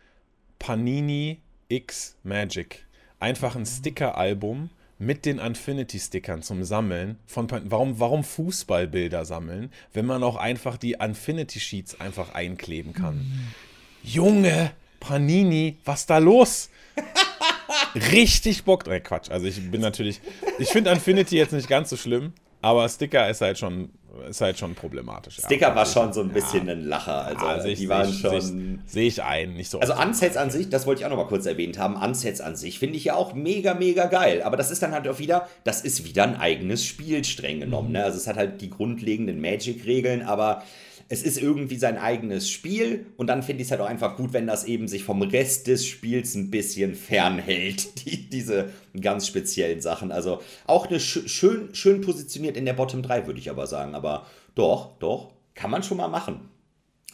[0.59, 1.39] Panini
[1.69, 2.85] X Magic.
[3.19, 7.17] Einfach ein Sticker-Album mit den Infinity-Stickern zum Sammeln.
[7.25, 13.15] Von, warum, warum Fußballbilder sammeln, wenn man auch einfach die Infinity-Sheets einfach einkleben kann?
[13.15, 13.47] Mhm.
[14.03, 16.69] Junge, Panini, was da los?
[17.95, 18.87] Richtig Bock.
[18.87, 19.31] Äh, Quatsch.
[19.31, 20.19] Also ich bin natürlich.
[20.59, 23.89] Ich finde Infinity jetzt nicht ganz so schlimm, aber Sticker ist halt schon
[24.29, 25.35] ist halt schon problematisch.
[25.35, 25.75] Sticker ja.
[25.75, 26.73] war schon so ein bisschen ja.
[26.73, 27.25] ein Lacher.
[27.25, 28.81] Also, also ich, die waren ich, schon.
[28.85, 29.79] Sehe ich ein, nicht so.
[29.79, 31.95] Also Unsets an sich, das wollte ich auch noch mal kurz erwähnt haben.
[31.95, 34.43] Unsets an sich finde ich ja auch mega, mega geil.
[34.43, 37.89] Aber das ist dann halt auch wieder, das ist wieder ein eigenes Spiel streng genommen.
[37.89, 37.93] Mhm.
[37.93, 38.03] Ne?
[38.03, 40.63] Also es hat halt die grundlegenden Magic-Regeln, aber
[41.09, 44.33] es ist irgendwie sein eigenes Spiel und dann finde ich es halt auch einfach gut,
[44.33, 48.69] wenn das eben sich vom Rest des Spiels ein bisschen fernhält, die, diese
[48.99, 50.11] ganz speziellen Sachen.
[50.11, 53.95] Also auch eine sch schön, schön positioniert in der Bottom 3, würde ich aber sagen.
[53.95, 56.49] Aber doch, doch, kann man schon mal machen.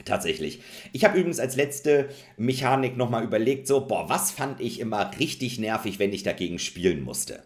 [0.06, 0.62] Tatsächlich.
[0.94, 5.60] Ich habe übrigens als letzte Mechanik nochmal überlegt, so, boah, was fand ich immer richtig
[5.60, 7.44] nervig, wenn ich dagegen spielen musste.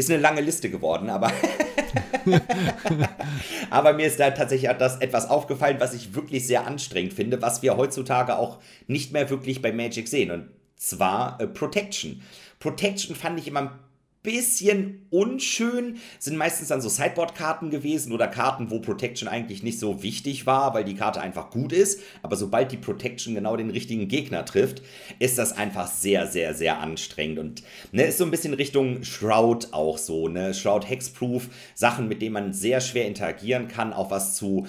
[0.00, 1.30] Ist eine lange Liste geworden, aber
[3.70, 7.62] Aber mir ist da tatsächlich das etwas aufgefallen, was ich wirklich sehr anstrengend finde, was
[7.62, 10.30] wir heutzutage auch nicht mehr wirklich bei Magic sehen.
[10.30, 12.22] Und zwar äh, Protection.
[12.58, 13.70] Protection fand ich immer ein
[14.22, 15.96] bisschen unschön.
[16.18, 20.74] Sind meistens dann so Sideboard-Karten gewesen oder Karten, wo Protection eigentlich nicht so wichtig war,
[20.74, 22.00] weil die Karte einfach gut ist.
[22.22, 24.82] Aber sobald die Protection genau den richtigen Gegner trifft,
[25.18, 27.38] ist das einfach sehr, sehr, sehr anstrengend.
[27.38, 30.28] Und ne, ist so ein bisschen Richtung Shroud auch so.
[30.28, 30.52] Ne?
[30.52, 34.66] Shroud Hexproof, Sachen, mit denen man sehr schwer interagieren kann, auch was zu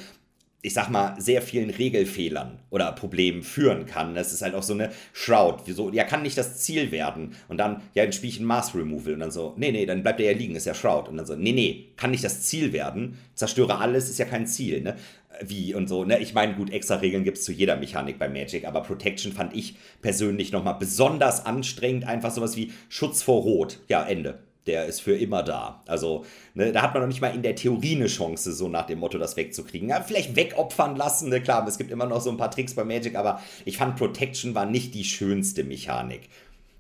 [0.64, 4.14] ich sag mal, sehr vielen Regelfehlern oder Problemen führen kann.
[4.14, 5.62] Das ist halt auch so eine Shroud.
[5.66, 5.92] Wieso?
[5.92, 7.36] Ja, kann nicht das Ziel werden.
[7.48, 9.14] Und dann, ja, dann spiele ich ein Mass Removal.
[9.14, 11.10] Und dann so, nee, nee, dann bleibt er ja liegen, ist ja Shroud.
[11.10, 13.18] Und dann so, nee, nee, kann nicht das Ziel werden.
[13.34, 14.96] Zerstöre alles, ist ja kein Ziel, ne?
[15.44, 16.20] Wie und so, ne?
[16.20, 19.56] Ich meine, gut, extra Regeln gibt es zu jeder Mechanik bei Magic, aber Protection fand
[19.56, 22.06] ich persönlich nochmal besonders anstrengend.
[22.06, 23.80] Einfach sowas wie Schutz vor Rot.
[23.88, 25.82] Ja, Ende der ist für immer da.
[25.88, 28.86] Also, ne, da hat man noch nicht mal in der Theorie eine Chance, so nach
[28.86, 29.90] dem Motto das wegzukriegen.
[29.90, 31.42] Ja, vielleicht wegopfern lassen, ne?
[31.42, 34.54] klar, es gibt immer noch so ein paar Tricks bei Magic, aber ich fand Protection
[34.54, 36.30] war nicht die schönste Mechanik.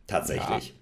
[0.07, 0.67] Tatsächlich.
[0.67, 0.80] Ja.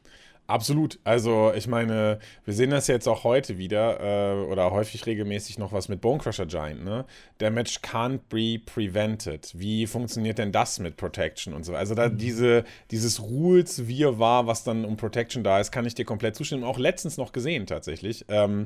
[0.50, 0.98] Absolut.
[1.04, 5.74] Also ich meine, wir sehen das jetzt auch heute wieder äh, oder häufig regelmäßig noch
[5.74, 6.84] was mit Bonecrusher Giant.
[6.84, 7.06] Ne?
[7.38, 9.52] Damage can't be prevented.
[9.54, 11.76] Wie funktioniert denn das mit Protection und so?
[11.76, 12.18] Also da mhm.
[12.18, 16.36] diese, dieses Rules wir war, was dann um Protection da ist, kann ich dir komplett
[16.36, 16.64] zustimmen.
[16.64, 18.26] Auch letztens noch gesehen tatsächlich.
[18.28, 18.66] Ähm,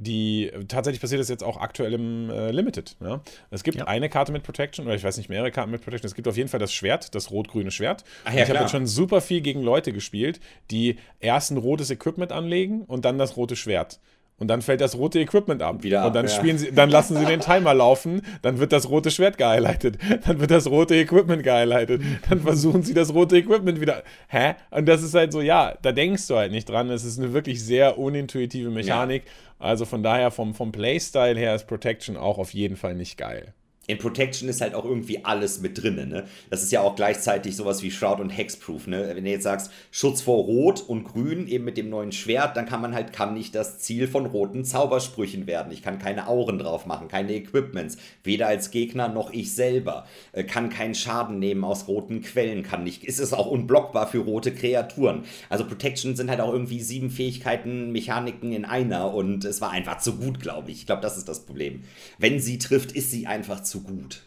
[0.00, 2.96] die tatsächlich passiert das jetzt auch aktuell im äh, Limited.
[3.00, 3.20] Ja?
[3.50, 3.86] Es gibt ja.
[3.86, 6.06] eine Karte mit Protection, oder ich weiß nicht, mehrere Karten mit Protection.
[6.06, 8.04] Es gibt auf jeden Fall das Schwert, das rot-grüne Schwert.
[8.24, 10.40] Ach, ja, ich habe jetzt schon super viel gegen Leute gespielt,
[10.70, 14.00] die erst ein rotes Equipment anlegen und dann das rote Schwert.
[14.38, 15.82] Und dann fällt das rote Equipment ab.
[15.82, 16.32] Wieder ab und dann ja.
[16.32, 20.40] spielen sie, dann lassen sie den Timer laufen, dann wird das rote Schwert gehighlightet, dann
[20.40, 22.00] wird das rote Equipment gehighlightet,
[22.30, 24.02] dann versuchen sie das rote Equipment wieder.
[24.28, 24.54] Hä?
[24.70, 26.88] Und das ist halt so, ja, da denkst du halt nicht dran.
[26.88, 29.24] Es ist eine wirklich sehr unintuitive Mechanik.
[29.26, 29.30] Ja.
[29.60, 33.54] Also von daher vom, vom Playstyle her ist Protection auch auf jeden Fall nicht geil
[33.86, 36.08] in Protection ist halt auch irgendwie alles mit drin.
[36.08, 36.24] Ne?
[36.48, 38.86] Das ist ja auch gleichzeitig sowas wie Shroud und Hexproof.
[38.86, 39.10] Ne?
[39.14, 42.66] Wenn du jetzt sagst, Schutz vor Rot und Grün eben mit dem neuen Schwert, dann
[42.66, 45.72] kann man halt, kann nicht das Ziel von roten Zaubersprüchen werden.
[45.72, 47.96] Ich kann keine Auren drauf machen, keine Equipments.
[48.22, 50.06] Weder als Gegner noch ich selber.
[50.32, 53.02] Äh, kann keinen Schaden nehmen aus roten Quellen, kann nicht.
[53.02, 55.24] Ist es auch unblockbar für rote Kreaturen.
[55.48, 59.98] Also Protection sind halt auch irgendwie sieben Fähigkeiten, Mechaniken in einer und es war einfach
[59.98, 60.78] zu gut, glaube ich.
[60.78, 61.82] Ich glaube, das ist das Problem.
[62.18, 64.22] Wenn sie trifft, ist sie einfach zu gut.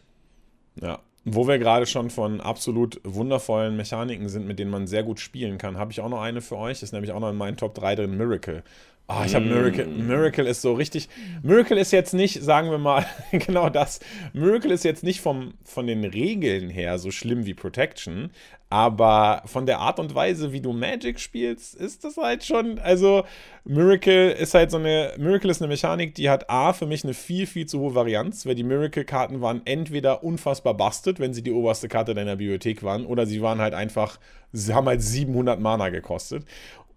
[0.79, 0.99] Ja.
[1.25, 5.57] Wo wir gerade schon von absolut wundervollen Mechaniken sind, mit denen man sehr gut spielen
[5.57, 6.81] kann, habe ich auch noch eine für euch.
[6.81, 8.63] Ist nämlich auch noch in meinen Top 3 drin, Miracle.
[9.07, 9.85] Oh, ich habe Miracle.
[9.85, 10.07] Mm.
[10.07, 11.09] Miracle ist so richtig.
[11.41, 13.99] Miracle ist jetzt nicht, sagen wir mal, genau das.
[14.31, 18.31] Miracle ist jetzt nicht vom, von den Regeln her so schlimm wie Protection,
[18.73, 22.79] aber von der Art und Weise, wie du Magic spielst, ist das halt schon.
[22.79, 23.23] Also,
[23.65, 25.13] Miracle ist halt so eine.
[25.19, 28.47] Miracle ist eine Mechanik, die hat A für mich eine viel, viel zu hohe Varianz,
[28.47, 33.05] weil die Miracle-Karten waren entweder unfassbar busted, wenn sie die oberste Karte deiner Bibliothek waren,
[33.05, 34.17] oder sie waren halt einfach.
[34.51, 36.43] Sie haben halt 700 Mana gekostet.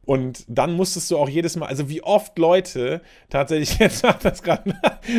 [0.06, 4.42] Und dann musstest du auch jedes Mal, also wie oft Leute, tatsächlich, jetzt sagt das
[4.42, 4.74] gerade,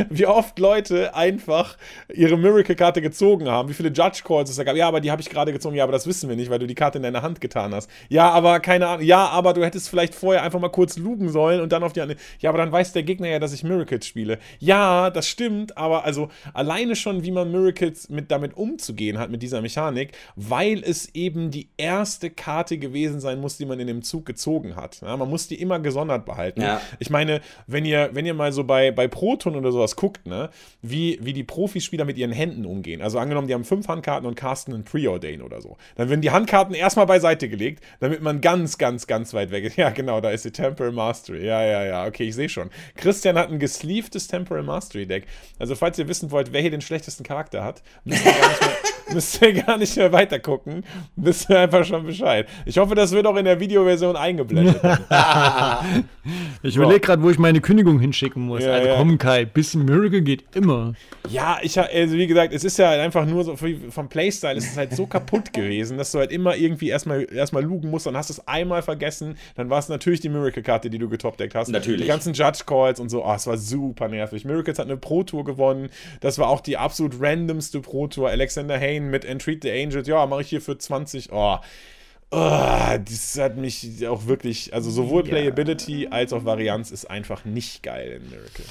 [0.10, 1.78] wie oft Leute einfach
[2.14, 4.78] ihre Miracle-Karte gezogen haben, wie viele Judge Calls es da gab.
[4.78, 5.76] Ja, aber die habe ich gerade gezogen.
[5.76, 7.90] Ja, aber das wissen wir nicht, weil du die Karte in deiner Hand getan hast.
[8.08, 9.06] Ja, aber keine Ahnung.
[9.06, 12.00] Ja, aber du hättest vielleicht vorher einfach mal kurz lugen sollen und dann auf die
[12.00, 12.18] andere.
[12.40, 14.40] Ja, aber dann weiß der Gegner ja, dass ich Miracles spiele.
[14.60, 19.44] Ja, das stimmt, aber also alleine schon, wie man Miracles mit damit umzugehen hat, mit
[19.44, 24.02] dieser Mechanik, weil es eben die erste Karte gewesen sein muss, die man in dem
[24.02, 25.02] Zug gezogen hat hat.
[25.02, 26.62] Ja, man muss die immer gesondert behalten.
[26.62, 26.80] Ja.
[27.00, 30.50] Ich meine, wenn ihr, wenn ihr mal so bei, bei Proton oder sowas guckt, ne,
[30.82, 33.02] wie, wie die Profispieler mit ihren Händen umgehen.
[33.02, 35.78] Also angenommen, die haben fünf Handkarten und casten einen Preordain oder so.
[35.96, 39.76] Dann werden die Handkarten erstmal beiseite gelegt, damit man ganz, ganz, ganz weit weg ist.
[39.76, 41.46] Ja, genau, da ist die Temporal Mastery.
[41.46, 42.70] Ja, ja, ja, okay, ich sehe schon.
[42.96, 45.26] Christian hat ein gesleevedes Temporal Mastery Deck.
[45.60, 48.62] Also, falls ihr wissen wollt, wer hier den schlechtesten Charakter hat, müsst ihr gar nicht
[48.62, 48.70] mehr,
[49.14, 50.84] müsst ihr gar nicht mehr weiter gucken.
[51.16, 52.48] Wisst ihr einfach schon Bescheid.
[52.66, 54.80] Ich hoffe, das wird auch in der Videoversion eingeblendet.
[56.64, 58.64] ich überlege gerade, wo ich meine Kündigung hinschicken muss.
[58.64, 58.98] Ja, also ja.
[58.98, 60.94] komm, Kai, bisschen Miracle geht immer.
[61.30, 63.56] Ja, ich also wie gesagt, es ist ja einfach nur so
[63.90, 67.64] vom Playstyle ist es halt so kaputt gewesen, dass du halt immer irgendwie erstmal erstmal
[67.64, 70.98] lugen musst, dann hast du es einmal vergessen, dann war es natürlich die Miracle-Karte, die
[70.98, 71.70] du getopdeckt hast.
[71.70, 72.02] Natürlich.
[72.02, 74.46] Die ganzen Judge-Calls und so, oh, es war super nervig.
[74.46, 75.90] Miracles hat eine Pro-Tour gewonnen.
[76.22, 78.30] Das war auch die absolut randomste Pro-Tour.
[78.30, 81.32] Alexander Hain mit Entreat the Angels, ja, mache ich hier für 20.
[81.32, 81.58] Oh.
[82.30, 85.30] Oh, das hat mich auch wirklich, also sowohl ja.
[85.30, 88.66] Playability als auch Varianz ist einfach nicht geil in Miracle.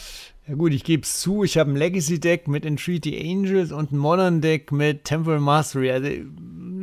[0.46, 3.96] Ja gut, ich gebe es zu, ich habe ein Legacy-Deck mit Entreaty Angels und ein
[3.96, 5.90] Modern-Deck mit Temporal Mastery.
[5.90, 6.08] Also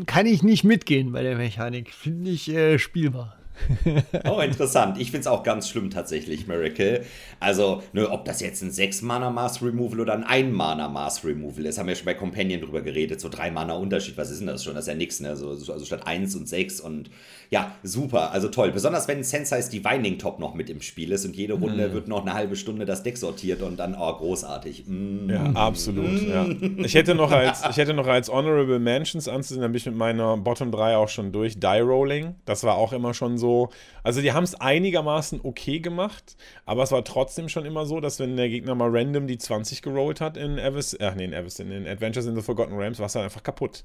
[0.06, 1.94] kann ich nicht mitgehen bei der Mechanik.
[1.94, 3.38] Finde ich äh, spielbar.
[4.30, 4.98] oh, interessant.
[5.00, 7.06] Ich finde es auch ganz schlimm tatsächlich, Miracle.
[7.40, 12.14] Also, ne, ob das jetzt ein 6-Mana-Mass-Removal oder ein 1-Mana-Mass-Removal ist, haben wir schon bei
[12.14, 13.22] Companion drüber geredet.
[13.22, 14.76] So 3-Mana-Unterschied, was ist denn das schon?
[14.76, 15.30] Das ist ja nichts, ne?
[15.30, 17.10] Also, also statt 1 und 6 und
[17.50, 18.72] ja, super, also toll.
[18.72, 21.94] Besonders wenn Sensei's Divining Top noch mit im Spiel ist und jede Runde mm.
[21.94, 24.86] wird noch eine halbe Stunde das Deck sortiert und dann, oh, großartig.
[24.88, 25.30] Mm.
[25.30, 26.30] Ja, absolut, mm.
[26.30, 26.46] ja.
[26.84, 29.96] Ich hätte, noch als, ich hätte noch als Honorable Mentions anzusehen, dann bin ich mit
[29.96, 31.60] meiner Bottom 3 auch schon durch.
[31.60, 33.70] Die Rolling, das war auch immer schon so so,
[34.04, 38.20] also die haben es einigermaßen okay gemacht, aber es war trotzdem schon immer so, dass
[38.20, 41.60] wenn der Gegner mal random die 20 gerollt hat in Avis, ach nee, in Avis,
[41.60, 43.84] in Adventures in the Forgotten Realms, war es halt einfach kaputt.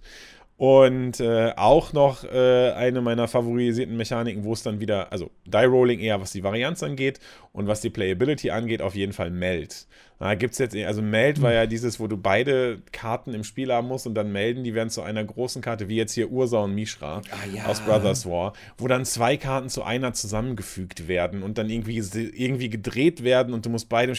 [0.59, 5.57] Und äh, auch noch äh, eine meiner favorisierten Mechaniken, wo es dann wieder, also Die
[5.57, 7.21] Rolling eher, was die Varianz angeht
[7.53, 9.87] und was die Playability angeht, auf jeden Fall Meld.
[10.19, 13.73] Da gibt es jetzt, also Meld war ja dieses, wo du beide Karten im Spiel
[13.73, 16.59] haben musst und dann melden, die werden zu einer großen Karte, wie jetzt hier Ursa
[16.59, 17.67] und Mishra ah, ja.
[17.67, 22.69] aus Brothers War, wo dann zwei Karten zu einer zusammengefügt werden und dann irgendwie, irgendwie
[22.69, 24.15] gedreht werden und du musst beide.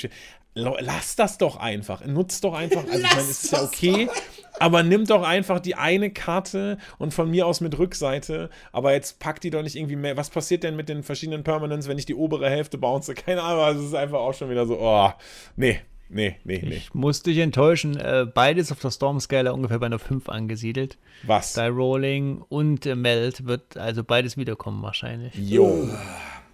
[0.53, 2.05] Lass das doch einfach.
[2.05, 2.83] Nutzt doch einfach.
[2.83, 4.09] Also, ich meine, es ist ja okay.
[4.59, 8.49] Aber nimm doch einfach die eine Karte und von mir aus mit Rückseite.
[8.71, 10.17] Aber jetzt pack die doch nicht irgendwie mehr.
[10.17, 13.13] Was passiert denn mit den verschiedenen Permanents, wenn ich die obere Hälfte bounce?
[13.13, 13.63] Keine Ahnung.
[13.63, 15.11] Also es ist einfach auch schon wieder so, oh,
[15.55, 16.75] nee, nee, nee, nee.
[16.75, 17.95] Ich muss dich enttäuschen.
[17.97, 20.97] Äh, beides auf der Storm-Skala ungefähr bei einer 5 angesiedelt.
[21.23, 21.53] Was?
[21.53, 25.33] Die Rolling und äh, Meld wird also beides wiederkommen wahrscheinlich.
[25.35, 25.87] Jo.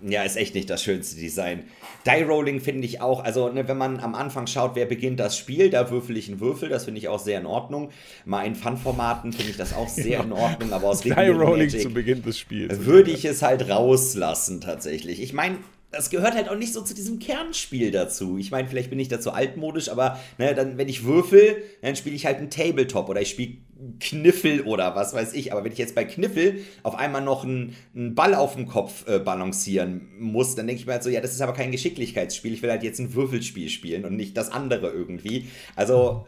[0.01, 1.63] Ja, ist echt nicht das schönste Design.
[2.05, 5.37] Die Rolling finde ich auch, also ne, wenn man am Anfang schaut, wer beginnt das
[5.37, 7.91] Spiel, da würfel ich einen Würfel, das finde ich auch sehr in Ordnung.
[8.25, 10.23] Mal in Fun-Formaten finde ich das auch sehr ja.
[10.23, 12.85] in Ordnung, aber aus Die Rolling zu Beginn des Spiels.
[12.85, 15.21] Würde ich es halt rauslassen tatsächlich.
[15.21, 15.57] Ich meine,
[15.91, 18.37] das gehört halt auch nicht so zu diesem Kernspiel dazu.
[18.37, 22.15] Ich meine, vielleicht bin ich dazu altmodisch, aber ne, dann, wenn ich würfel, dann spiele
[22.15, 23.57] ich halt einen Tabletop oder ich spiele
[23.99, 25.51] Kniffel oder was weiß ich.
[25.51, 29.07] Aber wenn ich jetzt bei Kniffel auf einmal noch einen, einen Ball auf dem Kopf
[29.07, 32.53] äh, balancieren muss, dann denke ich mir halt so, ja, das ist aber kein Geschicklichkeitsspiel.
[32.53, 35.49] Ich will halt jetzt ein Würfelspiel spielen und nicht das andere irgendwie.
[35.75, 36.25] Also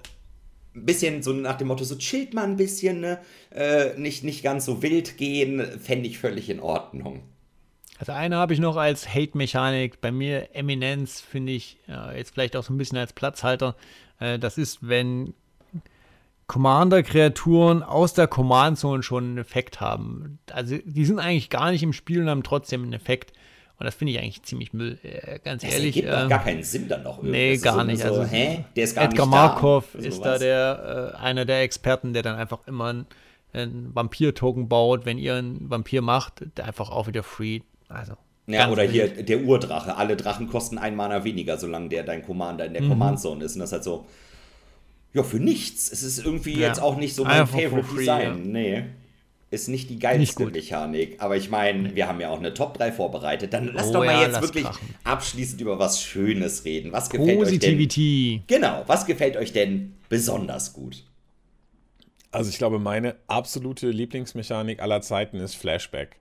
[0.75, 3.19] ein bisschen so nach dem Motto, so chillt mal ein bisschen, ne?
[3.51, 7.23] äh, nicht, nicht ganz so wild gehen, fände ich völlig in Ordnung.
[7.99, 10.01] Also eine habe ich noch als Hate-Mechanik.
[10.01, 13.75] Bei mir Eminenz finde ich ja, jetzt vielleicht auch so ein bisschen als Platzhalter.
[14.19, 15.33] Äh, das ist, wenn
[16.47, 20.39] Commander-Kreaturen aus der Command-Zone schon einen Effekt haben.
[20.51, 23.33] Also die sind eigentlich gar nicht im Spiel und haben trotzdem einen Effekt.
[23.79, 25.95] Und das finde ich eigentlich ziemlich Müll, äh, ganz das ehrlich.
[25.95, 27.31] Das ergibt ähm, gar keinen Sinn dann noch irgendwie.
[27.31, 28.01] Nee, gar nicht.
[28.01, 28.63] So, also, hä?
[28.75, 32.23] Der ist gar Edgar nicht Markov da, ist da der, äh, einer der Experten, der
[32.23, 33.05] dann einfach immer einen,
[33.53, 38.13] einen Vampir-Token baut, wenn ihr einen Vampir macht, der einfach auch wieder free also.
[38.47, 39.97] Ja, oder hier der Urdrache.
[39.97, 42.89] Alle Drachen kosten ein Mana weniger, solange der dein Commander in der mhm.
[42.89, 43.55] Command Zone ist.
[43.55, 44.05] Und das ist halt so,
[45.13, 45.91] ja, für nichts.
[45.91, 46.67] Es ist irgendwie ja.
[46.67, 48.23] jetzt auch nicht so mein Einfach Favorite free, Design.
[48.23, 48.51] Ja.
[48.51, 48.83] Nee.
[49.49, 51.21] Ist nicht die geilste nicht Mechanik.
[51.21, 53.53] Aber ich meine, wir haben ja auch eine Top 3 vorbereitet.
[53.53, 54.95] Dann lass oh, doch mal ja, jetzt wirklich krachen.
[55.05, 56.91] abschließend über was Schönes reden.
[56.91, 58.41] Was gefällt Positivity.
[58.41, 58.59] euch denn?
[58.59, 61.05] Genau, was gefällt euch denn besonders gut?
[62.31, 66.17] Also ich glaube, meine absolute Lieblingsmechanik aller Zeiten ist Flashback.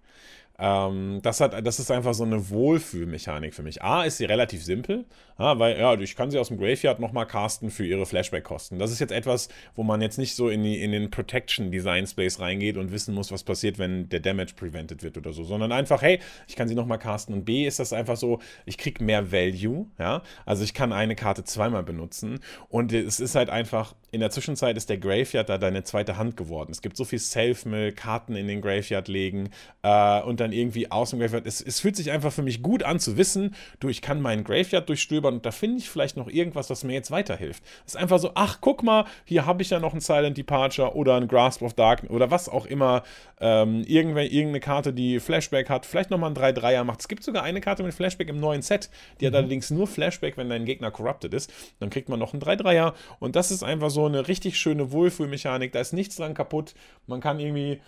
[0.58, 3.82] Ähm, das, hat, das ist einfach so eine Wohlfühlmechanik für mich.
[3.82, 5.04] A, ist sie relativ simpel,
[5.38, 8.78] ja, weil ja, ich kann sie aus dem Graveyard nochmal casten für ihre Flashback-Kosten.
[8.78, 12.78] Das ist jetzt etwas, wo man jetzt nicht so in, die, in den Protection-Design-Space reingeht
[12.78, 16.20] und wissen muss, was passiert, wenn der Damage prevented wird oder so, sondern einfach, hey,
[16.48, 17.34] ich kann sie nochmal casten.
[17.34, 21.16] Und B, ist das einfach so, ich kriege mehr Value, ja, also ich kann eine
[21.16, 25.58] Karte zweimal benutzen und es ist halt einfach, in der Zwischenzeit ist der Graveyard da
[25.58, 26.70] deine zweite Hand geworden.
[26.72, 29.50] Es gibt so viel Self-Mill, Karten in den Graveyard legen
[29.82, 31.46] äh, und dann irgendwie aus dem Graveyard.
[31.46, 34.42] Es, es fühlt sich einfach für mich gut an zu wissen, du, ich kann meinen
[34.42, 37.62] Graveyard durchstöbern und da finde ich vielleicht noch irgendwas, was mir jetzt weiterhilft.
[37.84, 40.96] Es ist einfach so, ach, guck mal, hier habe ich ja noch ein Silent Departure
[40.96, 43.02] oder ein Grasp of Darkness oder was auch immer.
[43.38, 47.00] Ähm, irgendeine Karte, die Flashback hat, vielleicht nochmal ein 3-3er macht.
[47.00, 48.88] Es gibt sogar eine Karte mit Flashback im neuen Set,
[49.20, 49.40] die hat mhm.
[49.40, 51.52] allerdings nur Flashback, wenn dein Gegner corrupted ist.
[51.80, 55.72] Dann kriegt man noch ein 3-3er und das ist einfach so eine richtig schöne Wohlfühlmechanik.
[55.72, 56.74] Da ist nichts dran kaputt.
[57.06, 57.80] Man kann irgendwie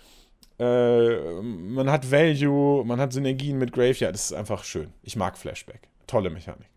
[0.59, 4.13] äh, man hat Value, man hat Synergien mit Graveyard.
[4.13, 4.93] Das ist einfach schön.
[5.03, 5.87] Ich mag Flashback.
[6.05, 6.67] Tolle Mechanik.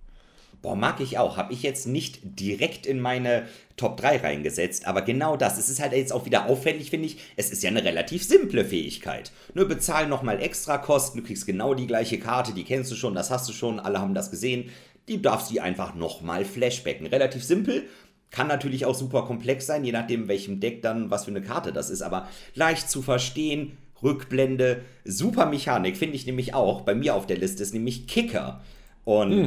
[0.62, 1.36] Boah, mag ich auch.
[1.36, 5.58] Habe ich jetzt nicht direkt in meine Top 3 reingesetzt, aber genau das.
[5.58, 7.16] Es ist halt jetzt auch wieder auffällig, finde ich.
[7.36, 9.32] Es ist ja eine relativ simple Fähigkeit.
[9.54, 13.16] Nur bezahl nochmal extra Kosten, du kriegst genau die gleiche Karte, die kennst du schon,
[13.16, 14.70] das hast du schon, alle haben das gesehen.
[15.08, 17.08] Die darfst du einfach nochmal flashbacken.
[17.08, 17.88] Relativ simpel,
[18.32, 21.72] kann natürlich auch super komplex sein, je nachdem, welchem Deck dann was für eine Karte
[21.72, 23.76] das ist, aber leicht zu verstehen.
[24.02, 26.80] Rückblende, super Mechanik, finde ich nämlich auch.
[26.80, 28.60] Bei mir auf der Liste ist nämlich Kicker.
[29.04, 29.46] Und hm.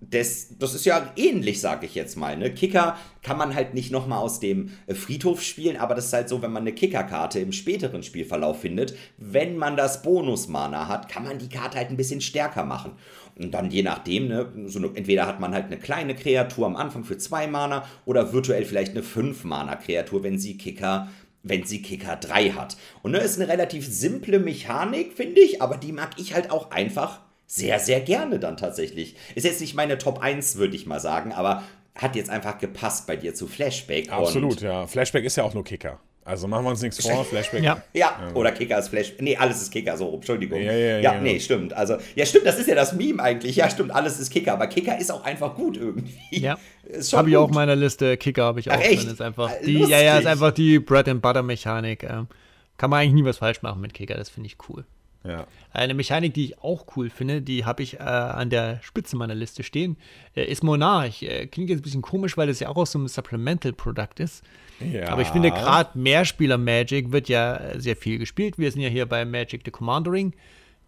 [0.00, 2.36] das, das ist ja ähnlich, sage ich jetzt mal.
[2.36, 2.54] Ne?
[2.54, 6.28] Kicker kann man halt nicht nochmal aus dem äh, Friedhof spielen, aber das ist halt
[6.28, 11.24] so, wenn man eine Kickerkarte im späteren Spielverlauf findet, wenn man das Bonus-Mana hat, kann
[11.24, 12.92] man die Karte halt ein bisschen stärker machen.
[13.38, 16.76] Und dann je nachdem, ne, so eine, entweder hat man halt eine kleine Kreatur am
[16.76, 21.08] Anfang für zwei Mana oder virtuell vielleicht eine 5 Mana Kreatur, wenn sie Kicker
[21.44, 22.76] wenn sie Kicker 3 hat.
[23.02, 26.70] Und ne, ist eine relativ simple Mechanik, finde ich, aber die mag ich halt auch
[26.70, 29.16] einfach sehr, sehr gerne dann tatsächlich.
[29.34, 31.62] Ist jetzt nicht meine Top 1, würde ich mal sagen, aber
[31.94, 34.12] hat jetzt einfach gepasst bei dir zu Flashback.
[34.12, 34.86] Absolut, ja.
[34.86, 35.98] Flashback ist ja auch nur Kicker.
[36.28, 37.62] Also machen wir uns nichts vor, Flashback.
[37.62, 37.82] Ja.
[37.94, 39.14] ja, oder Kicker ist Flash.
[39.18, 40.60] Nee, alles ist Kicker, so, Entschuldigung.
[40.60, 41.72] Ja, ja, ja, ja, nee, stimmt.
[41.72, 43.56] Also, ja, stimmt, das ist ja das Meme eigentlich.
[43.56, 46.18] Ja, stimmt, alles ist Kicker, aber Kicker ist auch einfach gut irgendwie.
[46.30, 46.58] Ja.
[47.14, 48.74] Habe ich auch in meiner Liste, Kicker habe ich auch.
[48.76, 49.04] Ach, echt?
[49.04, 52.02] Ist einfach die, ja, ja, ist einfach die Bread and Butter Mechanik.
[52.02, 52.28] Ähm,
[52.76, 54.84] kann man eigentlich nie was falsch machen mit Kicker, das finde ich cool.
[55.28, 55.46] Ja.
[55.72, 59.34] Eine Mechanik, die ich auch cool finde, die habe ich äh, an der Spitze meiner
[59.34, 59.96] Liste stehen,
[60.34, 61.22] äh, ist Monarch.
[61.22, 64.42] Äh, klingt jetzt ein bisschen komisch, weil das ja auch aus so einem Supplemental-Produkt ist.
[64.80, 65.08] Ja.
[65.08, 68.58] Aber ich finde, gerade Mehrspieler-Magic wird ja sehr viel gespielt.
[68.58, 70.32] Wir sind ja hier bei Magic the Commandering.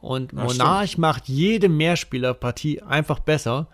[0.01, 1.01] Und Ach, Monarch stimmt.
[1.03, 3.69] macht jede Mehrspieler-Partie einfach besser,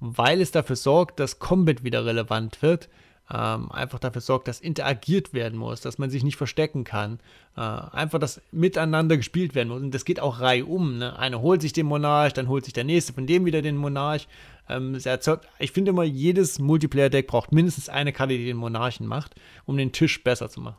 [0.00, 2.88] weil es dafür sorgt, dass Combat wieder relevant wird
[3.32, 7.20] ähm, einfach dafür sorgt, dass interagiert werden muss, dass man sich nicht verstecken kann.
[7.56, 9.82] Äh, einfach, dass miteinander gespielt werden muss.
[9.82, 10.98] Und das geht auch reihum.
[10.98, 11.16] Ne?
[11.18, 14.26] Einer holt sich den Monarch, dann holt sich der nächste von dem wieder den Monarch.
[14.68, 19.34] Ähm, erzeugt, ich finde immer, jedes Multiplayer-Deck braucht mindestens eine Karte, die den Monarchen macht,
[19.64, 20.76] um den Tisch besser zu machen.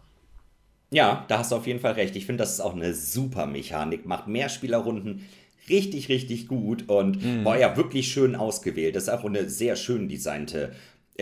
[0.94, 2.16] Ja, da hast du auf jeden Fall recht.
[2.18, 4.06] Ich finde, das ist auch eine super Mechanik.
[4.06, 5.26] Macht mehr Spielerrunden
[5.70, 7.46] richtig, richtig gut und mm.
[7.46, 8.96] war ja wirklich schön ausgewählt.
[8.96, 10.74] Das ist auch eine sehr schön designte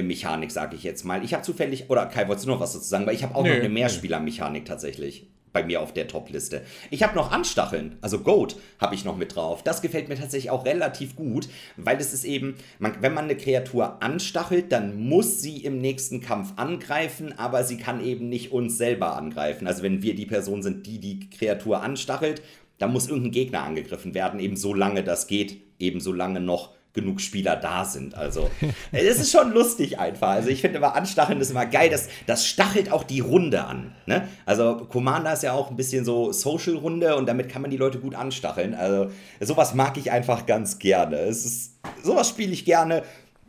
[0.03, 1.23] Mechanik, sage ich jetzt mal.
[1.23, 3.05] Ich habe zufällig, oder Kai, wolltest du noch was dazu sagen?
[3.05, 6.61] Weil ich habe auch nee, noch eine Mehrspieler-Mechanik tatsächlich bei mir auf der Top-Liste.
[6.91, 9.63] Ich habe noch Anstacheln, also Goat habe ich noch mit drauf.
[9.63, 13.35] Das gefällt mir tatsächlich auch relativ gut, weil es ist eben, man, wenn man eine
[13.35, 18.77] Kreatur anstachelt, dann muss sie im nächsten Kampf angreifen, aber sie kann eben nicht uns
[18.77, 19.67] selber angreifen.
[19.67, 22.41] Also wenn wir die Person sind, die die Kreatur anstachelt,
[22.77, 26.73] dann muss irgendein Gegner angegriffen werden, eben so lange das geht, eben so lange noch
[26.93, 28.15] genug Spieler da sind.
[28.15, 28.49] Also,
[28.91, 30.29] es ist schon lustig einfach.
[30.29, 31.89] Also, ich finde immer, Anstacheln ist immer geil.
[31.89, 33.95] Das, das stachelt auch die Runde an.
[34.05, 34.27] Ne?
[34.45, 37.99] Also, Commander ist ja auch ein bisschen so Social-Runde und damit kann man die Leute
[37.99, 38.73] gut anstacheln.
[38.73, 41.17] Also, sowas mag ich einfach ganz gerne.
[41.17, 43.03] Es ist, sowas spiele ich gerne.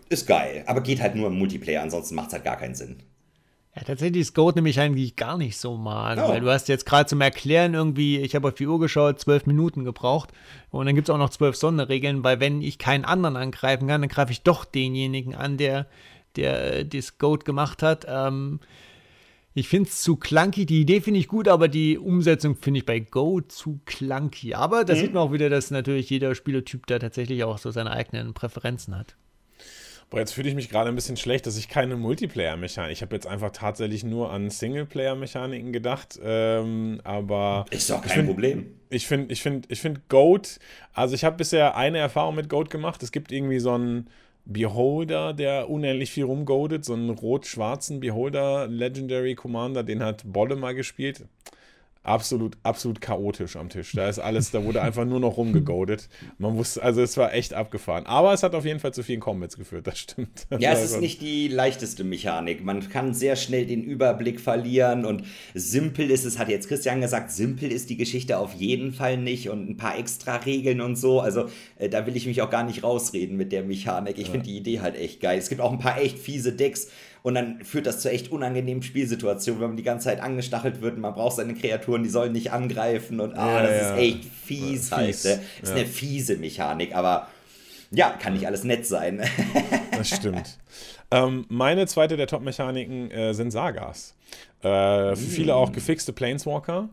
[0.09, 0.65] Ist geil.
[0.67, 3.03] Aber geht halt nur im Multiplayer, ansonsten macht es halt gar keinen Sinn.
[3.81, 6.29] Ja, tatsächlich ist Goat nämlich eigentlich gar nicht so mal, oh.
[6.29, 9.47] weil du hast jetzt gerade zum Erklären irgendwie, ich habe auf die Uhr geschaut, zwölf
[9.47, 10.31] Minuten gebraucht
[10.71, 14.03] und dann gibt es auch noch zwölf Sonderregeln, weil wenn ich keinen anderen angreifen kann,
[14.03, 15.87] dann greife ich doch denjenigen an, der,
[16.37, 18.05] der äh, das Goat gemacht hat.
[18.07, 18.61] Ähm,
[19.55, 20.65] ich finde es zu clunky.
[20.67, 24.55] Die Idee finde ich gut, aber die Umsetzung finde ich bei Go zu clunky.
[24.55, 24.99] Aber da mhm.
[24.99, 28.97] sieht man auch wieder, dass natürlich jeder Spielertyp da tatsächlich auch so seine eigenen Präferenzen
[28.97, 29.17] hat.
[30.11, 32.93] Boah, jetzt fühle ich mich gerade ein bisschen schlecht, dass ich keine Multiplayer-Mechanik.
[32.93, 36.19] Ich habe jetzt einfach tatsächlich nur an Singleplayer-Mechaniken gedacht.
[36.23, 37.65] Ähm, aber.
[37.71, 38.67] Ist doch kein find, Problem.
[38.91, 40.59] Ich finde, ich finde, ich finde Goat.
[40.93, 43.03] Also ich habe bisher eine Erfahrung mit Goat gemacht.
[43.05, 44.11] Es gibt irgendwie so einen
[44.47, 50.75] Beholder, der unendlich viel rumgoadet, so einen rot-schwarzen Beholder Legendary Commander, den hat Bolle mal
[50.75, 51.25] gespielt
[52.03, 53.93] absolut, absolut chaotisch am Tisch.
[53.93, 56.09] Da ist alles, da wurde einfach nur noch rumgegoadet.
[56.39, 58.07] Man wusste, also es war echt abgefahren.
[58.07, 60.47] Aber es hat auf jeden Fall zu vielen Combats geführt, das stimmt.
[60.59, 62.65] ja, es ist nicht die leichteste Mechanik.
[62.65, 65.25] Man kann sehr schnell den Überblick verlieren und
[65.55, 69.51] simpel ist es, hat jetzt Christian gesagt, simpel ist die Geschichte auf jeden Fall nicht
[69.51, 71.21] und ein paar extra Regeln und so.
[71.21, 71.47] Also
[71.77, 74.19] äh, da will ich mich auch gar nicht rausreden mit der Mechanik.
[74.19, 74.33] Ich ja.
[74.33, 75.39] finde die Idee halt echt geil.
[75.39, 76.89] Es gibt auch ein paar echt fiese Decks
[77.23, 80.95] und dann führt das zu echt unangenehmen Spielsituationen, wenn man die ganze Zeit angestachelt wird
[80.95, 83.95] und man braucht seine Kreaturen, die sollen nicht angreifen und ah, ja, das ja.
[83.95, 85.15] ist echt fies, halt.
[85.15, 85.25] fies.
[85.25, 85.41] halt.
[85.61, 87.29] Das ist eine fiese Mechanik, aber
[87.91, 89.23] ja, kann nicht alles nett sein.
[89.97, 90.59] das stimmt.
[91.11, 94.15] Ähm, meine zweite der Top-Mechaniken äh, sind Sagas.
[94.63, 96.89] Äh, für viele auch gefixte Planeswalker.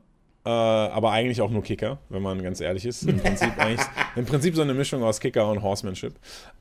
[0.47, 3.03] Äh, aber eigentlich auch nur Kicker, wenn man ganz ehrlich ist.
[3.03, 3.51] Im Prinzip,
[4.15, 6.13] im Prinzip so eine Mischung aus Kicker und Horsemanship.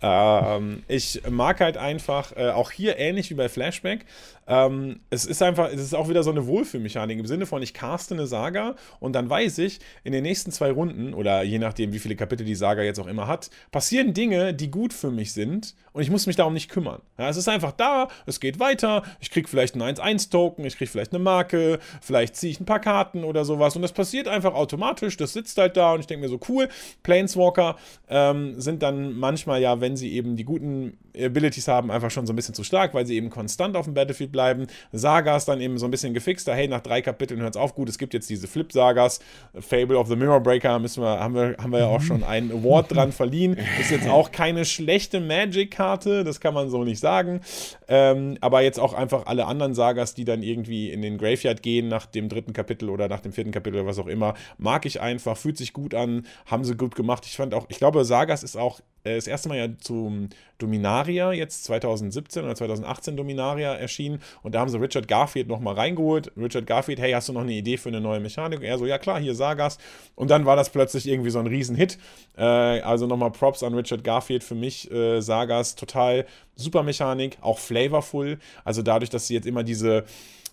[0.02, 4.04] Ähm, ich mag halt einfach, äh, auch hier ähnlich wie bei Flashback,
[4.46, 7.74] ähm, es ist einfach, es ist auch wieder so eine Wohlfühlmechanik im Sinne von, ich
[7.74, 11.92] caste eine Saga und dann weiß ich, in den nächsten zwei Runden oder je nachdem,
[11.92, 15.32] wie viele Kapitel die Saga jetzt auch immer hat, passieren Dinge, die gut für mich
[15.32, 17.02] sind und ich muss mich darum nicht kümmern.
[17.18, 20.90] Ja, es ist einfach da, es geht weiter, ich kriege vielleicht einen 1-1-Token, ich kriege
[20.90, 24.54] vielleicht eine Marke, vielleicht ziehe ich ein paar Karten oder sowas und das passiert einfach
[24.54, 26.68] automatisch, das sitzt halt da und ich denke mir so, cool,
[27.02, 27.76] Planeswalker
[28.08, 32.32] ähm, sind dann manchmal ja, wenn sie eben die guten Abilities haben, einfach schon so
[32.32, 34.66] ein bisschen zu stark, weil sie eben konstant auf dem Battlefield bleiben.
[34.92, 36.54] Sagas dann eben so ein bisschen gefixter.
[36.54, 37.74] Hey, nach drei Kapiteln hört es auf.
[37.74, 39.20] Gut, es gibt jetzt diese Flip-Sagas.
[39.58, 42.50] Fable of the Mirror Breaker müssen wir, haben, wir, haben wir ja auch schon einen
[42.52, 43.56] Award dran verliehen.
[43.80, 47.40] Ist jetzt auch keine schlechte Magic-Karte, das kann man so nicht sagen.
[47.88, 51.88] Ähm, aber jetzt auch einfach alle anderen Sagas, die dann irgendwie in den Graveyard gehen
[51.88, 55.00] nach dem dritten Kapitel oder nach dem vierten Kapitel oder was auch immer, mag ich
[55.00, 57.24] einfach, fühlt sich gut an, haben sie gut gemacht.
[57.24, 58.80] Ich fand auch, ich glaube, Sagas ist auch
[59.14, 60.28] das erste Mal ja zum
[60.58, 64.20] Dominaria, jetzt 2017 oder 2018 Dominaria erschienen.
[64.42, 66.32] Und da haben sie Richard Garfield nochmal reingeholt.
[66.36, 68.62] Richard Garfield, hey, hast du noch eine Idee für eine neue Mechanik?
[68.62, 69.78] Er so, ja klar, hier Sagas.
[70.14, 71.98] Und dann war das plötzlich irgendwie so ein Riesenhit.
[72.36, 74.90] Äh, also nochmal Props an Richard Garfield für mich.
[74.90, 78.38] Äh, Sagas, total super Mechanik, auch flavorful.
[78.64, 80.04] Also dadurch, dass sie jetzt immer diese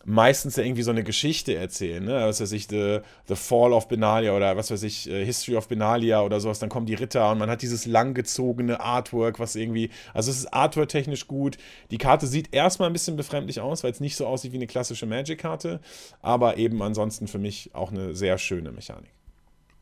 [0.06, 2.14] meistens ja irgendwie so eine Geschichte erzählen, ne?
[2.14, 5.68] Was weiß ich, The, The Fall of Benalia oder was weiß ich, äh, History of
[5.68, 9.90] Benalia oder sowas, dann kommen die Ritter und man hat dieses langgezogene Artwork, was irgendwie,
[10.14, 11.58] also es ist artwork-technisch gut.
[11.92, 14.68] Die Karte sieht erstmal ein bisschen befremdlich aus, weil es nicht so aussieht wie eine
[14.68, 15.80] klassische Magic-Karte,
[16.22, 19.12] aber eben ansonsten für mich auch eine sehr schöne Mechanik.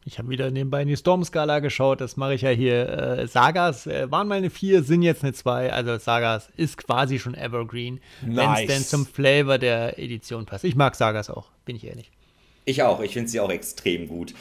[0.03, 2.01] Ich habe wieder nebenbei in die Storm-Skala geschaut.
[2.01, 2.89] Das mache ich ja hier.
[2.89, 5.71] Äh, Sagas äh, waren mal eine 4, sind jetzt eine 2.
[5.71, 7.99] Also Sagas ist quasi schon Evergreen.
[8.25, 8.35] Nice.
[8.35, 10.63] Wenn es denn zum Flavor der Edition passt.
[10.63, 12.09] Ich mag Sagas auch, bin ich ehrlich.
[12.65, 14.33] Ich auch, ich finde sie auch extrem gut.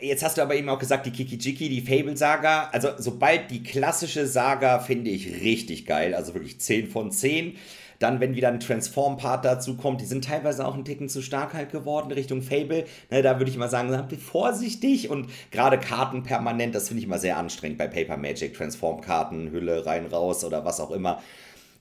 [0.00, 2.68] Jetzt hast du aber eben auch gesagt, die Kikijiki, die Fable-Saga.
[2.72, 6.14] Also, sobald die klassische Saga finde ich richtig geil.
[6.14, 7.56] Also wirklich 10 von 10.
[7.98, 11.54] Dann, wenn wieder ein Transform-Part dazu kommt, die sind teilweise auch ein Ticken zu stark
[11.54, 12.84] halt geworden Richtung Fable.
[13.10, 17.06] Ne, da würde ich mal sagen, seid vorsichtig und gerade Karten permanent, das finde ich
[17.06, 18.54] immer sehr anstrengend bei Paper Magic.
[18.54, 21.20] Transform-Karten, Hülle rein, raus oder was auch immer.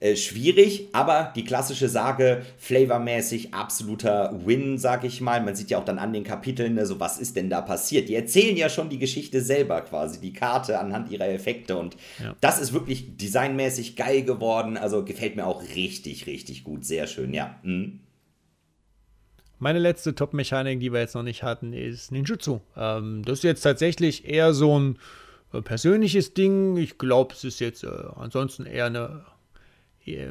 [0.06, 5.41] Äh, schwierig, aber die klassische Sage, flavormäßig absoluter Win, sag ich mal.
[5.41, 8.07] Man sieht ja auch dann an den Kapiteln, ne, so was ist denn da passiert.
[8.07, 12.36] Die erzählen ja schon die Geschichte selber quasi, die Karte anhand ihrer Effekte und ja.
[12.40, 14.77] das ist wirklich designmäßig geil geworden.
[14.77, 16.86] Also gefällt mir auch richtig, richtig gut.
[16.86, 17.56] Sehr schön, ja.
[17.64, 18.02] Mhm.
[19.57, 22.60] Meine letzte Top-Mechanik, die wir jetzt noch nicht hatten, ist Ninjutsu.
[22.77, 24.99] Ähm, das ist jetzt tatsächlich eher so ein
[25.52, 26.77] äh, persönliches Ding.
[26.77, 29.26] Ich glaube, es ist jetzt äh, ansonsten eher eine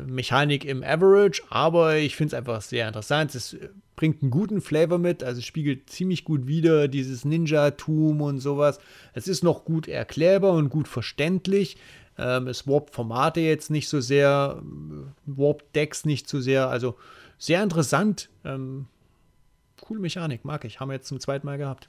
[0.06, 3.34] Mechanik im Average, aber ich finde es einfach sehr interessant.
[3.34, 3.56] Es
[3.96, 8.78] bringt einen guten Flavor mit, also spiegelt ziemlich gut wider dieses Ninja-Tum und sowas.
[9.14, 11.76] Es ist noch gut erklärbar und gut verständlich.
[12.16, 14.62] Ähm, es warpt Formate jetzt nicht so sehr,
[15.26, 16.96] warpt Decks nicht so sehr, also
[17.38, 18.30] sehr interessant.
[18.44, 18.86] Ähm,
[19.80, 20.78] coole Mechanik, mag ich.
[20.78, 21.88] Haben wir jetzt zum zweiten Mal gehabt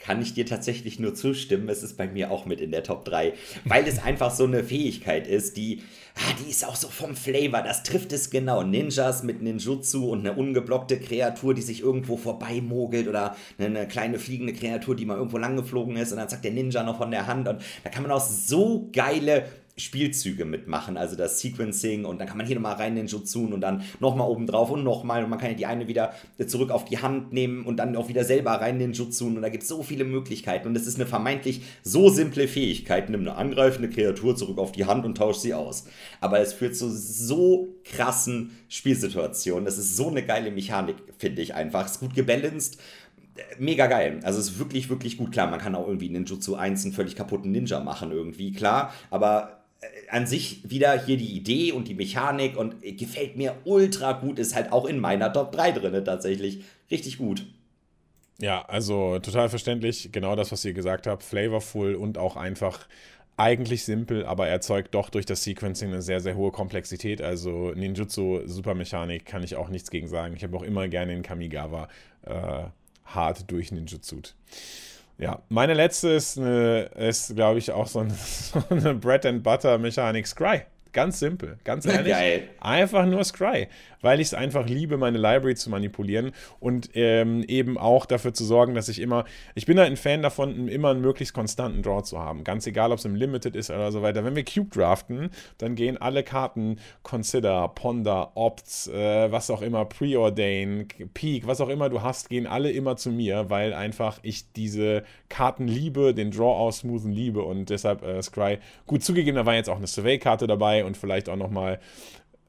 [0.00, 1.68] kann ich dir tatsächlich nur zustimmen.
[1.68, 4.64] Es ist bei mir auch mit in der Top 3, weil es einfach so eine
[4.64, 5.82] Fähigkeit ist, die,
[6.16, 8.62] ah, die ist auch so vom Flavor, das trifft es genau.
[8.62, 14.54] Ninjas mit Ninjutsu und eine ungeblockte Kreatur, die sich irgendwo vorbeimogelt oder eine kleine fliegende
[14.54, 17.26] Kreatur, die mal irgendwo lang geflogen ist und dann sagt der Ninja noch von der
[17.26, 19.44] Hand und da kann man auch so geile
[19.80, 23.52] Spielzüge mitmachen, also das Sequencing und dann kann man hier nochmal rein in den Jutsun
[23.52, 26.12] und dann nochmal oben drauf und nochmal und man kann ja die eine wieder
[26.46, 29.42] zurück auf die Hand nehmen und dann auch wieder selber rein in den Jutsun und
[29.42, 33.20] da gibt es so viele Möglichkeiten und es ist eine vermeintlich so simple Fähigkeit, nimm
[33.20, 35.86] eine angreifende Kreatur zurück auf die Hand und tausch sie aus.
[36.20, 41.54] Aber es führt zu so krassen Spielsituationen, das ist so eine geile Mechanik, finde ich
[41.54, 42.78] einfach, ist gut gebalanced
[43.58, 44.20] mega geil.
[44.22, 45.32] Also es ist wirklich, wirklich gut.
[45.32, 48.92] Klar, man kann auch irgendwie Ninjutsu 1 einen völlig kaputten Ninja machen, irgendwie, klar.
[49.10, 49.59] Aber
[50.10, 54.54] an sich wieder hier die Idee und die Mechanik und gefällt mir ultra gut, ist
[54.54, 56.64] halt auch in meiner Top 3 drin tatsächlich.
[56.90, 57.46] Richtig gut.
[58.38, 62.88] Ja, also total verständlich, genau das, was ihr gesagt habt, flavorful und auch einfach
[63.36, 67.22] eigentlich simpel, aber erzeugt doch durch das Sequencing eine sehr, sehr hohe Komplexität.
[67.22, 70.34] Also Ninjutsu, Supermechanik, kann ich auch nichts gegen sagen.
[70.36, 71.88] Ich habe auch immer gerne in Kamigawa
[72.22, 72.64] äh,
[73.06, 74.20] hart durch Ninjutsu.
[75.20, 79.76] Ja, meine letzte ist, ist glaube ich, auch so eine, so eine Bread and Butter
[79.76, 80.62] Mechanik Scry.
[80.92, 82.12] Ganz simpel, ganz ehrlich.
[82.12, 82.48] Geil.
[82.60, 83.68] Einfach nur Scry
[84.02, 88.44] weil ich es einfach liebe, meine Library zu manipulieren und ähm, eben auch dafür zu
[88.44, 92.02] sorgen, dass ich immer, ich bin halt ein Fan davon, immer einen möglichst konstanten Draw
[92.02, 92.44] zu haben.
[92.44, 94.24] Ganz egal, ob es im Limited ist oder so weiter.
[94.24, 99.84] Wenn wir Cube draften, dann gehen alle Karten Consider, Ponder, Opts, äh, was auch immer,
[99.84, 104.52] Preordain, Peak, was auch immer du hast, gehen alle immer zu mir, weil einfach ich
[104.52, 108.58] diese Karten liebe, den Draw aussmoothen liebe und deshalb äh, Scry.
[108.86, 111.80] Gut zugegeben, da war jetzt auch eine Survey-Karte dabei und vielleicht auch nochmal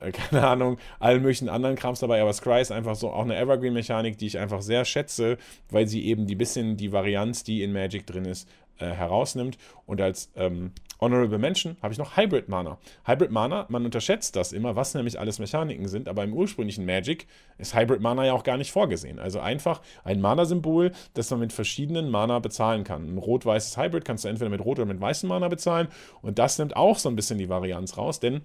[0.02, 3.38] äh, keine Ahnung, allen möglichen anderen Krams dabei, aber Scry ist einfach so auch eine
[3.38, 5.38] Evergreen-Mechanik, die ich einfach sehr schätze,
[5.70, 8.50] weil sie eben die bisschen die Varianz, die in Magic drin ist,
[8.82, 9.58] äh, herausnimmt.
[9.86, 12.78] Und als ähm, Honorable Mention habe ich noch Hybrid Mana.
[13.06, 17.28] Hybrid Mana, man unterschätzt das immer, was nämlich alles Mechaniken sind, aber im ursprünglichen Magic
[17.58, 19.18] ist Hybrid Mana ja auch gar nicht vorgesehen.
[19.18, 23.16] Also einfach ein Mana-Symbol, das man mit verschiedenen Mana bezahlen kann.
[23.16, 25.88] Ein rot-weißes Hybrid kannst du entweder mit rot oder mit weißem Mana bezahlen
[26.22, 28.42] und das nimmt auch so ein bisschen die Varianz raus, denn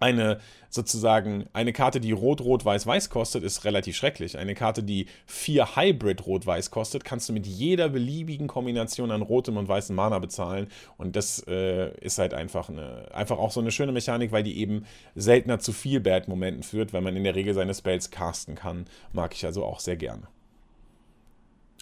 [0.00, 0.38] eine
[0.70, 4.38] sozusagen eine Karte, die rot, rot, weiß, weiß kostet, ist relativ schrecklich.
[4.38, 9.22] Eine Karte, die vier Hybrid rot, weiß kostet, kannst du mit jeder beliebigen Kombination an
[9.22, 10.68] rotem und weißem Mana bezahlen.
[10.96, 14.58] Und das äh, ist halt einfach eine, einfach auch so eine schöne Mechanik, weil die
[14.58, 18.86] eben seltener zu viel Bad-Momenten führt, weil man in der Regel seine Spells casten kann.
[19.12, 20.28] Mag ich also auch sehr gerne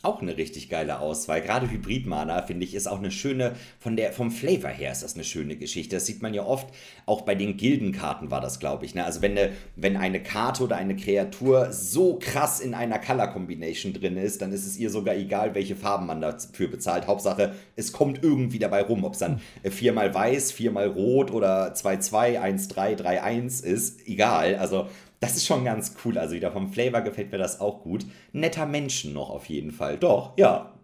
[0.02, 1.40] auch eine richtig geile Auswahl.
[1.40, 5.14] Gerade Hybrid-Mana, finde ich, ist auch eine schöne, von der, vom Flavor her ist das
[5.14, 5.96] eine schöne Geschichte.
[5.96, 6.68] Das sieht man ja oft,
[7.04, 8.94] auch bei den Gildenkarten war das, glaube ich.
[8.94, 9.04] Ne?
[9.04, 14.16] Also wenn eine, wenn eine Karte oder eine Kreatur so krass in einer Color-Combination drin
[14.16, 17.08] ist, dann ist es ihr sogar egal, welche Farben man dafür bezahlt.
[17.08, 19.02] Hauptsache, es kommt irgendwie dabei rum.
[19.02, 24.54] Ob es dann viermal weiß, viermal rot oder 2-2, 1-3, 3-1 ist, egal.
[24.56, 24.86] Also
[25.20, 26.18] Das ist schon ganz cool.
[26.18, 28.04] Also wieder vom Flavor gefällt mir das auch gut.
[28.32, 29.98] Netter Menschen noch auf jeden Fall.
[29.98, 30.74] Doch, ja.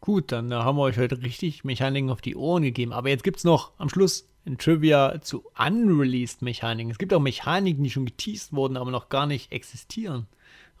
[0.00, 2.92] Gut, dann haben wir euch heute richtig Mechaniken auf die Ohren gegeben.
[2.92, 6.90] Aber jetzt gibt es noch am Schluss ein Trivia zu unreleased Mechaniken.
[6.90, 10.26] Es gibt auch Mechaniken, die schon geteased wurden, aber noch gar nicht existieren.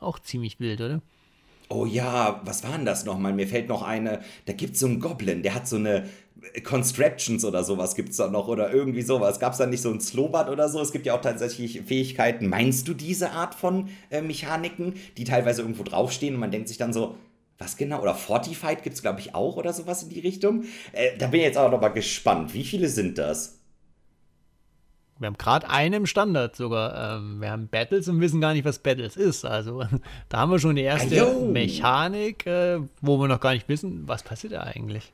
[0.00, 1.02] Auch ziemlich wild, oder?
[1.68, 3.34] Oh ja, was war denn das nochmal?
[3.34, 6.08] Mir fällt noch eine, da gibt es so einen Goblin, der hat so eine
[6.64, 9.40] Constructions oder sowas gibt es da noch oder irgendwie sowas.
[9.40, 10.80] Gab es da nicht so ein Slowbat oder so?
[10.80, 12.48] Es gibt ja auch tatsächlich Fähigkeiten.
[12.48, 16.76] Meinst du diese Art von äh, Mechaniken, die teilweise irgendwo draufstehen und man denkt sich
[16.76, 17.16] dann so,
[17.58, 18.00] was genau?
[18.00, 20.64] Oder Fortified gibt es, glaube ich, auch oder sowas in die Richtung.
[20.92, 22.54] Äh, da bin ich jetzt auch noch mal gespannt.
[22.54, 23.58] Wie viele sind das?
[25.18, 27.16] Wir haben gerade einen im Standard sogar.
[27.16, 29.44] Ähm, wir haben Battles und wissen gar nicht, was Battles ist.
[29.44, 29.84] Also
[30.28, 31.46] da haben wir schon die erste Ayo.
[31.46, 35.12] Mechanik, äh, wo wir noch gar nicht wissen, was passiert da eigentlich.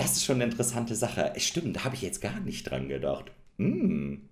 [0.00, 1.30] Das ist schon eine interessante Sache.
[1.36, 3.32] Stimmt, da habe ich jetzt gar nicht dran gedacht.
[3.58, 4.29] Hm.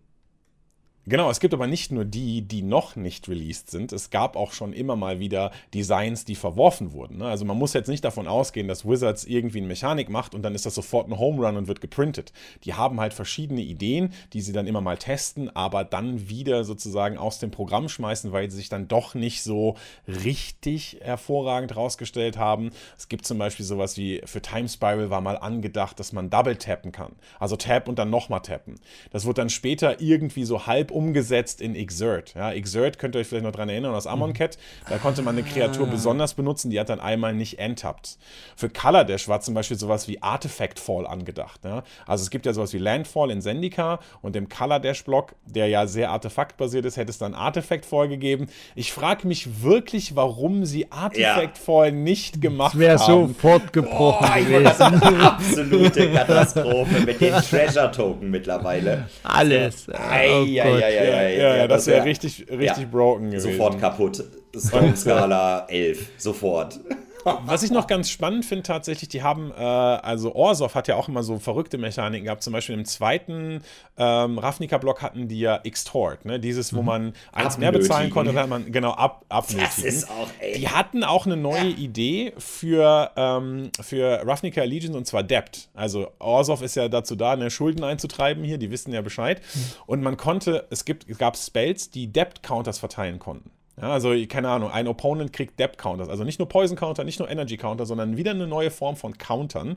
[1.08, 3.94] Genau, es gibt aber nicht nur die, die noch nicht released sind.
[3.94, 7.16] Es gab auch schon immer mal wieder Designs, die verworfen wurden.
[7.16, 7.26] Ne?
[7.26, 10.54] Also man muss jetzt nicht davon ausgehen, dass Wizards irgendwie eine Mechanik macht und dann
[10.54, 12.34] ist das sofort ein Home Run und wird geprintet.
[12.64, 17.16] Die haben halt verschiedene Ideen, die sie dann immer mal testen, aber dann wieder sozusagen
[17.16, 19.76] aus dem Programm schmeißen, weil sie sich dann doch nicht so
[20.06, 22.68] richtig hervorragend rausgestellt haben.
[22.98, 26.56] Es gibt zum Beispiel sowas wie für Time Spiral war mal angedacht, dass man Double
[26.56, 27.12] tappen kann.
[27.40, 28.74] Also tap und dann nochmal tappen.
[29.10, 32.34] Das wird dann später irgendwie so halb umgesetzt in Exert.
[32.34, 34.58] Ja, Exert könnt ihr euch vielleicht noch daran erinnern aus Amonkhet.
[34.88, 35.90] Da konnte man eine Kreatur ah.
[35.90, 38.18] besonders benutzen, die hat dann einmal nicht enttappt.
[38.56, 41.64] Für Color Dash war zum Beispiel sowas wie Artifact Fall angedacht.
[41.64, 41.84] Ja?
[42.04, 45.68] Also es gibt ja sowas wie Landfall in Zendika und im Color Dash Block, der
[45.68, 48.48] ja sehr artefaktbasiert ist, hätte es dann Artifact Fall gegeben.
[48.74, 51.64] Ich frage mich wirklich, warum sie Artifact ja.
[51.64, 53.14] Fall nicht gemacht das haben.
[53.14, 54.64] Wäre sofort gebrochen oh, gewesen.
[54.64, 59.08] Das ist eine absolute Katastrophe mit den Treasure Token mittlerweile.
[59.22, 59.88] Alles.
[59.90, 63.52] Ei, oh ei, ja, ja, ja, ja, das wäre richtig, richtig broken gewesen.
[63.52, 64.24] Sofort kaputt.
[64.56, 66.80] Stone Skala 11, sofort.
[67.24, 71.08] Was ich noch ganz spannend finde tatsächlich, die haben, äh, also Orsov hat ja auch
[71.08, 72.42] immer so verrückte Mechaniken gehabt.
[72.42, 73.62] Zum Beispiel im zweiten
[73.96, 76.38] ähm, Ravnica-Block hatten die ja Extort, ne?
[76.40, 76.86] Dieses, wo mhm.
[76.86, 79.66] man eins mehr bezahlen konnte, dann hat man genau ab, abnötigen.
[79.66, 80.58] Das ist auch, ey.
[80.58, 81.76] Die hatten auch eine neue ja.
[81.76, 85.68] Idee für, ähm, für Ravnica Allegiance und zwar Debt.
[85.74, 89.40] Also Orsov ist ja dazu da, eine Schulden einzutreiben hier, die wissen ja Bescheid.
[89.54, 89.60] Mhm.
[89.86, 93.50] Und man konnte, es, gibt, es gab Spells, die Debt-Counters verteilen konnten.
[93.80, 96.08] Ja, also, keine Ahnung, ein Opponent kriegt Depth Counters.
[96.08, 99.16] Also nicht nur Poison Counter, nicht nur Energy Counter, sondern wieder eine neue Form von
[99.18, 99.76] Countern.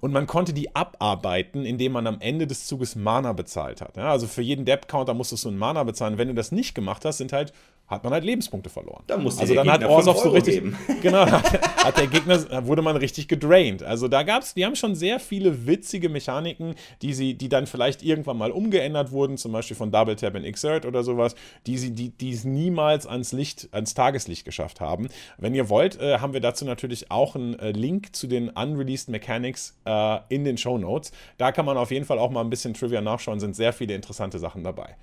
[0.00, 3.96] Und man konnte die abarbeiten, indem man am Ende des Zuges Mana bezahlt hat.
[3.96, 6.18] Ja, also für jeden Depth Counter musstest du einen Mana bezahlen.
[6.18, 7.52] Wenn du das nicht gemacht hast, sind halt
[7.92, 9.04] hat man halt Lebenspunkte verloren.
[9.06, 10.76] Da musste also dann Gegner hat Orsov so richtig, geben.
[11.02, 13.82] genau, hat, hat, der Gegner, wurde man richtig gedraint.
[13.82, 18.02] Also da gab's, die haben schon sehr viele witzige Mechaniken, die sie, die dann vielleicht
[18.02, 21.34] irgendwann mal umgeändert wurden, zum Beispiel von Double Tap in Exert oder sowas,
[21.66, 25.08] die sie, die, die es niemals ans Licht, ans Tageslicht geschafft haben.
[25.36, 29.08] Wenn ihr wollt, äh, haben wir dazu natürlich auch einen äh, Link zu den unreleased
[29.08, 31.12] Mechanics äh, in den Show Notes.
[31.38, 33.94] Da kann man auf jeden Fall auch mal ein bisschen Trivia nachschauen, sind sehr viele
[33.94, 34.96] interessante Sachen dabei.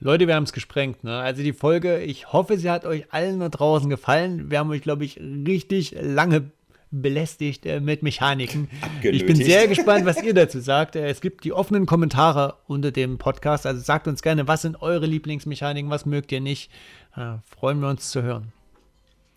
[0.00, 1.02] Leute, wir haben es gesprengt.
[1.04, 1.18] Ne?
[1.18, 4.50] Also die Folge, ich hoffe, sie hat euch allen da draußen gefallen.
[4.50, 6.50] Wir haben euch, glaube ich, richtig lange
[6.90, 8.68] belästigt äh, mit Mechaniken.
[8.80, 9.22] Abgenötigt.
[9.22, 10.96] Ich bin sehr gespannt, was ihr dazu sagt.
[10.96, 13.66] Äh, es gibt die offenen Kommentare unter dem Podcast.
[13.66, 16.70] Also sagt uns gerne, was sind eure Lieblingsmechaniken, was mögt ihr nicht.
[17.16, 18.52] Äh, freuen wir uns zu hören.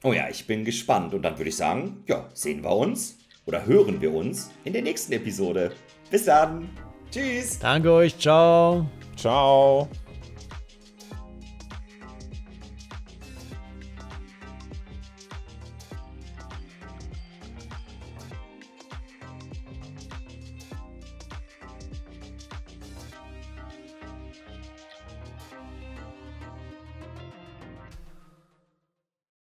[0.04, 1.14] Oh ja, ich bin gespannt.
[1.14, 4.82] Und dann würde ich sagen, ja, sehen wir uns oder hören wir uns in der
[4.82, 5.72] nächsten Episode.
[6.10, 6.70] Bis dann.
[7.12, 7.60] Tschüss.
[7.60, 8.18] Danke euch.
[8.18, 8.90] Ciao.
[9.16, 9.90] Ciao.